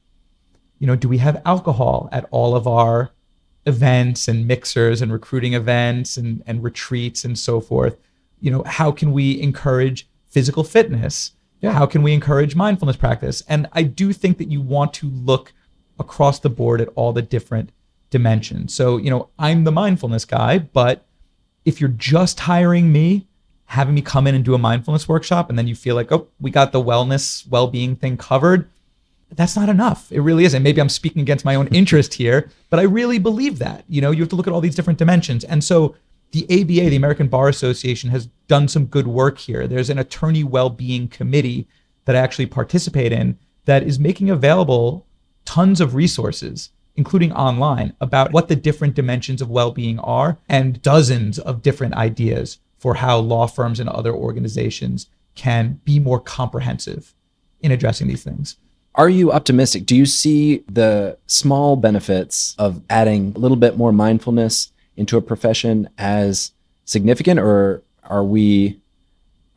you 0.79 0.87
know, 0.87 0.95
do 0.95 1.07
we 1.07 1.17
have 1.19 1.41
alcohol 1.45 2.09
at 2.11 2.25
all 2.31 2.55
of 2.55 2.67
our 2.67 3.11
events 3.65 4.27
and 4.27 4.47
mixers 4.47 5.01
and 5.01 5.11
recruiting 5.11 5.53
events 5.53 6.17
and, 6.17 6.43
and 6.45 6.63
retreats 6.63 7.23
and 7.23 7.37
so 7.37 7.59
forth? 7.59 7.97
You 8.39 8.51
know, 8.51 8.63
how 8.63 8.91
can 8.91 9.11
we 9.11 9.41
encourage 9.41 10.07
physical 10.27 10.63
fitness? 10.63 11.31
Yeah. 11.61 11.71
How 11.71 11.85
can 11.85 12.03
we 12.03 12.13
encourage 12.13 12.55
mindfulness 12.55 12.97
practice? 12.97 13.41
And 13.47 13.67
I 13.71 13.83
do 13.83 14.13
think 14.13 14.37
that 14.37 14.51
you 14.51 14.61
want 14.61 14.93
to 14.95 15.07
look 15.09 15.53
across 15.97 16.39
the 16.39 16.49
board 16.49 16.81
at 16.81 16.89
all 16.95 17.13
the 17.13 17.21
different 17.21 17.71
dimensions. 18.09 18.73
So, 18.73 18.97
you 18.97 19.09
know, 19.09 19.29
I'm 19.39 19.63
the 19.63 19.71
mindfulness 19.71 20.25
guy, 20.25 20.59
but 20.59 21.05
if 21.63 21.81
you're 21.81 21.89
just 21.89 22.41
hiring 22.41 22.91
me, 22.91 23.27
having 23.65 23.95
me 23.95 24.01
come 24.01 24.27
in 24.27 24.35
and 24.35 24.45
do 24.45 24.53
a 24.53 24.59
mindfulness 24.59 25.07
workshop, 25.07 25.49
and 25.49 25.57
then 25.57 25.67
you 25.67 25.75
feel 25.75 25.95
like, 25.95 26.11
oh, 26.11 26.27
we 26.39 26.51
got 26.51 26.71
the 26.71 26.83
wellness, 26.83 27.47
well 27.47 27.67
being 27.67 27.95
thing 27.95 28.17
covered, 28.17 28.69
that's 29.35 29.55
not 29.55 29.69
enough. 29.69 30.11
It 30.11 30.21
really 30.21 30.45
isn't. 30.45 30.63
Maybe 30.63 30.81
I'm 30.81 30.89
speaking 30.89 31.21
against 31.21 31.45
my 31.45 31.55
own 31.55 31.67
interest 31.67 32.13
here, 32.13 32.49
but 32.69 32.79
I 32.79 32.83
really 32.83 33.19
believe 33.19 33.59
that. 33.59 33.83
You 33.87 34.01
know, 34.01 34.11
you 34.11 34.21
have 34.21 34.29
to 34.29 34.35
look 34.35 34.47
at 34.47 34.53
all 34.53 34.61
these 34.61 34.75
different 34.75 34.99
dimensions. 34.99 35.43
And 35.43 35.63
so 35.63 35.95
the 36.31 36.43
ABA, 36.45 36.89
the 36.89 36.95
American 36.95 37.27
Bar 37.27 37.47
Association, 37.47 38.09
has 38.09 38.27
done 38.47 38.67
some 38.67 38.85
good 38.85 39.07
work 39.07 39.37
here. 39.37 39.67
There's 39.67 39.89
an 39.89 39.99
attorney 39.99 40.43
well-being 40.43 41.07
committee 41.07 41.67
that 42.05 42.15
I 42.15 42.19
actually 42.19 42.45
participate 42.47 43.11
in 43.11 43.37
that 43.65 43.83
is 43.83 43.99
making 43.99 44.29
available 44.29 45.05
tons 45.43 45.81
of 45.81 45.95
resources, 45.95 46.71
including 46.95 47.31
online, 47.33 47.93
about 47.99 48.31
what 48.31 48.47
the 48.47 48.55
different 48.55 48.95
dimensions 48.95 49.41
of 49.41 49.49
well-being 49.49 49.99
are 49.99 50.37
and 50.47 50.81
dozens 50.81 51.39
of 51.39 51.61
different 51.61 51.93
ideas 51.95 52.59
for 52.77 52.95
how 52.95 53.17
law 53.17 53.47
firms 53.47 53.79
and 53.79 53.89
other 53.89 54.13
organizations 54.13 55.07
can 55.35 55.79
be 55.83 55.99
more 55.99 56.19
comprehensive 56.19 57.13
in 57.61 57.71
addressing 57.71 58.07
these 58.07 58.23
things. 58.23 58.57
Are 58.95 59.09
you 59.09 59.31
optimistic? 59.31 59.85
Do 59.85 59.95
you 59.95 60.05
see 60.05 60.63
the 60.71 61.17
small 61.27 61.75
benefits 61.75 62.55
of 62.57 62.81
adding 62.89 63.33
a 63.35 63.39
little 63.39 63.57
bit 63.57 63.77
more 63.77 63.91
mindfulness 63.91 64.71
into 64.95 65.17
a 65.17 65.21
profession 65.21 65.89
as 65.97 66.53
significant, 66.85 67.39
or 67.39 67.83
are 68.03 68.23
we 68.23 68.79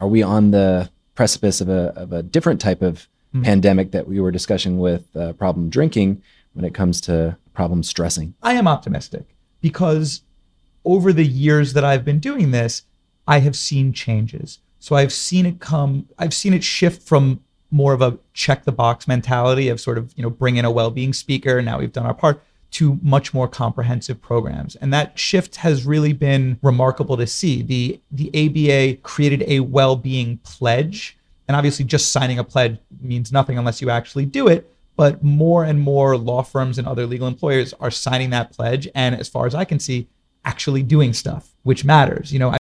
are 0.00 0.08
we 0.08 0.22
on 0.22 0.50
the 0.50 0.90
precipice 1.14 1.60
of 1.60 1.68
a 1.68 1.92
of 1.94 2.12
a 2.12 2.22
different 2.22 2.60
type 2.60 2.82
of 2.82 3.06
mm-hmm. 3.32 3.42
pandemic 3.42 3.92
that 3.92 4.08
we 4.08 4.18
were 4.18 4.32
discussing 4.32 4.78
with 4.78 5.16
uh, 5.16 5.32
problem 5.34 5.70
drinking 5.70 6.20
when 6.54 6.64
it 6.64 6.74
comes 6.74 7.00
to 7.02 7.36
problem 7.54 7.84
stressing? 7.84 8.34
I 8.42 8.54
am 8.54 8.66
optimistic 8.66 9.36
because 9.60 10.22
over 10.84 11.12
the 11.12 11.26
years 11.26 11.74
that 11.74 11.84
I've 11.84 12.04
been 12.04 12.18
doing 12.18 12.50
this, 12.50 12.82
I 13.28 13.38
have 13.40 13.54
seen 13.54 13.92
changes. 13.92 14.58
So 14.80 14.96
I've 14.96 15.12
seen 15.12 15.46
it 15.46 15.60
come. 15.60 16.08
I've 16.18 16.34
seen 16.34 16.54
it 16.54 16.64
shift 16.64 17.02
from 17.02 17.40
more 17.70 17.92
of 17.92 18.02
a 18.02 18.18
check 18.32 18.64
the 18.64 18.72
box 18.72 19.06
mentality 19.06 19.68
of 19.68 19.80
sort 19.80 19.98
of 19.98 20.12
you 20.16 20.22
know 20.22 20.30
bring 20.30 20.56
in 20.56 20.64
a 20.64 20.70
well-being 20.70 21.12
speaker 21.12 21.60
now 21.60 21.78
we've 21.78 21.92
done 21.92 22.06
our 22.06 22.14
part 22.14 22.42
to 22.70 22.98
much 23.02 23.32
more 23.32 23.48
comprehensive 23.48 24.20
programs. 24.20 24.76
And 24.76 24.92
that 24.92 25.18
shift 25.18 25.56
has 25.56 25.86
really 25.86 26.12
been 26.12 26.58
remarkable 26.62 27.16
to 27.16 27.26
see. 27.26 27.62
The 27.62 28.00
the 28.10 28.28
ABA 28.34 29.00
created 29.02 29.44
a 29.46 29.60
well-being 29.60 30.38
pledge 30.38 31.16
and 31.46 31.56
obviously 31.56 31.84
just 31.84 32.12
signing 32.12 32.38
a 32.38 32.44
pledge 32.44 32.78
means 33.00 33.32
nothing 33.32 33.58
unless 33.58 33.80
you 33.80 33.90
actually 33.90 34.26
do 34.26 34.48
it 34.48 34.70
but 34.96 35.22
more 35.22 35.64
and 35.64 35.80
more 35.80 36.16
law 36.16 36.42
firms 36.42 36.76
and 36.76 36.86
other 36.88 37.06
legal 37.06 37.28
employers 37.28 37.72
are 37.74 37.90
signing 37.90 38.30
that 38.30 38.52
pledge 38.52 38.88
and 38.96 39.14
as 39.14 39.28
far 39.28 39.46
as 39.46 39.54
I 39.54 39.64
can 39.64 39.78
see 39.78 40.08
actually 40.44 40.82
doing 40.82 41.12
stuff 41.12 41.54
which 41.62 41.84
matters. 41.84 42.32
You 42.32 42.38
know 42.38 42.54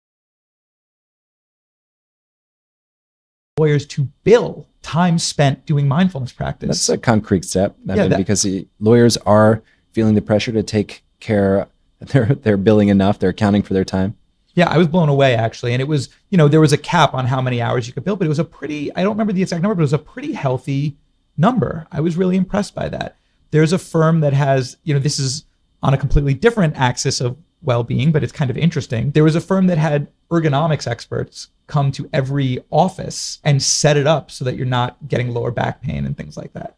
lawyers 3.57 3.87
to 3.87 4.09
bill 4.25 4.67
time 4.85 5.19
spent 5.19 5.67
doing 5.67 5.89
mindfulness 5.89 6.31
practice. 6.31 6.69
That's 6.69 6.89
a 6.91 6.99
concrete 6.99 7.45
step. 7.45 7.75
I 7.89 7.95
yeah, 7.95 8.03
mean, 8.03 8.11
that, 8.11 8.19
because 8.19 8.43
the 8.43 8.69
lawyers 8.79 9.17
are 9.19 9.63
feeling 9.93 10.15
the 10.15 10.23
pressure 10.23 10.53
to 10.53 10.63
take 10.63 11.03
care. 11.19 11.67
They're 12.01 12.35
they're 12.35 12.59
billing 12.59 12.89
enough. 12.89 13.19
They're 13.19 13.31
accounting 13.31 13.63
for 13.63 13.73
their 13.73 13.85
time. 13.85 14.15
Yeah, 14.53 14.69
I 14.69 14.77
was 14.77 14.89
blown 14.89 15.09
away 15.09 15.35
actually, 15.37 15.73
and 15.73 15.81
it 15.81 15.89
was 15.89 16.11
you 16.29 16.37
know 16.37 16.49
there 16.49 16.61
was 16.61 16.75
a 16.75 16.77
cap 16.77 17.15
on 17.15 17.25
how 17.25 17.41
many 17.41 17.63
hours 17.63 17.87
you 17.87 17.95
could 17.95 18.05
bill, 18.05 18.17
but 18.17 18.27
it 18.27 18.29
was 18.29 18.39
a 18.39 18.45
pretty 18.45 18.95
I 18.95 19.03
don't 19.03 19.13
remember 19.13 19.33
the 19.33 19.41
exact 19.41 19.63
number, 19.63 19.75
but 19.75 19.81
it 19.81 19.85
was 19.85 19.95
a 19.95 19.99
pretty 19.99 20.33
healthy 20.33 20.99
number. 21.39 21.87
I 21.91 22.01
was 22.01 22.19
really 22.19 22.37
impressed 22.37 22.75
by 22.75 22.91
that. 22.91 23.17
There's 23.53 23.73
a 23.73 23.79
firm 23.79 24.21
that 24.21 24.35
has 24.35 24.77
you 24.83 24.93
know 24.93 25.01
this 25.01 25.19
is 25.19 25.47
on 25.83 25.95
a 25.95 25.97
completely 25.97 26.35
different 26.35 26.77
axis 26.77 27.23
of 27.23 27.39
well-being, 27.65 28.13
but 28.13 28.23
it's 28.23 28.33
kind 28.33 28.51
of 28.51 28.57
interesting. 28.57 29.11
There 29.11 29.25
was 29.25 29.37
a 29.37 29.41
firm 29.41 29.67
that 29.67 29.79
had 29.79 30.09
ergonomics 30.31 30.87
experts 30.87 31.49
come 31.67 31.91
to 31.93 32.09
every 32.13 32.63
office 32.71 33.39
and 33.45 33.63
set 33.63 33.97
it 33.97 34.07
up 34.07 34.31
so 34.31 34.45
that 34.45 34.57
you're 34.57 34.67
not 34.67 34.97
getting 35.09 35.33
lower 35.33 35.51
back 35.51 35.83
pain 35.83 36.05
and 36.05 36.17
things 36.17 36.37
like 36.37 36.53
that. 36.53 36.77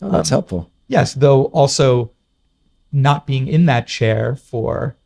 Oh, 0.00 0.10
that's 0.10 0.30
um, 0.30 0.36
helpful. 0.36 0.70
Yes, 0.86 1.14
though 1.14 1.46
also 1.46 2.12
not 2.92 3.26
being 3.26 3.48
in 3.48 3.66
that 3.66 3.86
chair 3.86 4.36
for 4.36 4.96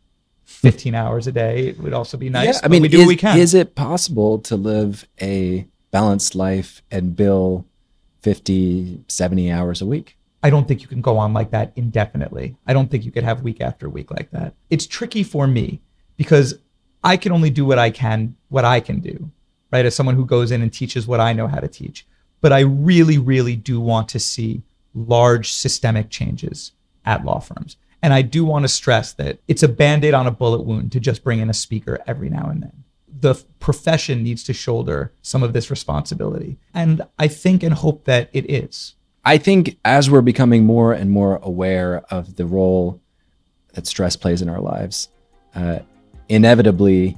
15 0.45 0.95
hours 0.95 1.26
a 1.26 1.33
day 1.33 1.72
would 1.78 1.93
also 1.93 2.16
be 2.16 2.28
nice. 2.28 2.57
Yeah, 2.57 2.61
I 2.62 2.68
mean, 2.68 2.83
we 2.83 2.89
do 2.89 2.99
is, 2.99 3.03
what 3.05 3.09
we 3.09 3.16
can. 3.16 3.39
Is 3.39 3.55
it 3.55 3.74
possible 3.74 4.39
to 4.41 4.57
live 4.57 5.07
a 5.20 5.66
balanced 5.91 6.35
life 6.35 6.83
and 6.91 7.16
bill 7.16 7.66
50, 8.20 9.05
70 9.09 9.51
hours 9.51 9.80
a 9.80 9.87
week? 9.87 10.16
I 10.43 10.51
don't 10.51 10.66
think 10.66 10.82
you 10.82 10.88
can 10.88 11.01
go 11.01 11.18
on 11.18 11.32
like 11.32 11.51
that 11.53 11.72
indefinitely. 11.76 12.57
I 12.66 12.72
don't 12.72 12.90
think 12.90 13.05
you 13.05 13.12
could 13.12 13.24
have 13.24 13.43
week 13.43 13.61
after 13.61 13.88
week 13.88 14.11
like 14.11 14.30
that. 14.32 14.55
It's 14.70 14.86
tricky 14.86 15.22
for 15.22 15.47
me 15.47 15.80
because 16.16 16.55
I 17.05 17.16
can 17.16 17.32
only 17.32 17.51
do 17.51 17.64
what 17.64 17.78
I 17.78 17.90
can, 17.90 18.36
what 18.49 18.64
I 18.64 18.80
can 18.80 19.01
do, 19.01 19.30
right? 19.72 19.86
As 19.86 19.95
someone 19.95 20.16
who 20.16 20.26
goes 20.26 20.51
in 20.51 20.62
and 20.62 20.72
teaches 20.72 21.07
what 21.07 21.20
I 21.20 21.32
know 21.32 21.47
how 21.47 21.61
to 21.61 21.68
teach. 21.68 22.07
But 22.40 22.53
I 22.53 22.61
really, 22.61 23.18
really 23.18 23.55
do 23.55 23.80
want 23.80 24.09
to 24.11 24.18
see 24.18 24.62
large 24.95 25.53
systemic 25.53 26.11
changes 26.11 26.72
at 27.05 27.24
law 27.24 27.38
firms. 27.38 27.76
And 28.03 28.12
I 28.12 28.22
do 28.22 28.45
want 28.45 28.64
to 28.64 28.68
stress 28.68 29.12
that 29.14 29.38
it's 29.47 29.62
a 29.62 29.68
band 29.68 30.05
aid 30.05 30.14
on 30.14 30.26
a 30.26 30.32
bullet 30.32 30.62
wound 30.62 30.90
to 30.93 31.01
just 31.01 31.22
bring 31.22 31.38
in 31.38 31.49
a 31.49 31.55
speaker 31.55 32.01
every 32.07 32.28
now 32.28 32.49
and 32.49 32.62
then. 32.62 32.84
The 33.20 33.36
profession 33.61 34.24
needs 34.24 34.43
to 34.45 34.53
shoulder 34.53 35.12
some 35.22 35.45
of 35.45 35.53
this 35.53 35.70
responsibility. 35.70 36.59
And 36.74 37.03
I 37.16 37.28
think 37.28 37.62
and 37.62 37.74
hope 37.74 38.05
that 38.05 38.28
it 38.32 38.51
is. 38.51 38.97
I 39.24 39.38
think 39.38 39.78
as 39.84 40.10
we're 40.10 40.20
becoming 40.20 40.64
more 40.66 40.92
and 40.92 41.10
more 41.10 41.38
aware 41.42 42.02
of 42.10 42.36
the 42.36 42.44
role 42.44 43.00
that 43.74 43.86
stress 43.86 44.16
plays 44.16 44.42
in 44.42 44.48
our 44.48 44.60
lives, 44.60 45.10
uh, 45.54 45.80
inevitably, 46.28 47.16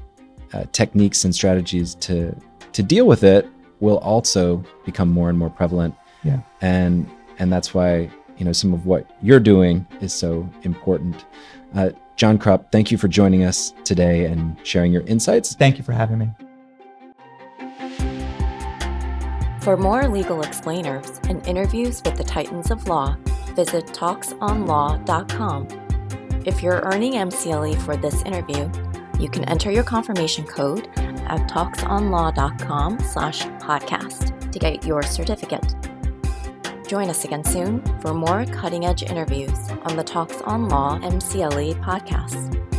uh, 0.52 0.64
techniques 0.72 1.24
and 1.24 1.34
strategies 1.34 1.94
to 1.96 2.34
to 2.72 2.82
deal 2.82 3.06
with 3.06 3.24
it 3.24 3.46
will 3.80 3.98
also 3.98 4.64
become 4.84 5.08
more 5.08 5.28
and 5.28 5.38
more 5.38 5.50
prevalent. 5.50 5.94
Yeah, 6.22 6.40
and 6.60 7.08
and 7.38 7.52
that's 7.52 7.72
why 7.74 8.10
you 8.36 8.44
know 8.44 8.52
some 8.52 8.74
of 8.74 8.86
what 8.86 9.10
you're 9.22 9.40
doing 9.40 9.86
is 10.00 10.12
so 10.12 10.48
important. 10.62 11.24
Uh, 11.74 11.90
Jon 12.16 12.38
Krop, 12.38 12.70
thank 12.70 12.92
you 12.92 12.98
for 12.98 13.08
joining 13.08 13.44
us 13.44 13.72
today 13.84 14.26
and 14.26 14.56
sharing 14.62 14.92
your 14.92 15.02
insights. 15.02 15.54
Thank 15.54 15.78
you 15.78 15.84
for 15.84 15.92
having 15.92 16.18
me. 16.18 16.30
For 19.64 19.76
more 19.78 20.06
legal 20.08 20.42
explainers 20.42 21.20
and 21.26 21.44
interviews 21.46 22.02
with 22.04 22.16
the 22.18 22.22
Titans 22.22 22.70
of 22.70 22.86
Law, 22.86 23.16
visit 23.56 23.86
talksonlaw.com. 23.86 25.68
If 26.44 26.62
you're 26.62 26.82
earning 26.82 27.14
MCLE 27.14 27.80
for 27.80 27.96
this 27.96 28.20
interview, 28.24 28.70
you 29.18 29.30
can 29.30 29.44
enter 29.44 29.70
your 29.70 29.82
confirmation 29.82 30.44
code 30.44 30.90
at 30.98 31.48
talksonlaw.com 31.48 33.00
slash 33.00 33.44
podcast 33.44 34.52
to 34.52 34.58
get 34.58 34.84
your 34.84 35.02
certificate. 35.02 35.74
Join 36.86 37.08
us 37.08 37.24
again 37.24 37.42
soon 37.42 37.80
for 38.02 38.12
more 38.12 38.44
cutting 38.44 38.84
edge 38.84 39.02
interviews 39.02 39.70
on 39.84 39.96
the 39.96 40.04
Talks 40.04 40.42
on 40.42 40.68
Law 40.68 40.98
MCLE 40.98 41.82
podcast. 41.82 42.73